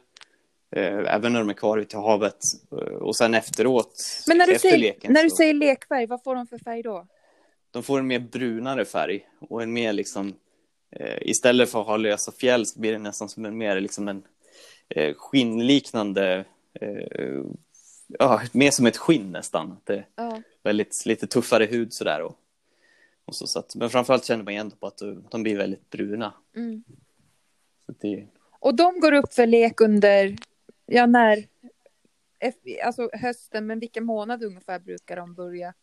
Eh, 0.75 1.15
även 1.15 1.33
när 1.33 1.39
de 1.39 1.49
är 1.49 1.53
kvar 1.53 1.77
ute 1.77 1.97
i 1.97 1.99
havet. 1.99 2.37
Eh, 2.71 2.77
Och 2.77 3.15
sen 3.15 3.33
efteråt, 3.33 4.03
Men 4.27 4.37
när 4.37 4.47
du, 4.47 4.53
efter 4.53 4.69
säger, 4.69 4.81
leken, 4.81 5.13
när 5.13 5.23
du 5.23 5.29
så, 5.29 5.35
säger 5.35 5.53
lekfärg, 5.53 6.05
vad 6.05 6.23
får 6.23 6.35
de 6.35 6.47
för 6.47 6.57
färg 6.57 6.81
då? 6.83 7.07
de 7.71 7.83
får 7.83 7.99
en 7.99 8.07
mer 8.07 8.19
brunare 8.19 8.85
färg. 8.85 9.27
Och 9.39 9.63
en 9.63 9.73
mer 9.73 9.93
liksom, 9.93 10.35
eh, 10.91 11.17
istället 11.21 11.69
för 11.69 11.81
att 11.81 11.87
ha 11.87 11.97
lösa 11.97 12.31
fjäll 12.31 12.65
så 12.65 12.79
blir 12.79 12.91
det 12.91 12.99
nästan 12.99 13.29
som 13.29 13.45
en 13.45 13.57
mer 13.57 13.79
liksom 13.79 14.07
en 14.07 14.23
skinnliknande, 15.15 16.45
ja, 18.07 18.41
mer 18.51 18.71
som 18.71 18.85
ett 18.85 18.97
skinn 18.97 19.31
nästan. 19.31 19.77
Det, 19.83 20.03
Ja, 20.15 20.41
väldigt 20.63 21.05
lite 21.05 21.27
tuffare 21.27 21.65
hud 21.65 21.93
sådär. 21.93 22.21
Och, 22.21 22.35
och 23.25 23.35
så, 23.35 23.47
så 23.47 23.59
att, 23.59 23.75
men 23.75 23.89
framförallt 23.89 24.25
känner 24.25 24.43
man 24.43 24.53
igen 24.53 24.71
på 24.79 24.87
att 24.87 25.01
de, 25.29 25.43
blir 25.43 25.57
väldigt 25.57 25.89
bruna. 25.89 26.33
mm. 26.55 26.83
Det, 28.01 28.27
Och 28.59 28.75
de 28.75 28.99
går 28.99 29.11
upp 29.13 29.33
för 29.33 29.45
lek 29.45 29.81
under, 29.81 30.35
ja 30.87 31.05
när, 31.05 31.47
alltså 32.83 33.09
hösten, 33.13 33.67
men 33.67 33.79
vilken 33.79 34.05
månad 34.05 34.43
ungefär 34.43 34.79
brukar 34.79 35.15
de 35.15 35.33
börja 35.33 35.73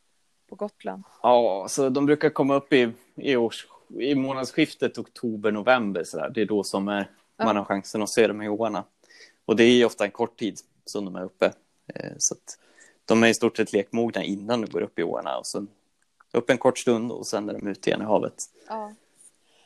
på 0.48 0.54
Gotland? 0.56 1.04
ja, 1.22 1.66
så 1.70 1.88
de 1.88 2.06
brukar 2.06 2.30
komma 2.30 2.54
upp 2.54 2.72
i, 2.72 2.92
i, 3.16 3.36
års, 3.36 3.66
i 4.00 4.14
månadsskiftet 4.14 4.98
oktober-november. 4.98 6.04
Så 6.04 6.16
där. 6.16 6.30
Det 6.30 6.40
är 6.42 6.46
då 6.46 6.64
som 6.64 6.88
är, 6.88 7.10
Ja. 7.36 7.44
man 7.44 7.56
har 7.56 7.64
chansen 7.64 8.02
att 8.02 8.10
se 8.10 8.26
dem 8.26 8.42
i 8.42 8.48
åarna. 8.48 8.84
Och 9.44 9.56
det 9.56 9.64
är 9.64 9.70
ju 9.72 9.84
ofta 9.84 10.04
en 10.04 10.10
kort 10.10 10.38
tid 10.38 10.58
som 10.84 11.04
de 11.04 11.16
är 11.16 11.24
uppe. 11.24 11.52
Eh, 11.94 12.12
så 12.18 12.34
de 13.04 13.22
är 13.22 13.28
i 13.28 13.34
stort 13.34 13.56
sett 13.56 13.72
lekmogna 13.72 14.24
innan 14.24 14.60
de 14.60 14.66
går 14.70 14.80
upp 14.82 14.98
i 14.98 15.02
åarna. 15.02 15.38
Och 15.38 15.46
sen 15.46 15.68
upp 16.32 16.50
en 16.50 16.58
kort 16.58 16.78
stund 16.78 17.12
och 17.12 17.26
sen 17.26 17.48
är 17.48 17.52
de 17.54 17.66
ute 17.68 17.90
igen 17.90 18.02
i 18.02 18.04
havet. 18.04 18.44
Ja. 18.68 18.94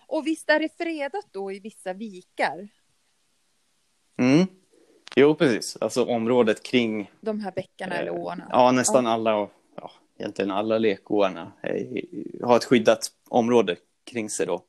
Och 0.07 0.27
visst 0.27 0.51
är 0.51 0.61
det 0.61 0.77
fredat 0.77 1.27
då 1.31 1.53
i 1.53 1.61
vissa 1.61 1.93
vikar, 1.93 2.69
Mm. 4.17 4.47
Jo, 5.17 5.35
precis. 5.35 5.77
Alltså 5.81 6.05
området 6.05 6.63
kring 6.63 7.11
de 7.21 7.41
här 7.41 7.53
bäckarna 7.53 7.95
eller 7.95 8.13
Eh, 8.13 8.21
åarna? 8.21 8.47
Ja, 8.51 8.73
nästan 8.73 9.07
alla, 9.07 9.49
ja, 9.77 9.91
egentligen 10.19 10.51
alla 10.51 10.79
lekåarna 10.79 11.53
är, 11.63 12.03
har 12.45 12.57
ett 12.57 12.65
skyddat 12.65 13.13
område 13.29 13.77
kring 14.05 14.31
sig 14.31 14.47
då. 14.47 14.65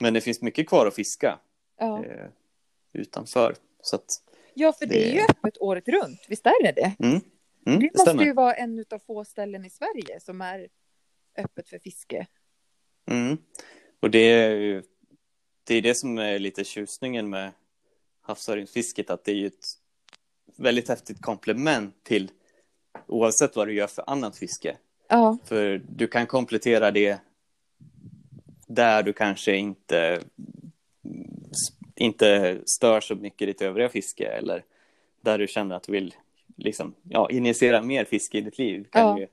Men 0.00 0.14
det 0.14 0.20
finns 0.20 0.42
mycket 0.42 0.68
kvar 0.68 0.86
att 0.86 0.94
fiska 0.94 1.38
Ja. 1.78 2.04
eh, 2.04 2.26
utanför. 2.92 3.54
Så 3.82 3.96
att, 3.96 4.22
ja, 4.54 4.72
för 4.72 4.86
det 4.86 5.04
är 5.08 5.12
ju 5.12 5.18
det- 5.18 5.26
öppet 5.30 5.58
året 5.60 5.88
runt, 5.88 6.24
visst 6.28 6.46
är 6.46 6.62
det 6.62 6.72
det? 6.72 6.94
mm, 6.98 7.10
mm, 7.10 7.20
Det 7.64 7.72
det 7.78 7.84
måste 7.84 8.00
stämmer. 8.00 8.24
ju 8.24 8.32
vara 8.32 8.52
en 8.54 8.84
av 8.90 8.98
få 8.98 9.24
ställen 9.24 9.64
i 9.64 9.70
Sverige 9.70 10.20
som 10.20 10.40
är 10.40 10.68
öppet 11.38 11.68
för 11.68 11.78
fiske. 11.78 12.26
Mm. 13.10 13.38
Och 14.00 14.10
det 14.10 14.18
är 14.18 14.50
ju 14.50 14.82
det, 15.64 15.74
är 15.74 15.82
det 15.82 15.94
som 15.94 16.18
är 16.18 16.38
lite 16.38 16.64
tjusningen 16.64 17.30
med 17.30 17.50
havsöringsfisket, 18.28 19.10
att 19.10 19.24
det 19.24 19.32
är 19.32 19.36
ju 19.36 19.46
ett 19.46 19.64
väldigt 20.56 20.88
häftigt 20.88 21.22
komplement 21.22 21.94
till 22.04 22.30
oavsett 23.06 23.56
vad 23.56 23.68
du 23.68 23.74
gör 23.74 23.86
för 23.86 24.04
annat 24.10 24.36
fiske. 24.36 24.76
Ja, 25.08 25.38
För 25.44 25.82
du 25.88 26.06
kan 26.06 26.26
komplettera 26.26 26.90
det 26.90 27.18
där 28.66 29.02
du 29.02 29.12
kanske 29.12 29.56
inte, 29.56 30.20
inte 31.94 32.58
stör 32.66 33.00
så 33.00 33.14
mycket 33.14 33.42
i 33.42 33.46
ditt 33.46 33.62
övriga 33.62 33.88
fiske 33.88 34.26
eller 34.26 34.64
där 35.20 35.38
du 35.38 35.46
känner 35.46 35.74
att 35.76 35.82
du 35.82 35.92
vill 35.92 36.14
liksom, 36.56 36.94
ja, 37.08 37.30
injicera 37.30 37.82
mer 37.82 38.04
fiske 38.04 38.38
i 38.38 38.40
ditt 38.40 38.58
liv. 38.58 38.82
Du 38.82 38.88
kan 38.90 39.02
Ja. 39.02 39.18
ju 39.18 39.26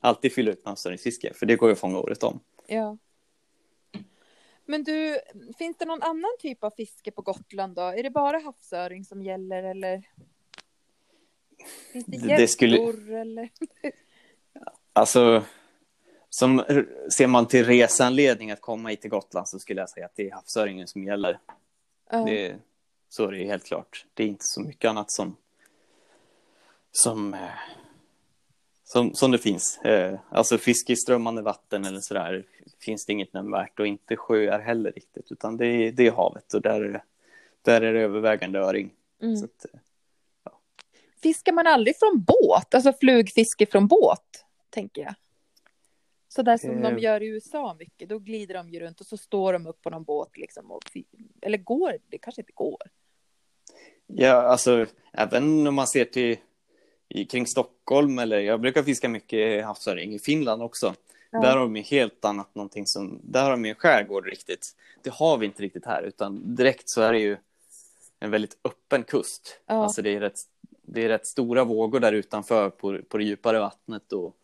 alltid 0.00 0.32
fylla 0.32 0.50
ut 0.50 0.64
med 0.64 0.70
havsöringsfiske, 0.70 1.32
för 1.34 1.46
det 1.46 1.56
går 1.56 1.68
ju 1.68 1.72
att 1.72 1.78
fånga 1.78 1.98
året 1.98 2.22
om. 2.22 2.40
ja. 2.66 2.96
Men 4.64 4.84
du, 4.84 5.20
finns 5.58 5.76
det 5.76 5.84
någon 5.84 6.02
annan 6.02 6.30
typ 6.38 6.64
av 6.64 6.70
fiske 6.70 7.10
på 7.10 7.22
Gotland 7.22 7.74
då? 7.74 7.82
Är 7.82 8.02
det 8.02 8.10
bara 8.10 8.38
havsöring 8.38 9.04
som 9.04 9.22
gäller 9.22 9.62
eller? 9.62 10.02
Finns 11.92 12.06
det 12.06 12.16
gäddor 12.16 12.46
skulle- 12.46 13.20
eller? 13.20 13.48
Alltså, 14.92 15.44
som 16.28 16.64
ser 17.16 17.26
man 17.26 17.48
till 17.48 17.64
resanledning 17.64 18.50
att 18.50 18.60
komma 18.60 18.88
hit 18.88 19.00
till 19.00 19.10
Gotland 19.10 19.48
så 19.48 19.58
skulle 19.58 19.80
jag 19.80 19.90
säga 19.90 20.06
att 20.06 20.16
det 20.16 20.26
är 20.26 20.34
havsöringen 20.34 20.88
som 20.88 21.04
gäller. 21.04 21.38
Ja. 22.10 22.24
Det, 22.24 22.56
så 23.08 23.26
är 23.26 23.32
det 23.32 23.44
helt 23.44 23.64
klart. 23.64 24.06
Det 24.14 24.24
är 24.24 24.28
inte 24.28 24.44
så 24.44 24.60
mycket 24.60 24.88
annat 24.88 25.10
som 25.12 25.36
som, 26.92 27.34
eh, 27.34 27.48
som, 28.92 29.14
som 29.14 29.30
det 29.30 29.38
finns. 29.38 29.78
Eh, 29.78 30.18
Alltså 30.30 30.58
fiske 30.58 30.92
i 30.92 30.96
strömmande 30.96 31.42
vatten 31.42 31.84
eller 31.84 32.00
sådär 32.00 32.44
finns 32.80 33.06
det 33.06 33.12
inget 33.12 33.32
nämnvärt 33.32 33.80
och 33.80 33.86
inte 33.86 34.16
sjöar 34.16 34.60
heller 34.60 34.92
riktigt 34.92 35.32
utan 35.32 35.56
det 35.56 35.66
är, 35.66 35.92
det 35.92 36.06
är 36.06 36.12
havet 36.12 36.54
och 36.54 36.62
där 36.62 36.80
är 36.80 36.88
det, 36.92 37.02
där 37.62 37.80
är 37.80 37.92
det 37.92 38.00
övervägande 38.00 38.58
öring. 38.58 38.90
Mm. 39.22 39.36
Så 39.36 39.44
att, 39.44 39.66
eh, 39.74 39.80
Fiskar 41.22 41.52
man 41.52 41.66
aldrig 41.66 41.98
från 41.98 42.24
båt? 42.24 42.74
Alltså 42.74 42.92
flugfiske 43.00 43.66
från 43.66 43.86
båt, 43.86 44.44
tänker 44.70 45.02
jag. 45.02 45.14
Så 46.28 46.42
där 46.42 46.56
som 46.58 46.80
de 46.82 46.96
Eh. 46.96 47.02
gör 47.02 47.22
i 47.22 47.26
USA 47.26 47.74
mycket. 47.78 48.08
Då 48.08 48.18
glider 48.18 48.54
de 48.54 48.68
ju 48.70 48.80
runt 48.80 49.00
och 49.00 49.06
så 49.06 49.16
står 49.16 49.52
de 49.52 49.66
upp 49.66 49.82
på 49.82 49.90
någon 49.90 50.04
båt 50.04 50.36
liksom. 50.36 50.70
Och 50.70 50.82
Eller 51.42 51.58
går 51.58 51.98
det? 52.08 52.18
kanske 52.18 52.40
inte 52.42 52.52
går. 52.52 52.82
Ja, 54.06 54.32
alltså 54.32 54.86
även 55.12 55.66
om 55.66 55.74
man 55.74 55.86
ser 55.86 56.04
till 56.04 56.36
i, 57.14 57.24
kring 57.24 57.46
Stockholm 57.46 58.18
eller 58.18 58.40
jag 58.40 58.60
brukar 58.60 58.82
fiska 58.82 59.08
mycket 59.08 59.64
havsöring 59.64 60.14
i 60.14 60.18
Finland 60.18 60.62
också. 60.62 60.94
Ja. 61.30 61.40
Där 61.40 61.52
har 61.52 61.60
de 61.60 61.76
ju 61.76 61.82
helt 61.82 62.24
annat 62.24 62.54
någonting 62.54 62.86
som, 62.86 63.20
där 63.22 63.42
har 63.42 63.50
de 63.50 63.64
ju 63.64 63.70
en 63.70 63.76
skärgård 63.76 64.26
riktigt. 64.26 64.76
Det 65.02 65.10
har 65.10 65.38
vi 65.38 65.46
inte 65.46 65.62
riktigt 65.62 65.86
här 65.86 66.02
utan 66.02 66.54
direkt 66.54 66.88
så 66.88 67.02
är 67.02 67.12
det 67.12 67.18
ju 67.18 67.36
en 68.20 68.30
väldigt 68.30 68.58
öppen 68.64 69.04
kust. 69.04 69.60
Ja. 69.66 69.74
Alltså 69.74 70.02
det 70.02 70.14
är 70.14 70.20
rätt, 70.20 70.40
det 70.82 71.04
är 71.04 71.08
rätt 71.08 71.26
stora 71.26 71.64
vågor 71.64 72.00
där 72.00 72.12
utanför 72.12 72.70
på, 72.70 72.98
på 73.08 73.18
det 73.18 73.24
djupare 73.24 73.58
vattnet 73.58 74.12
och 74.12 74.36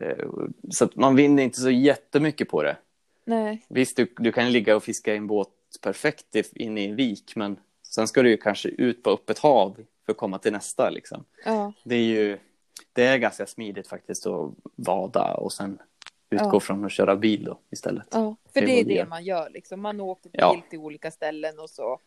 eh, 0.00 0.28
så 0.70 0.84
att 0.84 0.96
man 0.96 1.16
vinner 1.16 1.42
inte 1.42 1.60
så 1.60 1.70
jättemycket 1.70 2.48
på 2.48 2.62
det. 2.62 2.76
Nej. 3.24 3.66
Visst, 3.68 3.96
du, 3.96 4.12
du 4.16 4.32
kan 4.32 4.52
ligga 4.52 4.76
och 4.76 4.82
fiska 4.82 5.14
i 5.14 5.16
en 5.16 5.26
båt 5.26 5.48
perfekt 5.80 6.36
inne 6.52 6.84
i 6.84 6.88
en 6.88 6.96
vik, 6.96 7.36
men 7.36 7.56
sen 7.82 8.08
ska 8.08 8.22
du 8.22 8.30
ju 8.30 8.36
kanske 8.36 8.68
ut 8.68 9.02
på 9.02 9.10
öppet 9.10 9.38
hav 9.38 9.76
för 10.04 10.12
att 10.12 10.16
komma 10.18 10.38
till 10.38 10.52
nästa. 10.52 10.90
Liksom. 10.90 11.24
Ja. 11.44 11.72
Det 11.84 11.94
är 11.94 12.02
ju 12.04 12.38
det 12.92 13.06
är 13.06 13.16
ganska 13.18 13.46
smidigt 13.46 13.88
faktiskt 13.88 14.26
att 14.26 14.50
vada 14.76 15.34
och 15.34 15.52
sen 15.52 15.78
utgå 16.30 16.50
Ja. 16.52 16.60
från 16.60 16.84
att 16.84 16.92
köra 16.92 17.16
bil 17.16 17.44
då 17.44 17.58
istället. 17.70 18.06
ja. 18.10 18.36
För 18.52 18.60
Det 18.60 18.66
det 18.66 18.80
är 18.80 18.84
det 18.84 18.94
gör. 18.94 19.06
man 19.06 19.24
gör 19.24 19.50
liksom. 19.50 19.80
Man 19.80 20.00
åker 20.00 20.30
bil 20.30 20.40
Ja. 20.40 20.62
till 20.70 20.78
olika 20.78 21.10
ställen 21.10 21.58
och 21.58 21.70
så 21.70 22.00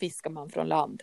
fiskar 0.00 0.30
man 0.30 0.48
från 0.50 0.68
land. 0.68 1.02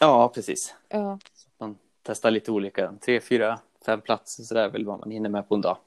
Ja, 0.00 0.28
precis. 0.34 0.74
Ja. 0.88 1.18
Man 1.58 1.78
testar 2.02 2.30
lite 2.30 2.50
olika, 2.52 2.92
tre, 3.00 3.20
fyra, 3.20 3.58
fem 3.86 4.00
platser 4.00 4.42
så 4.42 4.54
där 4.54 4.68
vill 4.68 4.86
vad 4.86 4.98
man 5.00 5.10
hinner 5.10 5.28
med 5.30 5.48
på 5.48 5.54
en 5.54 5.60
dag. 5.60 5.78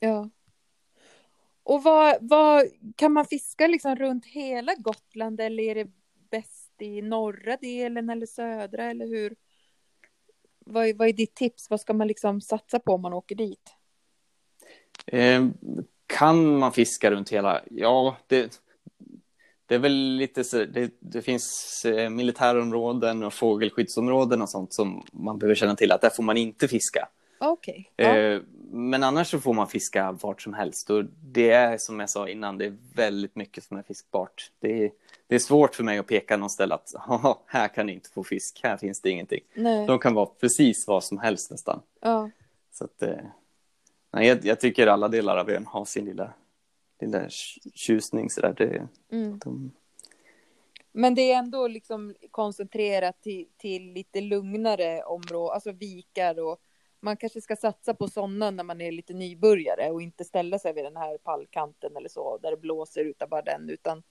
Ja. 0.00 0.28
Och 1.62 1.82
vad, 1.82 2.16
vad, 2.20 2.66
kan 2.96 3.12
man 3.12 3.24
fiska 3.26 3.66
liksom 3.66 3.96
runt 3.96 4.26
hela 4.26 4.74
Gotland 4.74 5.40
eller 5.40 5.62
är 5.62 5.74
det 5.74 5.90
bäst 6.30 6.65
i 6.82 7.02
norra 7.02 7.56
delen 7.56 8.10
eller 8.10 8.26
södra 8.26 8.84
eller 8.84 9.06
hur? 9.06 9.36
Vad, 10.58 10.86
är- 10.88 10.94
vad 10.94 11.08
är 11.08 11.12
ditt 11.12 11.34
tips? 11.34 11.70
Vad 11.70 11.80
ska 11.80 11.92
man 11.92 12.08
liksom 12.08 12.40
satsa 12.40 12.78
på 12.78 12.92
om 12.92 13.02
man 13.02 13.12
åker 13.12 13.34
dit? 13.34 13.74
Eh, 15.06 15.46
kan 16.06 16.58
man 16.58 16.72
fiska 16.72 17.10
runt 17.10 17.30
hela? 17.30 17.60
Ja, 17.70 18.16
det, 18.26 18.60
det 19.66 19.74
är 19.74 19.78
väl 19.78 19.92
lite 20.16 20.44
så. 20.44 20.64
Det, 20.64 20.94
det 21.00 21.22
finns 21.22 21.84
eh, 21.84 22.10
militärområden 22.10 23.22
och 23.22 23.34
fågelskyddsområden 23.34 24.42
och 24.42 24.50
sånt 24.50 24.72
som 24.72 25.06
man 25.12 25.38
behöver 25.38 25.54
känna 25.54 25.76
till 25.76 25.92
att 25.92 26.00
där 26.00 26.10
får 26.10 26.22
man 26.22 26.36
inte 26.36 26.68
fiska. 26.68 27.08
Okej. 27.38 27.92
Ja. 27.96 28.16
Eh, 28.16 28.40
men 28.70 29.02
annars 29.02 29.30
så 29.30 29.40
får 29.40 29.52
man 29.54 29.68
fiska 29.68 30.12
vart 30.12 30.42
som 30.42 30.54
helst 30.54 30.90
och 30.90 31.04
det 31.22 31.50
är 31.50 31.78
som 31.78 32.00
jag 32.00 32.10
sa 32.10 32.28
innan, 32.28 32.58
det 32.58 32.64
är 32.66 32.76
väldigt 32.94 33.36
mycket 33.36 33.64
som 33.64 33.76
är 33.76 33.82
fiskbart. 33.82 34.50
Det 34.60 34.84
är, 34.84 34.90
det 35.26 35.34
är 35.34 35.38
svårt 35.38 35.74
för 35.74 35.84
mig 35.84 35.98
att 35.98 36.06
peka 36.06 36.36
någon 36.36 36.50
ställe 36.50 36.74
att 36.74 36.92
"Haha, 36.98 37.38
här 37.46 37.68
kan 37.68 37.86
ni 37.86 37.92
inte 37.92 38.10
få 38.10 38.24
fisk, 38.24 38.60
här 38.62 38.76
finns 38.76 39.00
det 39.00 39.10
ingenting. 39.10 39.40
Nej. 39.54 39.86
De 39.86 39.98
kan 39.98 40.14
vara 40.14 40.26
precis 40.26 40.86
vad 40.86 41.04
som 41.04 41.18
helst 41.18 41.50
nästan. 41.50 41.80
Ja. 42.00 42.30
Så 42.72 42.84
att, 42.84 43.02
eh, 43.02 43.16
nej, 44.12 44.26
jag, 44.28 44.44
jag 44.44 44.60
tycker 44.60 44.86
alla 44.86 45.08
delar 45.08 45.36
av 45.36 45.50
ön 45.50 45.66
har 45.66 45.84
sin 45.84 46.04
lilla, 46.04 46.32
lilla 47.00 47.28
tjusning 47.74 48.30
sådär. 48.30 48.54
Det, 48.56 48.88
Mm. 49.16 49.38
de, 49.38 49.70
Men 50.92 51.14
det 51.14 51.32
är 51.32 51.38
ändå 51.38 51.68
liksom 51.68 52.14
koncentrerat 52.30 53.22
till, 53.22 53.46
till 53.56 53.92
lite 53.92 54.20
lugnare 54.20 55.02
områden, 55.02 55.54
alltså 55.54 55.72
vikar 55.72 56.40
och 56.40 56.60
man 57.06 57.16
kanske 57.16 57.40
ska 57.40 57.56
satsa 57.56 57.94
på 57.94 58.08
sådana 58.08 58.50
när 58.50 58.64
man 58.64 58.80
är 58.80 58.92
lite 58.92 59.14
nybörjare 59.14 59.90
och 59.90 60.02
inte 60.02 60.24
ställa 60.24 60.58
sig 60.58 60.72
vid 60.72 60.84
den 60.84 60.96
här 60.96 61.18
pallkanten 61.18 61.96
eller 61.96 62.08
så 62.08 62.38
där 62.38 62.50
det 62.50 62.56
blåser 62.56 63.04
utan 63.04 63.28
bara 63.28 63.42
den 63.42 63.70
utan 63.70 64.02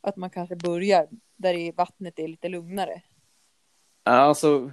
att 0.00 0.16
man 0.16 0.30
kanske 0.30 0.56
börjar 0.56 1.08
där 1.36 1.54
i 1.54 1.72
vattnet 1.72 2.18
är 2.18 2.28
lite 2.28 2.48
lugnare. 2.48 3.02
Alltså, 4.02 4.70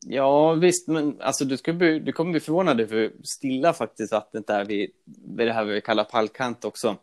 ja 0.00 0.52
visst, 0.52 0.88
men 0.88 1.20
alltså 1.20 1.44
du, 1.44 1.56
ska 1.56 1.72
bli, 1.72 1.98
du 1.98 2.12
kommer 2.12 2.30
bli 2.30 2.40
förvånad 2.40 2.80
över 2.80 2.96
hur 2.96 3.16
stilla 3.22 3.72
faktiskt 3.72 4.12
vattnet 4.12 4.50
är 4.50 4.64
vid, 4.64 4.90
vid 5.36 5.46
det 5.46 5.52
här 5.52 5.64
vi 5.64 5.80
kallar 5.80 6.04
pallkant 6.04 6.64
också. 6.64 6.96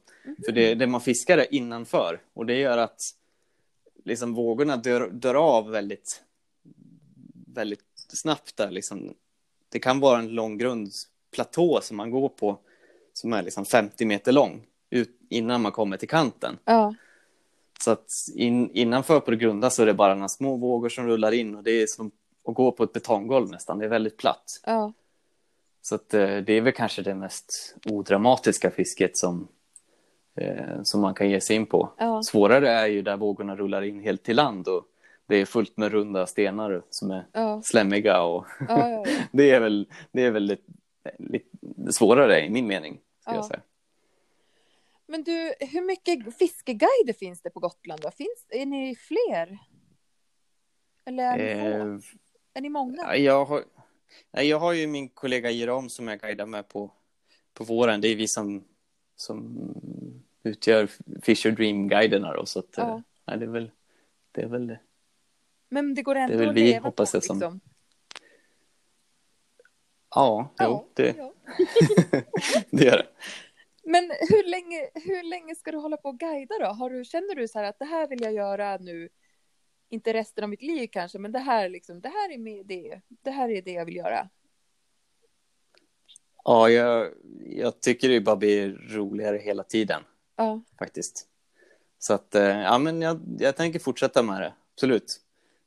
För 0.46 0.52
det, 0.52 0.76
det 0.76 0.88
man 0.88 1.02
fiskar 1.02 1.38
är 1.38 1.54
innanför 1.54 2.22
och 2.34 2.46
det 2.46 2.56
gör 2.56 2.78
att 2.78 3.00
liksom 4.06 4.34
vågorna 4.34 4.78
dör, 4.78 5.10
dör 5.10 5.36
av 5.36 5.70
väldigt, 5.70 6.24
väldigt 7.48 7.92
snabbt 8.14 8.58
där 8.58 8.72
liksom. 8.72 9.14
Det 9.72 9.80
kan 9.80 10.00
vara 10.00 10.20
en 10.20 10.28
lång 10.28 10.58
grundplatå 10.58 11.80
som 11.82 11.98
man 11.98 12.12
går 12.12 12.30
på 12.30 12.60
som 13.14 13.34
är 13.34 13.44
liksom 13.44 13.66
50 13.66 14.06
meter 14.06 14.32
lång 14.32 14.64
ut, 14.90 15.20
innan 15.30 15.62
man 15.62 15.72
kommer 15.72 15.98
till 15.98 16.10
kanten. 16.10 16.58
Ja, 16.66 16.94
Så 17.80 17.92
att 17.92 18.12
in, 18.36 18.72
innanför 18.74 19.20
på 19.20 19.32
det 19.32 19.38
grunda 19.38 19.70
så 19.70 19.82
är 19.82 19.86
det 19.86 19.94
bara 19.94 20.16
några 20.16 20.30
små 20.30 20.56
vågor 20.56 20.90
som 20.90 21.08
rullar 21.08 21.32
in 21.32 21.56
och 21.56 21.64
det 21.64 21.72
är 21.72 21.88
som 21.88 22.12
att 22.48 22.56
gå 22.56 22.72
på 22.72 22.84
ett 22.84 22.94
betonggolv 22.94 23.50
nästan. 23.50 23.80
Det 23.80 23.86
är 23.86 23.90
väldigt 23.90 24.18
platt. 24.18 24.62
ja, 24.66 24.94
Så 25.82 25.96
att 25.96 26.14
eh, 26.14 26.38
det 26.38 26.54
är 26.54 26.62
väl 26.62 26.74
kanske 26.74 27.02
det 27.02 27.16
mest 27.16 27.76
odramatiska 27.86 28.72
fisket 28.72 29.18
som, 29.18 29.48
eh, 30.36 30.84
som 30.84 31.02
man 31.02 31.14
kan 31.14 31.30
ge 31.30 31.42
sig 31.42 31.56
in 31.56 31.66
på. 31.66 31.90
Ja. 31.98 32.24
Svårare 32.24 32.70
är 32.70 32.88
ju 32.88 33.02
där 33.02 33.18
vågorna 33.18 33.56
rullar 33.56 33.82
in 33.82 34.00
helt 34.00 34.24
till 34.24 34.36
land 34.36 34.68
och 34.68 34.86
det 35.32 35.38
är 35.38 35.46
fullt 35.46 35.78
med 35.78 35.92
runda 35.92 36.28
stenar 36.28 36.84
som 36.90 37.12
är 37.12 37.28
ja, 37.34 37.62
slemmiga 37.64 38.22
och 38.24 38.46
ja, 38.70 38.90
ja, 38.90 39.06
det 39.32 39.52
är 39.52 39.60
väl, 39.60 39.88
det 40.12 40.22
är 40.22 40.32
väl 40.32 40.44
lite, 40.44 40.64
lite 41.20 41.48
svårare 41.94 42.46
i 42.46 42.50
min 42.50 42.68
mening. 42.68 43.00
Ska 43.22 43.32
Ja. 43.32 43.36
jag 43.36 43.46
säga. 43.46 43.62
Men 45.08 45.24
du, 45.24 45.54
hur 45.60 45.82
mycket 45.82 46.38
fiskeguider 46.38 47.14
finns 47.20 47.42
det 47.42 47.50
på 47.50 47.60
Gotland 47.60 48.02
då? 48.02 48.12
Finns, 48.12 48.46
är 48.50 48.66
ni 48.66 48.96
fler? 48.96 49.58
Eller 51.06 51.24
är 51.24 51.38
ni? 51.38 51.44
Eh, 51.44 51.98
är 52.54 52.62
ni 52.62 52.70
många? 52.70 53.02
Ja, 53.04 53.16
Jag 53.16 53.46
har, 53.46 53.64
jag 54.32 54.60
har 54.60 54.74
ju 54.74 54.88
min 54.88 55.10
kollega 55.10 55.52
Jerom 55.52 55.90
som 55.90 56.08
jag 56.08 56.20
guidar 56.20 56.46
med 56.46 56.68
på, 56.68 56.92
på 57.54 57.64
våren. 57.64 58.02
Det 58.02 58.08
är 58.08 58.16
vi 58.16 58.28
som, 58.28 58.64
som 59.16 59.60
utgör 60.44 60.90
Fisher 61.22 61.52
Dream-guiderna. 61.52 62.34
Då, 62.34 62.46
så 62.46 62.60
att, 62.60 62.74
Ja. 62.78 62.84
eh, 62.96 63.00
nej, 63.28 63.38
det, 63.38 63.46
är 63.46 63.50
väl, 63.50 63.72
det 64.32 64.42
är 64.42 64.48
väl. 64.48 64.78
Men 65.74 65.94
det 65.94 66.02
går 66.02 66.16
ändå 66.16 66.38
väl 66.38 66.50
att 66.50 66.56
vi, 66.56 66.64
leva 66.64 66.84
hoppas 66.84 67.12
på 67.12 67.16
jag, 67.18 67.24
som- 67.24 67.38
liksom. 67.38 67.60
Ja, 70.16 70.54
jo, 70.62 70.92
det, 70.94 71.16
ja. 71.18 71.34
det 72.72 72.84
gör 72.86 72.98
det. 72.98 73.08
Men 73.84 74.12
hur 74.30 74.50
länge, 74.50 74.90
hur 74.94 75.24
länge 75.24 75.56
ska 75.56 75.72
du 75.72 75.78
hålla 75.78 75.98
på 75.98 76.10
och 76.10 76.20
guida 76.20 76.56
då? 76.60 76.66
Har 76.66 76.90
du, 76.90 77.06
känner 77.06 77.36
du 77.36 77.48
så 77.48 77.60
här 77.60 77.66
att 77.66 77.80
det 77.80 77.86
här 77.86 78.08
vill 78.08 78.22
jag 78.22 78.34
göra 78.34 78.78
nu, 78.78 79.10
inte 79.90 80.14
resten 80.14 80.44
av 80.44 80.50
mitt 80.50 80.62
liv 80.62 80.88
kanske, 80.92 81.20
men 81.20 81.32
det 81.32 81.40
här, 81.40 81.70
liksom, 81.70 82.02
det 82.02 82.10
här 82.10 82.34
är 82.34 82.38
med 82.38 82.66
det, 82.66 83.02
det 83.08 83.32
här 83.32 83.50
är 83.50 83.62
det 83.62 83.72
jag 83.72 83.86
vill 83.86 83.96
göra. 83.96 84.30
Ja, 86.44 86.70
jag, 86.70 87.12
jag 87.46 87.82
tycker 87.82 88.10
det 88.10 88.22
bara 88.22 88.36
blir 88.36 88.70
roligare 88.90 89.38
hela 89.38 89.64
tiden 89.64 90.04
Ja, 90.36 90.62
faktiskt. 90.80 91.28
Så 92.00 92.14
att, 92.14 92.36
eh, 92.36 92.62
ja 92.62 92.78
men 92.78 93.02
jag, 93.02 93.22
jag 93.40 93.56
tänker 93.56 93.80
fortsätta 93.80 94.24
med 94.24 94.42
det, 94.42 94.54
absolut. 94.74 95.22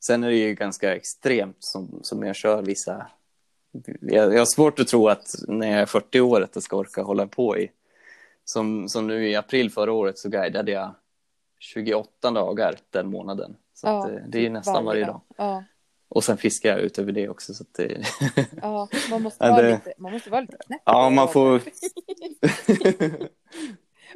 Sen 0.06 0.24
är 0.24 0.28
det 0.30 0.36
ju 0.36 0.54
ganska 0.54 0.96
extremt 0.96 1.56
som, 1.58 2.00
som 2.02 2.22
jag 2.22 2.36
kör 2.36 2.62
vissa... 2.62 3.06
Jag, 4.00 4.34
jag 4.34 4.38
har 4.38 4.54
svårt 4.54 4.80
att 4.80 4.88
tro 4.88 5.08
att 5.08 5.34
när 5.48 5.70
jag 5.70 5.80
är 5.80 5.86
40 5.86 6.20
år 6.20 6.40
att 6.42 6.50
jag 6.54 6.62
ska 6.62 6.76
orka 6.76 7.02
hålla 7.02 7.26
på 7.26 7.58
i... 7.58 7.70
Som, 8.44 8.88
som 8.88 9.06
nu 9.06 9.28
i 9.28 9.34
april 9.36 9.70
förra 9.70 9.92
året 9.92 10.18
så 10.18 10.28
guidade 10.28 10.72
jag 10.72 10.94
28 11.58 12.30
dagar 12.30 12.74
den 12.90 13.10
månaden. 13.10 13.56
Så 13.74 13.86
ja, 13.86 14.04
att, 14.04 14.10
eh, 14.10 14.16
det 14.28 14.38
är 14.38 14.42
ju 14.42 14.50
nästan 14.50 14.84
varje 14.84 15.04
dag. 15.04 15.20
Ja, 15.36 15.64
Och 16.08 16.24
sen 16.24 16.36
fiskar 16.36 16.70
jag 16.70 16.80
utöver 16.80 17.12
det 17.12 17.28
också. 17.28 17.54
Så 17.54 17.64
det... 17.72 18.06
ja, 18.62 18.88
man 19.10 19.22
måste 19.22 19.44
vara 19.50 19.62
det- 19.62 19.70
lite, 19.70 19.94
man 19.98 20.12
måste 20.12 20.30
vara 20.30 20.40
lite 20.40 20.56
knäpp. 20.66 20.82
ja, 20.84 21.10
man 21.10 21.28
får... 21.28 21.60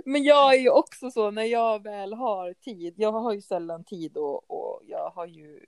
Men 0.04 0.24
jag 0.24 0.54
är 0.54 0.58
ju 0.58 0.70
också 0.70 1.10
så 1.10 1.30
när 1.30 1.42
jag 1.44 1.82
väl 1.82 2.12
har 2.12 2.52
tid. 2.52 2.94
Jag 2.96 3.12
har 3.12 3.32
ju 3.32 3.40
sällan 3.42 3.84
tid 3.84 4.16
och, 4.16 4.50
och 4.50 4.82
jag 4.86 5.10
har 5.10 5.26
ju 5.26 5.60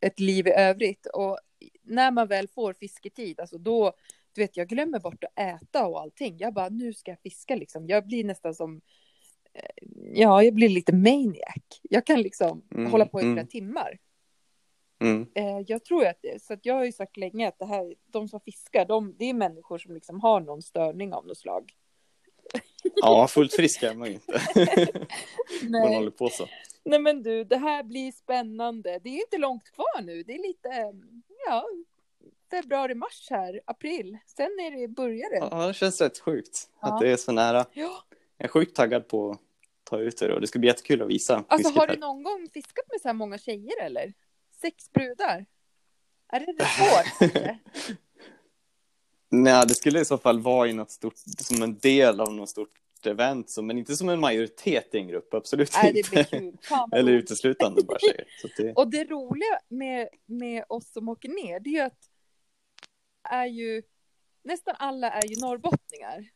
ett 0.00 0.20
liv 0.20 0.46
i 0.46 0.50
övrigt. 0.50 1.06
Och 1.06 1.38
när 1.82 2.10
man 2.10 2.28
väl 2.28 2.48
får 2.48 2.72
fisketid, 2.72 3.40
alltså 3.40 3.58
då, 3.58 3.92
du 4.32 4.40
vet, 4.40 4.56
jag 4.56 4.68
glömmer 4.68 4.98
bort 4.98 5.24
att 5.24 5.38
äta 5.38 5.86
och 5.86 6.00
allting. 6.00 6.36
Jag 6.38 6.54
bara, 6.54 6.68
nu 6.68 6.92
ska 6.92 7.10
jag 7.10 7.20
fiska 7.20 7.56
liksom. 7.56 7.86
Jag 7.86 8.06
blir 8.06 8.24
nästan 8.24 8.54
som, 8.54 8.80
eh, 9.52 9.88
ja, 10.12 10.42
jag 10.42 10.54
blir 10.54 10.68
lite 10.68 10.92
maniac. 10.92 11.80
Jag 11.82 12.06
kan 12.06 12.22
liksom 12.22 12.62
Mm, 12.74 12.90
hålla 12.90 13.06
på 13.06 13.20
i 13.20 13.22
flera 13.22 13.32
mm. 13.32 13.46
timmar. 13.46 13.98
Mm. 15.00 15.26
Eh, 15.34 15.60
jag 15.66 15.84
tror 15.84 16.06
att 16.06 16.24
så 16.40 16.54
att 16.54 16.66
jag 16.66 16.74
har 16.74 16.84
ju 16.84 16.92
sagt 16.92 17.16
länge 17.16 17.48
att 17.48 17.58
det 17.58 17.66
här, 17.66 17.94
de 18.06 18.28
som 18.28 18.40
fiskar, 18.40 18.84
de, 18.84 19.14
det 19.18 19.24
är 19.24 19.34
människor 19.34 19.78
som 19.78 19.94
liksom 19.94 20.20
har 20.20 20.40
någon 20.40 20.62
störning 20.62 21.12
av 21.12 21.26
något 21.26 21.38
slag. 21.38 21.72
Ja, 22.94 23.28
fullt 23.30 23.54
frisk 23.54 23.82
är 23.82 23.94
man 23.94 24.08
ju 24.08 24.14
inte. 24.14 24.32
man 25.62 25.82
Nej. 25.82 25.94
håller 25.94 26.10
på 26.10 26.28
så. 26.28 26.48
Nej 26.84 26.98
men 26.98 27.22
du, 27.22 27.44
det 27.44 27.56
här 27.56 27.82
blir 27.82 28.12
spännande. 28.12 29.00
Det 29.04 29.08
är 29.08 29.20
inte 29.20 29.38
långt 29.38 29.70
kvar 29.70 30.02
nu. 30.02 30.22
Det 30.22 30.34
är 30.34 30.42
lite, 30.42 30.68
ja, 31.46 31.64
februari, 32.50 32.94
mars 32.94 33.26
här, 33.30 33.60
april. 33.64 34.18
Sen 34.26 34.46
är 34.46 34.80
det, 34.80 34.88
börjar 34.88 35.30
det. 35.30 35.48
Ja, 35.50 35.66
det 35.66 35.74
känns 35.74 36.00
rätt 36.00 36.18
sjukt 36.18 36.68
Ja. 36.80 36.88
att 36.94 37.00
det 37.00 37.12
är 37.12 37.16
så 37.16 37.32
nära. 37.32 37.66
Ja. 37.72 38.04
Jag 38.38 38.44
är 38.44 38.48
sjukt 38.48 38.76
taggad 38.76 39.08
på 39.08 39.30
att 39.30 39.40
ta 39.84 39.98
ut 39.98 40.18
det 40.18 40.34
och 40.34 40.40
det 40.40 40.46
ska 40.46 40.58
bli 40.58 40.68
jättekul 40.68 41.02
att 41.02 41.08
visa 41.08 41.44
Alltså 41.48 41.72
har 41.80 41.86
du 41.86 41.96
någon 41.96 42.22
gång 42.22 42.48
fiskat 42.54 42.84
med 42.90 43.00
så 43.00 43.08
här 43.08 43.12
många 43.12 43.38
tjejer 43.38 43.82
eller? 43.82 44.12
Sex 44.60 44.92
brudar? 44.92 45.46
Är 46.32 46.40
det 46.40 46.46
rekord? 46.46 47.56
Nej, 49.42 49.64
det 49.68 49.74
skulle 49.74 50.00
i 50.00 50.04
så 50.04 50.18
fall 50.18 50.40
vara 50.40 50.68
i 50.68 50.72
något 50.72 50.90
stort, 50.90 51.14
som 51.38 51.62
en 51.62 51.78
del 51.78 52.20
av 52.20 52.34
något 52.34 52.50
stort 52.50 52.70
event, 53.06 53.50
så, 53.50 53.62
men 53.62 53.78
inte 53.78 53.96
som 53.96 54.08
en 54.08 54.20
majoritet 54.20 54.94
i 54.94 54.98
en 54.98 55.08
grupp, 55.08 55.34
absolut 55.34 55.72
Nej, 55.82 55.98
inte. 55.98 56.62
Eller 56.92 57.12
uteslutande 57.12 57.82
bara 57.82 57.98
tjejer. 57.98 58.26
Det, 58.56 58.72
Och 58.72 58.90
det 58.90 59.04
roliga 59.04 59.58
med, 59.68 60.08
med 60.26 60.64
oss 60.68 60.92
som 60.92 61.08
åker 61.08 61.28
ner, 61.28 61.60
det 61.60 61.70
är 61.70 61.72
ju 61.72 61.80
att 61.80 62.10
är 63.30 63.46
ju, 63.46 63.82
nästan 64.44 64.74
alla 64.78 65.10
är 65.10 65.26
ju 65.26 65.36
norrbottningar. 65.40 66.30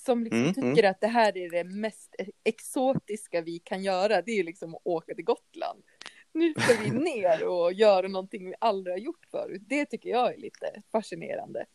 Som 0.00 0.24
liksom 0.24 0.40
Mm, 0.40 0.54
tycker 0.54 0.88
att 0.88 1.00
det 1.00 1.06
här 1.06 1.38
är 1.38 1.50
det 1.50 1.64
mest 1.64 2.14
exotiska 2.44 3.40
vi 3.40 3.58
kan 3.58 3.82
göra. 3.82 4.22
Det 4.22 4.30
är 4.30 4.36
ju 4.36 4.42
liksom 4.42 4.74
att 4.74 4.80
åka 4.84 5.14
till 5.14 5.24
Gotland. 5.24 5.82
Nu 6.32 6.54
ska 6.54 6.74
vi 6.82 6.90
ner 7.04 7.44
och 7.44 7.72
göra 7.72 8.08
någonting 8.08 8.46
vi 8.46 8.54
aldrig 8.60 8.94
har 8.94 8.98
gjort 8.98 9.26
förut. 9.30 9.62
Det 9.68 9.86
tycker 9.86 10.10
jag 10.10 10.34
är 10.34 10.38
lite 10.38 10.82
fascinerande. 10.92 11.66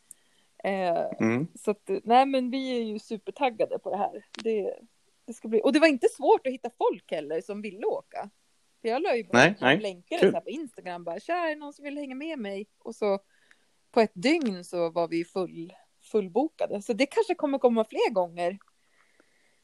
Eh, 0.64 1.06
mm. 1.20 1.48
så 1.54 1.70
att, 1.70 1.90
nej 2.04 2.26
men 2.26 2.50
vi 2.50 2.78
är 2.78 2.82
ju 2.82 2.98
supertaggade 2.98 3.78
på 3.78 3.90
det 3.90 3.96
här. 3.96 4.24
Det, 4.44 4.78
det 5.26 5.32
ska 5.32 5.48
bli, 5.48 5.60
och 5.64 5.72
det 5.72 5.80
var 5.80 5.88
inte 5.88 6.08
svårt 6.08 6.46
att 6.46 6.52
hitta 6.52 6.70
folk 6.78 7.10
heller 7.10 7.40
som 7.40 7.62
ville 7.62 7.86
åka. 7.86 8.30
För 8.80 8.88
jag 8.88 9.02
la 9.02 9.16
ju 9.16 9.24
bara 9.24 9.38
Nej, 9.38 9.54
så 9.58 9.64
här 9.64 10.40
på 10.40 10.50
Instagram 10.50 11.04
bara, 11.04 11.20
tja 11.20 11.34
är 11.34 11.48
det 11.48 11.56
någon 11.56 11.72
som 11.72 11.84
vill 11.84 11.98
hänga 11.98 12.14
med 12.14 12.38
mig? 12.38 12.66
Och 12.78 12.94
så 12.94 13.18
på 13.90 14.00
ett 14.00 14.12
dygn 14.14 14.64
så 14.64 14.90
var 14.90 15.08
vi 15.08 15.24
full, 15.24 15.72
fullbokade. 16.02 16.82
Så 16.82 16.92
det 16.92 17.06
kanske 17.06 17.34
kommer 17.34 17.58
komma 17.58 17.84
fler 17.84 18.10
gånger. 18.12 18.58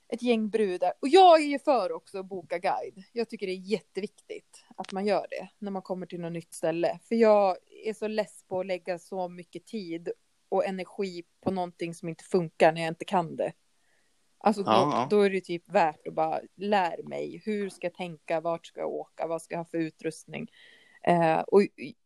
ett 0.09 0.23
gäng 0.23 0.51
brudar. 0.51 0.93
Och 1.01 1.09
jag 1.09 1.43
är 1.43 1.47
ju 1.47 1.59
för 1.59 1.93
också 1.93 2.19
att 2.19 2.27
boka 2.27 2.59
guide. 2.59 3.05
Jag 3.13 3.29
tycker 3.29 3.47
det 3.47 3.53
är 3.53 3.71
jätteviktigt 3.71 4.65
att 4.77 4.93
man 4.93 5.07
gör 5.07 5.27
det 5.31 5.49
när 5.59 5.71
man 5.71 5.83
kommer 5.83 6.07
till 6.07 6.21
något 6.21 6.33
nytt 6.33 6.55
ställe. 6.55 6.99
För 7.09 7.15
jag 7.15 7.57
är 7.85 7.95
så 7.95 8.09
less 8.09 8.45
på 8.49 8.61
att 8.61 8.67
lägga 8.67 8.99
så 8.99 9.29
mycket 9.29 9.67
tid 9.67 10.13
och 10.53 10.67
energi 10.67 11.23
på 11.41 11.51
någonting 11.51 11.95
som 11.95 12.09
inte 12.09 12.25
funkar 12.25 12.73
när 12.73 12.81
jag 12.81 12.89
inte 12.89 13.05
kan 13.05 13.37
det. 13.37 13.53
Alltså 14.39 14.63
då, 14.63 14.71
Ja, 14.71 14.91
ja. 14.93 15.07
då 15.11 15.21
är 15.23 15.31
det 15.31 15.41
typ 15.41 15.69
värt 15.69 16.07
att 16.07 16.15
bara 16.15 16.41
lära 16.57 17.03
mig. 17.09 17.43
Hur 17.45 17.71
ska 17.71 17.87
jag 17.87 17.95
tänka? 17.95 18.41
Vart 18.41 18.67
ska 18.67 18.81
jag 18.81 18.91
åka? 18.91 19.27
Vad 19.27 19.43
ska 19.43 19.55
jag 19.55 19.59
ha 19.59 19.65
för 19.65 19.79
utrustning? 19.79 20.51
Eh, 21.03 21.39
och 21.41 21.63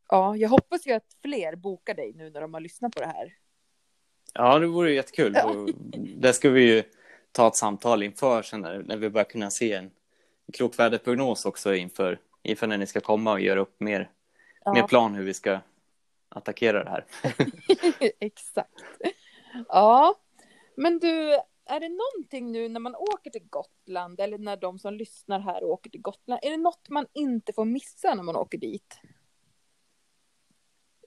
ja, 0.09 0.37
jag 0.37 0.49
hoppas 0.49 0.87
ju 0.87 0.93
att 0.93 1.17
fler 1.23 1.57
bokar 1.57 1.95
dig 1.95 2.13
nu 2.17 2.31
när 2.31 2.41
de 2.41 2.55
har 2.55 2.61
lyssnat 2.61 2.93
på 2.95 3.01
det 3.01 3.07
här. 3.07 3.35
Ja, 4.35 4.59
det 4.59 4.67
vore 4.67 4.93
jättekul. 4.93 5.33
Ja. 5.35 5.67
Där 6.17 6.33
ska 6.33 6.51
vi 6.51 6.75
ju 6.75 6.83
ta 7.33 7.49
ett 7.49 7.57
samtal 7.57 8.03
inför 8.03 8.43
sen 8.43 8.61
när, 8.61 8.83
när 8.83 8.97
vi 8.97 9.11
börjar 9.11 9.25
kunna 9.25 9.51
se 9.51 9.73
en 9.73 9.91
klokväderprognos 10.53 11.45
också 11.47 11.75
inför, 11.75 12.19
inför 12.43 12.67
när 12.67 12.79
ni 12.79 12.87
ska 12.87 13.01
komma 13.01 13.33
och 13.33 13.41
göra 13.41 13.61
upp 13.61 13.81
mer, 13.81 14.11
Ja. 14.65 14.73
mer 14.73 14.83
plan 14.83 15.15
hur 15.15 15.25
vi 15.25 15.35
ska 15.35 15.59
attackera 16.37 16.84
det 16.84 16.91
här. 16.91 17.05
Exakt. 18.20 18.82
Ja, 19.68 20.14
men 20.76 20.99
du, 20.99 21.32
är 21.64 21.80
det 21.80 21.89
någonting 21.89 22.53
nu 22.53 22.68
när 22.68 22.80
man 22.80 22.97
åker 22.97 23.30
till 23.30 23.49
Gotland 23.51 24.20
eller 24.20 24.39
när 24.39 24.57
de 24.57 24.78
som 24.78 24.95
lyssnar 24.95 25.41
här 25.41 25.64
åker 25.64 25.91
till 25.91 26.03
Gotland, 26.03 26.41
är 26.43 26.51
det 26.51 26.57
något 26.57 26.89
man 26.89 27.07
inte 27.12 27.53
får 27.53 27.64
missa 27.64 28.14
när 28.14 28.22
man 28.22 28.37
åker 28.37 28.59
dit? 28.59 29.01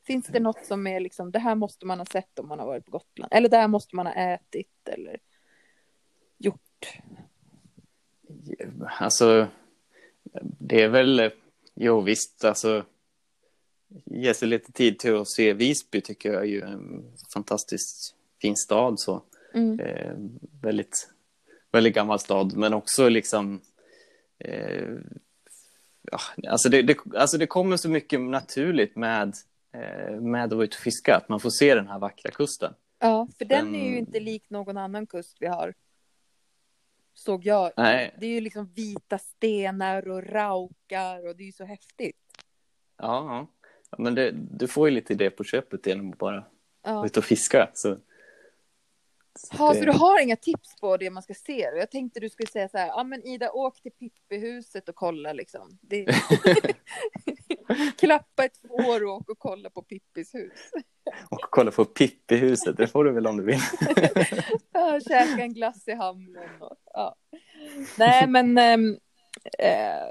Finns 0.03 0.27
det 0.27 0.39
något 0.39 0.65
som 0.65 0.87
är 0.87 0.99
liksom, 0.99 1.31
det 1.31 1.39
här 1.39 1.55
måste 1.55 1.85
man 1.85 1.99
ha 1.99 2.05
sett 2.05 2.39
om 2.39 2.47
man 2.47 2.59
har 2.59 2.65
varit 2.65 2.85
på 2.85 2.91
Gotland, 2.91 3.33
eller 3.33 3.49
det 3.49 3.57
här 3.57 3.67
måste 3.67 3.95
man 3.95 4.05
ha 4.07 4.13
ätit 4.13 4.87
eller 4.87 5.19
gjort? 6.37 6.97
Alltså, 8.99 9.47
det 10.59 10.81
är 10.81 10.89
väl, 10.89 11.31
jo 11.75 12.01
visst, 12.01 12.45
alltså 12.45 12.85
ge 14.05 14.33
sig 14.33 14.47
lite 14.47 14.71
tid 14.71 14.99
till 14.99 15.15
att 15.15 15.29
se 15.29 15.53
Visby 15.53 16.01
tycker 16.01 16.33
jag 16.33 16.41
är 16.41 16.47
ju 16.47 16.61
en 16.61 17.03
fantastiskt 17.33 18.15
fin 18.41 18.55
stad 18.55 18.99
så. 18.99 19.23
Mm. 19.53 19.79
Eh, 19.79 20.13
väldigt, 20.61 21.09
väldigt 21.71 21.95
gammal 21.95 22.19
stad, 22.19 22.57
men 22.57 22.73
också 22.73 23.09
liksom 23.09 23.61
eh, 24.39 24.89
ja, 26.01 26.19
alltså, 26.47 26.69
det, 26.69 26.81
det, 26.81 26.97
alltså 27.15 27.37
det 27.37 27.47
kommer 27.47 27.77
så 27.77 27.89
mycket 27.89 28.21
naturligt 28.21 28.95
med, 28.95 29.33
eh, 29.71 30.21
med 30.21 30.43
att 30.43 30.53
vara 30.53 30.63
ute 30.63 30.75
och 30.77 30.83
fiska, 30.83 31.15
att 31.15 31.29
man 31.29 31.39
får 31.39 31.49
se 31.49 31.75
den 31.75 31.87
här 31.87 31.99
vackra 31.99 32.31
kusten. 32.31 32.73
Ja, 32.99 33.27
för 33.37 33.45
den 33.45 33.75
är 33.75 33.83
ju 33.85 33.89
Den- 33.89 33.97
inte 33.99 34.19
lik 34.19 34.49
någon 34.49 34.77
annan 34.77 35.07
kust 35.07 35.37
vi 35.39 35.47
har. 35.47 35.73
Såg 37.13 37.45
jag. 37.45 37.71
Nej, 37.77 38.15
Det 38.19 38.25
är 38.25 38.29
ju 38.29 38.41
liksom 38.41 38.71
vita 38.75 39.17
stenar 39.17 40.07
och 40.07 40.23
raukar 40.23 41.27
och 41.27 41.35
det 41.35 41.43
är 41.43 41.45
ju 41.45 41.51
så 41.51 41.65
häftigt. 41.65 42.17
Ja, 42.97 43.47
men 43.97 44.15
det, 44.15 44.31
du 44.31 44.67
får 44.67 44.89
ju 44.89 44.95
lite 44.95 45.13
det 45.13 45.29
på 45.29 45.43
köpet 45.43 45.85
genom 45.87 46.09
att 46.11 46.17
bara 46.17 46.45
Ja. 46.83 47.05
ute 47.05 47.19
och 47.19 47.25
fiska. 47.25 47.69
Så, 47.73 47.97
så 49.39 49.57
Ha, 49.57 49.73
det- 49.73 49.79
så 49.79 49.85
du 49.85 49.91
har 49.91 50.21
inga 50.21 50.35
tips 50.35 50.75
på 50.81 50.97
det 50.97 51.09
man 51.09 51.23
ska 51.23 51.33
se? 51.33 51.59
Jag 51.59 51.91
tänkte 51.91 52.19
du 52.19 52.29
skulle 52.29 52.47
säga 52.49 52.69
så 52.69 52.77
här, 52.77 52.87
ja 52.87 53.03
men 53.03 53.27
Ida 53.27 53.51
åk 53.51 53.81
till 53.81 53.91
Pippihuset 53.91 54.89
och 54.89 54.95
kolla 54.95 55.33
liksom. 55.33 55.77
Det... 55.81 56.05
Klappa 57.97 58.45
ett 58.45 58.57
får 58.57 59.03
och 59.05 59.13
åk 59.15 59.29
och 59.29 59.39
kolla 59.39 59.69
på 59.69 59.81
Pippis 59.81 60.35
hus. 60.35 60.53
Och 61.29 61.39
kolla 61.41 61.71
på 61.71 61.85
Pippihuset, 61.85 62.77
det 62.77 62.87
får 62.87 63.03
du 63.03 63.11
väl 63.11 63.27
om 63.27 63.37
du 63.37 63.43
vill. 63.43 63.59
Ja, 64.73 64.99
käka 65.07 65.41
en 65.43 65.53
glass 65.53 65.87
i 65.87 65.93
hamnen. 65.93 66.49
Och, 66.61 66.75
ja. 66.93 67.15
Nej 67.97 68.27
men, 68.27 68.57
ehm, 68.57 68.97
eh, 69.59 70.07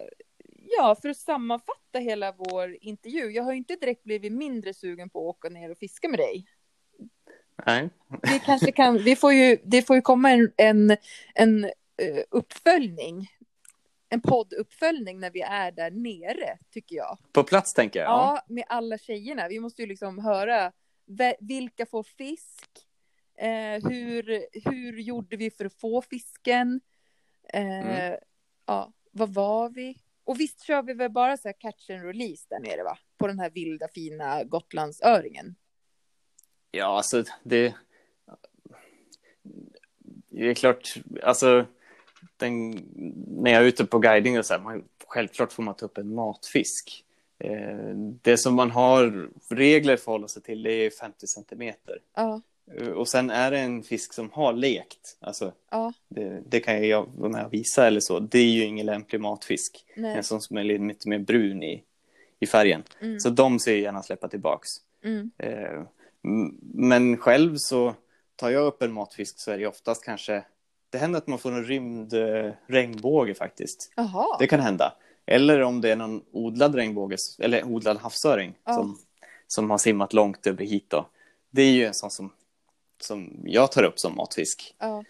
ja 0.77 0.97
för 1.03 1.09
att 1.09 1.17
sammanfatta 1.17 1.99
hela 1.99 2.33
vår 2.33 2.77
intervju. 2.81 3.31
Jag 3.31 3.43
har 3.43 3.53
ju 3.53 3.59
inte 3.59 3.77
direkt 3.77 4.05
blivit 4.05 4.33
mindre 4.33 4.75
sugen 4.75 5.11
på 5.11 5.19
att 5.19 5.37
åka 5.37 5.49
ner 5.49 5.71
och 5.71 5.79
fiska 5.79 6.09
med 6.09 6.19
dig. 6.19 6.47
Nej, 7.67 7.91
vi 8.23 8.39
kanske 8.39 8.73
kan, 8.73 8.99
vi 8.99 9.17
får 9.17 9.33
ju, 9.33 9.59
det 9.65 9.83
får 9.83 9.97
ju 9.97 10.03
komma 10.03 10.31
en, 10.31 10.53
en, 10.57 10.97
en 11.35 11.65
eh, 11.65 12.23
uppföljning. 12.31 13.29
En 14.09 14.21
podduppföljning 14.21 15.21
när 15.21 15.31
vi 15.31 15.41
är 15.41 15.73
där 15.73 15.91
nere, 15.91 16.59
tycker 16.71 16.97
jag. 16.97 17.19
på 17.33 17.43
plats 17.43 17.75
tänker 17.75 18.01
jag. 18.01 18.09
Ja, 18.09 18.43
med 18.49 18.65
alla 18.69 18.99
tjejerna. 18.99 19.49
Vi 19.49 19.61
måste 19.61 19.83
ju 19.83 19.89
liksom 19.89 20.19
höra 20.19 20.73
vilka 21.41 21.87
får 21.87 22.03
fisk? 22.03 22.69
Eh, 23.39 23.89
hur, 23.91 24.47
hur 24.71 24.99
gjorde 24.99 25.37
vi 25.37 25.51
för 25.51 25.65
att 25.65 25.75
få 25.75 26.03
fisken? 26.03 26.81
Eh, 27.53 27.63
Mm. 27.63 28.19
Ja, 28.67 28.93
vad 29.11 29.35
var 29.35 29.69
vi? 29.69 29.97
Och 30.29 30.41
visst 30.41 30.63
kör 30.63 30.83
vi 30.83 30.95
väl 30.95 31.11
bara 31.11 31.37
så 31.37 31.49
här 31.49 31.55
catch 31.59 31.91
and 31.91 32.05
release 32.05 32.47
där 32.49 32.61
nere, 32.61 32.83
va? 32.83 32.99
På 33.19 33.27
den 33.27 33.39
här 33.39 33.51
vilda 33.51 33.89
fina 33.89 34.45
Gotlandsöringen. 34.45 35.55
Ja, 36.71 36.85
alltså 36.87 37.25
det... 37.43 37.75
Det 40.29 40.51
är 40.51 40.55
klart, 40.55 40.95
alltså 41.23 41.67
den, 42.37 42.71
när 43.27 43.51
jag 43.51 43.63
är 43.63 43.67
ute 43.67 43.85
på 43.85 43.99
guiding 43.99 44.39
och 44.39 44.47
så 44.47 44.55
här, 44.55 44.61
man, 44.61 44.85
självklart 45.07 45.53
får 45.53 45.63
man 45.63 45.75
ta 45.75 45.87
upp 45.87 45.99
en 45.99 46.15
matfisk. 46.15 47.05
Eh, 47.39 47.95
det 48.23 48.37
som 48.37 48.55
man 48.55 48.71
har 48.71 49.31
regler 49.55 49.97
för 49.97 50.03
att 50.03 50.15
hålla 50.15 50.29
sig 50.29 50.43
till 50.43 50.63
det 50.63 50.73
är 50.73 50.91
50 50.91 51.27
centimeter. 51.27 51.99
Ja, 52.15 52.41
Och 52.97 53.09
sen 53.09 53.31
är 53.31 53.51
det 53.51 53.59
en 53.59 53.83
fisk 53.83 54.13
som 54.13 54.31
har 54.33 54.53
lekt, 54.53 55.17
alltså 55.21 55.53
ja, 55.71 55.93
det, 56.09 56.43
det 56.49 56.61
kan 56.61 56.89
jag 56.89 57.09
vara 57.17 57.31
med 57.33 57.47
och 57.47 57.53
visa 57.53 57.87
eller 57.87 58.01
så. 58.01 58.19
Det 58.21 58.39
är 58.39 58.51
ju 58.51 58.65
ingen 58.65 58.87
lämplig 58.87 59.21
matfisk. 59.21 59.85
nej. 59.97 60.17
En 60.17 60.25
sån 60.25 60.41
som 60.41 60.57
är 60.57 60.65
lite 60.65 61.09
mer 61.09 61.19
brun 61.19 61.63
i, 61.63 61.83
i 62.41 62.47
färgen. 62.47 62.83
Mm. 63.01 63.21
Så 63.21 63.31
de 63.31 63.59
ser 63.59 63.73
jag 63.73 63.81
gärna 63.81 64.03
släppa 64.03 64.29
tillbaks. 64.29 64.69
Mm. 65.05 65.31
Eh, 65.39 65.83
Men 66.75 67.17
själv 67.17 67.55
så 67.57 67.95
tar 68.37 68.51
jag 68.51 68.67
upp 68.67 68.83
en 68.83 68.93
matfisk 68.93 69.39
så 69.41 69.51
är 69.51 69.59
det 69.59 69.67
oftast 69.67 70.05
kanske 70.05 70.45
det 70.91 70.99
händer 70.99 71.19
att 71.19 71.27
man 71.27 71.39
får 71.39 71.53
en 71.53 71.65
rymd 71.65 72.13
eh, 72.15 72.53
regnbåge 72.67 73.35
faktiskt. 73.35 73.93
Jaha. 73.97 74.37
Det 74.39 74.47
kan 74.47 74.61
hända. 74.61 74.95
Eller 75.27 75.63
om 75.63 75.81
det 75.81 75.91
är 75.91 75.97
någon 75.97 76.23
odlad 76.33 76.75
regnbåge 76.75 77.17
eller 77.39 77.65
odlad 77.65 77.97
havsöring 77.99 78.55
Ja. 78.65 78.75
som, 78.75 78.99
som 79.47 79.71
har 79.71 79.79
simmat 79.79 80.13
långt 80.13 80.47
över 80.47 80.65
hit 80.65 80.85
då. 80.91 81.07
Det 81.51 81.63
är 81.63 81.71
ju 81.73 81.85
en 81.85 81.95
sån 81.95 82.11
som, 82.11 82.33
som 83.03 83.41
jag 83.45 83.73
tar 83.73 83.83
upp 83.83 83.99
som 84.01 84.17
matfisk. 84.17 84.75
Ja. 84.79 85.05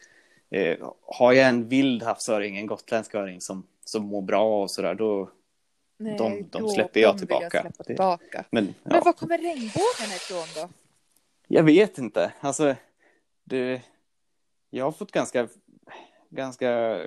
Eh, 0.51 0.79
har 1.07 1.33
jag 1.33 1.49
en 1.49 1.69
vild 1.69 2.03
havsöring, 2.03 2.59
en 2.59 2.67
gotländsk 2.67 3.15
öring 3.15 3.41
som, 3.41 3.67
som 3.85 4.05
mår 4.05 4.23
bra 4.23 4.63
och 4.63 4.71
sådär 4.71 4.95
då, 4.95 5.31
Nej, 5.97 6.17
de- 6.19 6.43
de 6.51 6.63
då- 6.63 6.69
släpper 6.69 7.01
jag 7.01 7.15
de 7.15 7.19
tillbaka. 7.19 7.73
Det- 7.79 7.85
tillbaka. 7.85 8.45
men, 8.51 8.65
Men 8.65 8.75
ja. 8.95 9.03
var 9.05 9.13
kommer 9.13 9.39
regnbågen 9.39 10.17
ifrån 10.17 10.47
då? 10.63 10.69
Jag 11.49 11.63
vet 11.63 11.99
inte. 11.99 12.33
Alltså, 12.41 12.75
det, 13.45 13.83
jag 14.71 14.85
har 14.85 14.93
fått 14.93 15.13
ganska, 15.13 15.49
ganska 16.31 17.01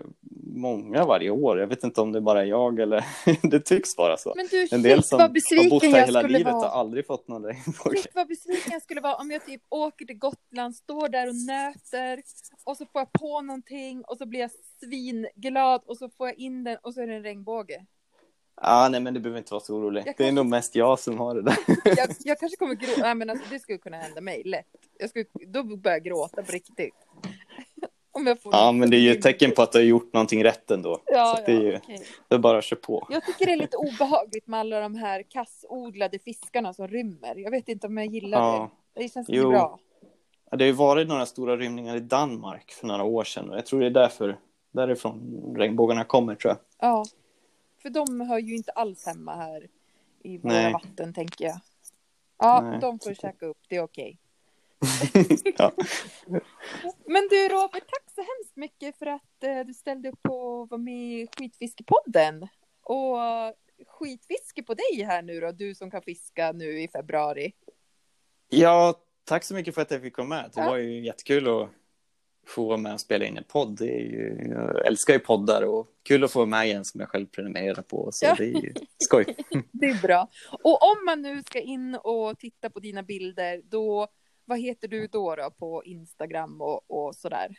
många 0.56 1.06
varje 1.06 1.30
år. 1.30 1.60
Jag 1.60 1.68
vet 1.68 1.84
inte 1.84 2.02
om 2.02 2.12
det 2.12 2.22
bara 2.22 2.42
är 2.42 2.46
jag 2.46 2.80
eller 2.80 3.04
det 3.48 3.60
tycks 3.60 3.98
vara 3.98 4.18
så. 4.18 4.34
Men 4.36 4.48
du, 4.52 4.68
En 4.72 4.82
del 4.82 5.04
som 5.04 5.20
har 5.20 5.70
bott 5.70 5.84
här 5.84 6.06
hela 6.06 6.22
livet 6.22 6.54
vara. 6.54 6.68
har 6.68 6.80
aldrig 6.80 7.08
fått 7.08 7.28
någon 7.28 7.46
regnbåge. 7.46 8.02
Vad 8.14 8.28
besviken 8.28 8.72
jag 8.72 8.82
skulle 8.82 9.02
vara 9.02 9.16
om 9.16 9.32
jag 9.32 9.46
typ 9.46 9.62
åker 9.70 10.06
till 10.06 10.18
Gotland, 10.18 10.76
står 10.76 11.10
där 11.10 11.28
och 11.28 11.36
nöter 11.36 12.22
och 12.64 12.78
så 12.78 12.86
får 12.86 13.02
jag 13.02 13.12
på 13.12 13.42
någonting 13.42 14.02
och 14.08 14.18
så 14.18 14.26
blir 14.26 14.40
jag 14.40 14.52
svinglad 14.84 15.82
och 15.86 15.98
så 15.98 16.10
får 16.10 16.28
jag 16.28 16.38
in 16.38 16.64
den 16.64 16.78
och 16.84 16.94
så 16.94 17.02
är 17.02 17.08
det 17.08 17.16
en 17.16 17.24
regnbåge. 17.24 17.86
Ah, 18.64 18.90
nej, 18.90 19.00
men 19.02 19.14
du 19.14 19.20
behöver 19.20 19.38
inte 19.38 19.54
vara 19.54 19.64
så 19.64 19.76
orolig. 19.76 20.00
Jag 20.02 20.06
Det 20.06 20.10
är 20.10 20.14
kanske- 20.14 20.32
nog 20.32 20.46
mest 20.46 20.76
jag 20.76 21.00
som 21.00 21.18
har 21.18 21.36
det 21.36 21.42
där. 21.42 21.58
Jag, 21.98 22.10
jag 22.20 22.40
kanske 22.40 22.56
kommer 22.58 22.76
gråta, 22.76 23.02
nej 23.02 23.16
men 23.16 23.30
alltså 23.30 23.46
det 23.50 23.60
skulle 23.60 23.78
kunna 23.78 23.98
hända 23.98 24.22
mig 24.22 24.42
lätt. 24.46 24.66
Jag 25.00 25.10
skulle, 25.10 25.26
då 25.48 25.64
börjar 25.64 25.96
jag 25.98 26.04
gråta 26.04 26.44
på 26.44 26.52
riktigt. 26.52 26.94
Om 28.22 28.28
jag 28.28 28.42
får 28.42 28.54
Ja, 28.54 28.72
men 28.72 28.90
det 28.90 28.98
är 28.98 29.00
ju 29.02 29.12
ett 29.12 29.22
tecken 29.22 29.52
på 29.52 29.62
att 29.62 29.72
du 29.72 29.78
har 29.78 29.84
gjort 29.84 30.14
någonting 30.14 30.44
rätt 30.44 30.72
ändå. 30.72 31.00
Ja, 31.06 31.36
så 31.38 31.44
det 31.46 31.58
är 31.58 31.62
ju, 31.62 31.72
ja, 31.88 31.98
det 32.28 32.36
är 32.36 32.40
bara 32.40 32.58
att 32.58 32.64
köra 32.64 32.80
på. 32.80 33.08
Jag 33.10 33.26
tycker 33.26 33.46
det 33.46 33.52
är 33.52 33.58
lite 33.58 33.78
obehagligt 33.78 34.48
med 34.48 34.60
alla 34.60 34.80
de 34.80 34.96
här 34.96 35.24
kassodlade 35.30 36.20
fiskarna 36.20 36.74
som 36.74 36.88
rymmer. 36.88 37.36
Jag 37.36 37.52
vet 37.52 37.70
inte 37.70 37.88
om 37.88 37.98
jag 37.98 38.08
gillar 38.08 38.40
Ja. 38.40 38.72
det. 38.94 39.02
Det 39.02 39.10
känns 39.10 39.30
Jo. 39.30 39.36
inte 39.36 39.50
bra. 39.50 39.80
Ja, 40.52 40.58
Det 40.58 40.64
har 40.64 40.68
ju 40.68 40.74
varit 40.74 41.08
några 41.08 41.26
stora 41.26 41.58
rymningar 41.58 41.96
i 41.96 42.00
Danmark 42.00 42.72
för 42.72 42.88
några 42.88 43.04
år 43.04 43.24
sedan 43.24 43.50
och 43.50 43.58
jag 43.58 43.66
tror 43.66 43.80
det 43.80 43.86
är 43.86 43.90
därför 43.90 44.40
därifrån 44.72 45.54
regnbågarna 45.58 46.04
kommer 46.04 46.36
tror 46.36 46.50
jag. 46.50 46.90
Ja. 46.90 47.06
För 47.82 47.90
de 47.90 48.22
hör 48.22 48.40
ju 48.40 48.56
inte 48.56 48.72
alls 48.72 49.06
hemma 49.06 49.36
här 49.36 49.68
i 50.24 50.38
våra 50.38 50.54
Nej. 50.54 50.74
vatten, 50.74 51.14
tänker 51.14 51.46
jag. 51.46 51.60
Ja, 52.40 52.62
Nej, 52.62 52.78
de 52.82 53.00
får 53.00 53.14
käka 53.14 53.46
upp, 53.46 53.58
det 53.70 53.76
är 53.76 53.84
okej. 53.84 54.18
ja. 55.58 55.72
Men 57.06 57.28
du 57.30 57.48
Robert, 57.50 57.84
tack 57.88 58.12
så 58.16 58.22
hemskt 58.22 58.56
mycket 58.56 58.98
för 58.98 59.06
att 59.06 59.44
eh, 59.44 59.60
du 59.68 59.74
ställde 59.74 60.10
upp 60.10 60.24
på 60.24 60.62
att 60.64 60.70
vara 60.72 60.82
med 60.82 61.22
i 61.22 61.28
Skitfiskepodden. 61.38 62.48
Och 62.84 63.18
skitfiske 63.88 64.64
på 64.64 64.74
dig 64.74 65.04
här 65.06 65.22
nu 65.22 65.40
då, 65.40 65.52
du 65.52 65.76
som 65.76 65.92
kan 65.92 66.02
fiska 66.02 66.52
nu 66.52 66.82
i 66.82 66.88
februari. 66.88 67.54
ja, 68.50 68.96
tack 69.24 69.44
så 69.44 69.54
mycket 69.54 69.76
för 69.76 69.82
att 69.82 69.92
jag 69.92 70.02
fick 70.02 70.16
komma 70.16 70.36
med. 70.36 70.52
Det 70.54 70.62
Ja. 70.62 70.70
var 70.70 70.78
ju 70.78 71.06
jättekul 71.06 71.48
att, 71.48 71.70
få 72.48 72.66
vara 72.68 72.78
med 72.78 72.94
och 72.94 73.00
spela 73.02 73.26
in 73.26 73.38
en 73.38 73.44
podd. 73.44 73.78
Det 73.78 73.86
är 73.96 74.00
ju, 74.00 74.48
jag 74.50 74.88
älskar 74.88 75.14
ju 75.14 75.20
poddar 75.20 75.62
och 75.64 75.88
kul 76.04 76.24
att 76.24 76.32
få 76.32 76.40
vara 76.40 76.46
med 76.50 76.66
igen 76.68 76.86
som 76.86 77.00
jag 77.00 77.10
själv 77.10 77.26
prenumererar 77.26 77.82
på. 77.82 78.10
Så 78.14 78.26
Ja. 78.26 78.36
det 78.38 78.44
är 78.44 78.62
ju 78.64 78.74
skoj. 78.98 79.36
Det 79.72 79.86
är 79.86 80.02
bra. 80.02 80.28
Och 80.64 80.84
om 80.84 81.06
man 81.06 81.22
nu 81.22 81.44
ska 81.44 81.60
in 81.60 81.96
och 81.96 82.40
titta 82.40 82.70
på 82.70 82.80
dina 82.80 83.04
bilder, 83.04 83.62
då 83.66 84.08
vad 84.52 84.60
heter 84.60 84.88
du 84.88 85.08
då, 85.08 85.36
då 85.36 85.52
på 85.52 85.84
Instagram 85.84 86.62
och, 86.62 86.82
och 86.88 87.16
sådär? 87.16 87.56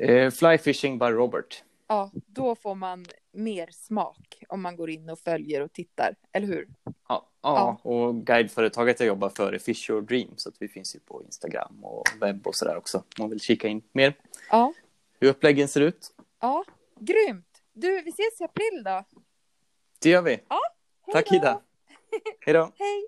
Eh, 0.00 0.30
Fly 0.30 0.58
Fishing 0.58 0.98
by 0.98 1.06
Robert. 1.06 1.64
Ja, 1.86 2.10
då 2.26 2.54
får 2.54 2.74
man 2.74 3.06
mer 3.32 3.68
smak 3.72 4.42
om 4.48 4.62
man 4.62 4.76
går 4.76 4.90
in 4.90 5.10
och 5.10 5.18
följer 5.18 5.60
och 5.60 5.72
tittar, 5.72 6.16
eller 6.32 6.46
hur? 6.46 6.68
Ja, 7.08 7.28
ja, 7.42 7.80
och 7.82 8.26
guideföretaget 8.26 9.00
jag 9.00 9.06
jobbar 9.06 9.28
för 9.28 9.52
är 9.52 9.58
Fish 9.58 9.90
Your 9.90 10.02
Dream 10.02 10.30
så 10.36 10.48
att 10.48 10.54
vi 10.58 10.68
finns 10.68 10.96
ju 10.96 11.00
på 11.00 11.22
Instagram 11.22 11.84
och 11.84 12.04
webb 12.20 12.46
och 12.46 12.54
sådär 12.54 12.76
också. 12.76 12.98
Om 12.98 13.04
man 13.18 13.30
vill 13.30 13.40
kika 13.40 13.68
in 13.68 13.82
mer 13.92 14.14
Ja, 14.50 14.72
hur 15.20 15.28
uppläggen 15.28 15.68
ser 15.68 15.80
ut. 15.80 16.14
ja, 16.40 16.64
grymt. 17.00 17.62
Du, 17.72 18.02
vi 18.02 18.10
ses 18.10 18.40
i 18.40 18.44
april 18.44 18.82
då. 18.84 19.04
Det 19.98 20.10
gör 20.10 20.22
vi. 20.22 20.30
Hej 20.30 21.12
Tack. 21.12 21.32
Ida. 21.32 21.60
Hej 22.40 22.54
då. 22.54 22.72
Hej. 22.78 23.06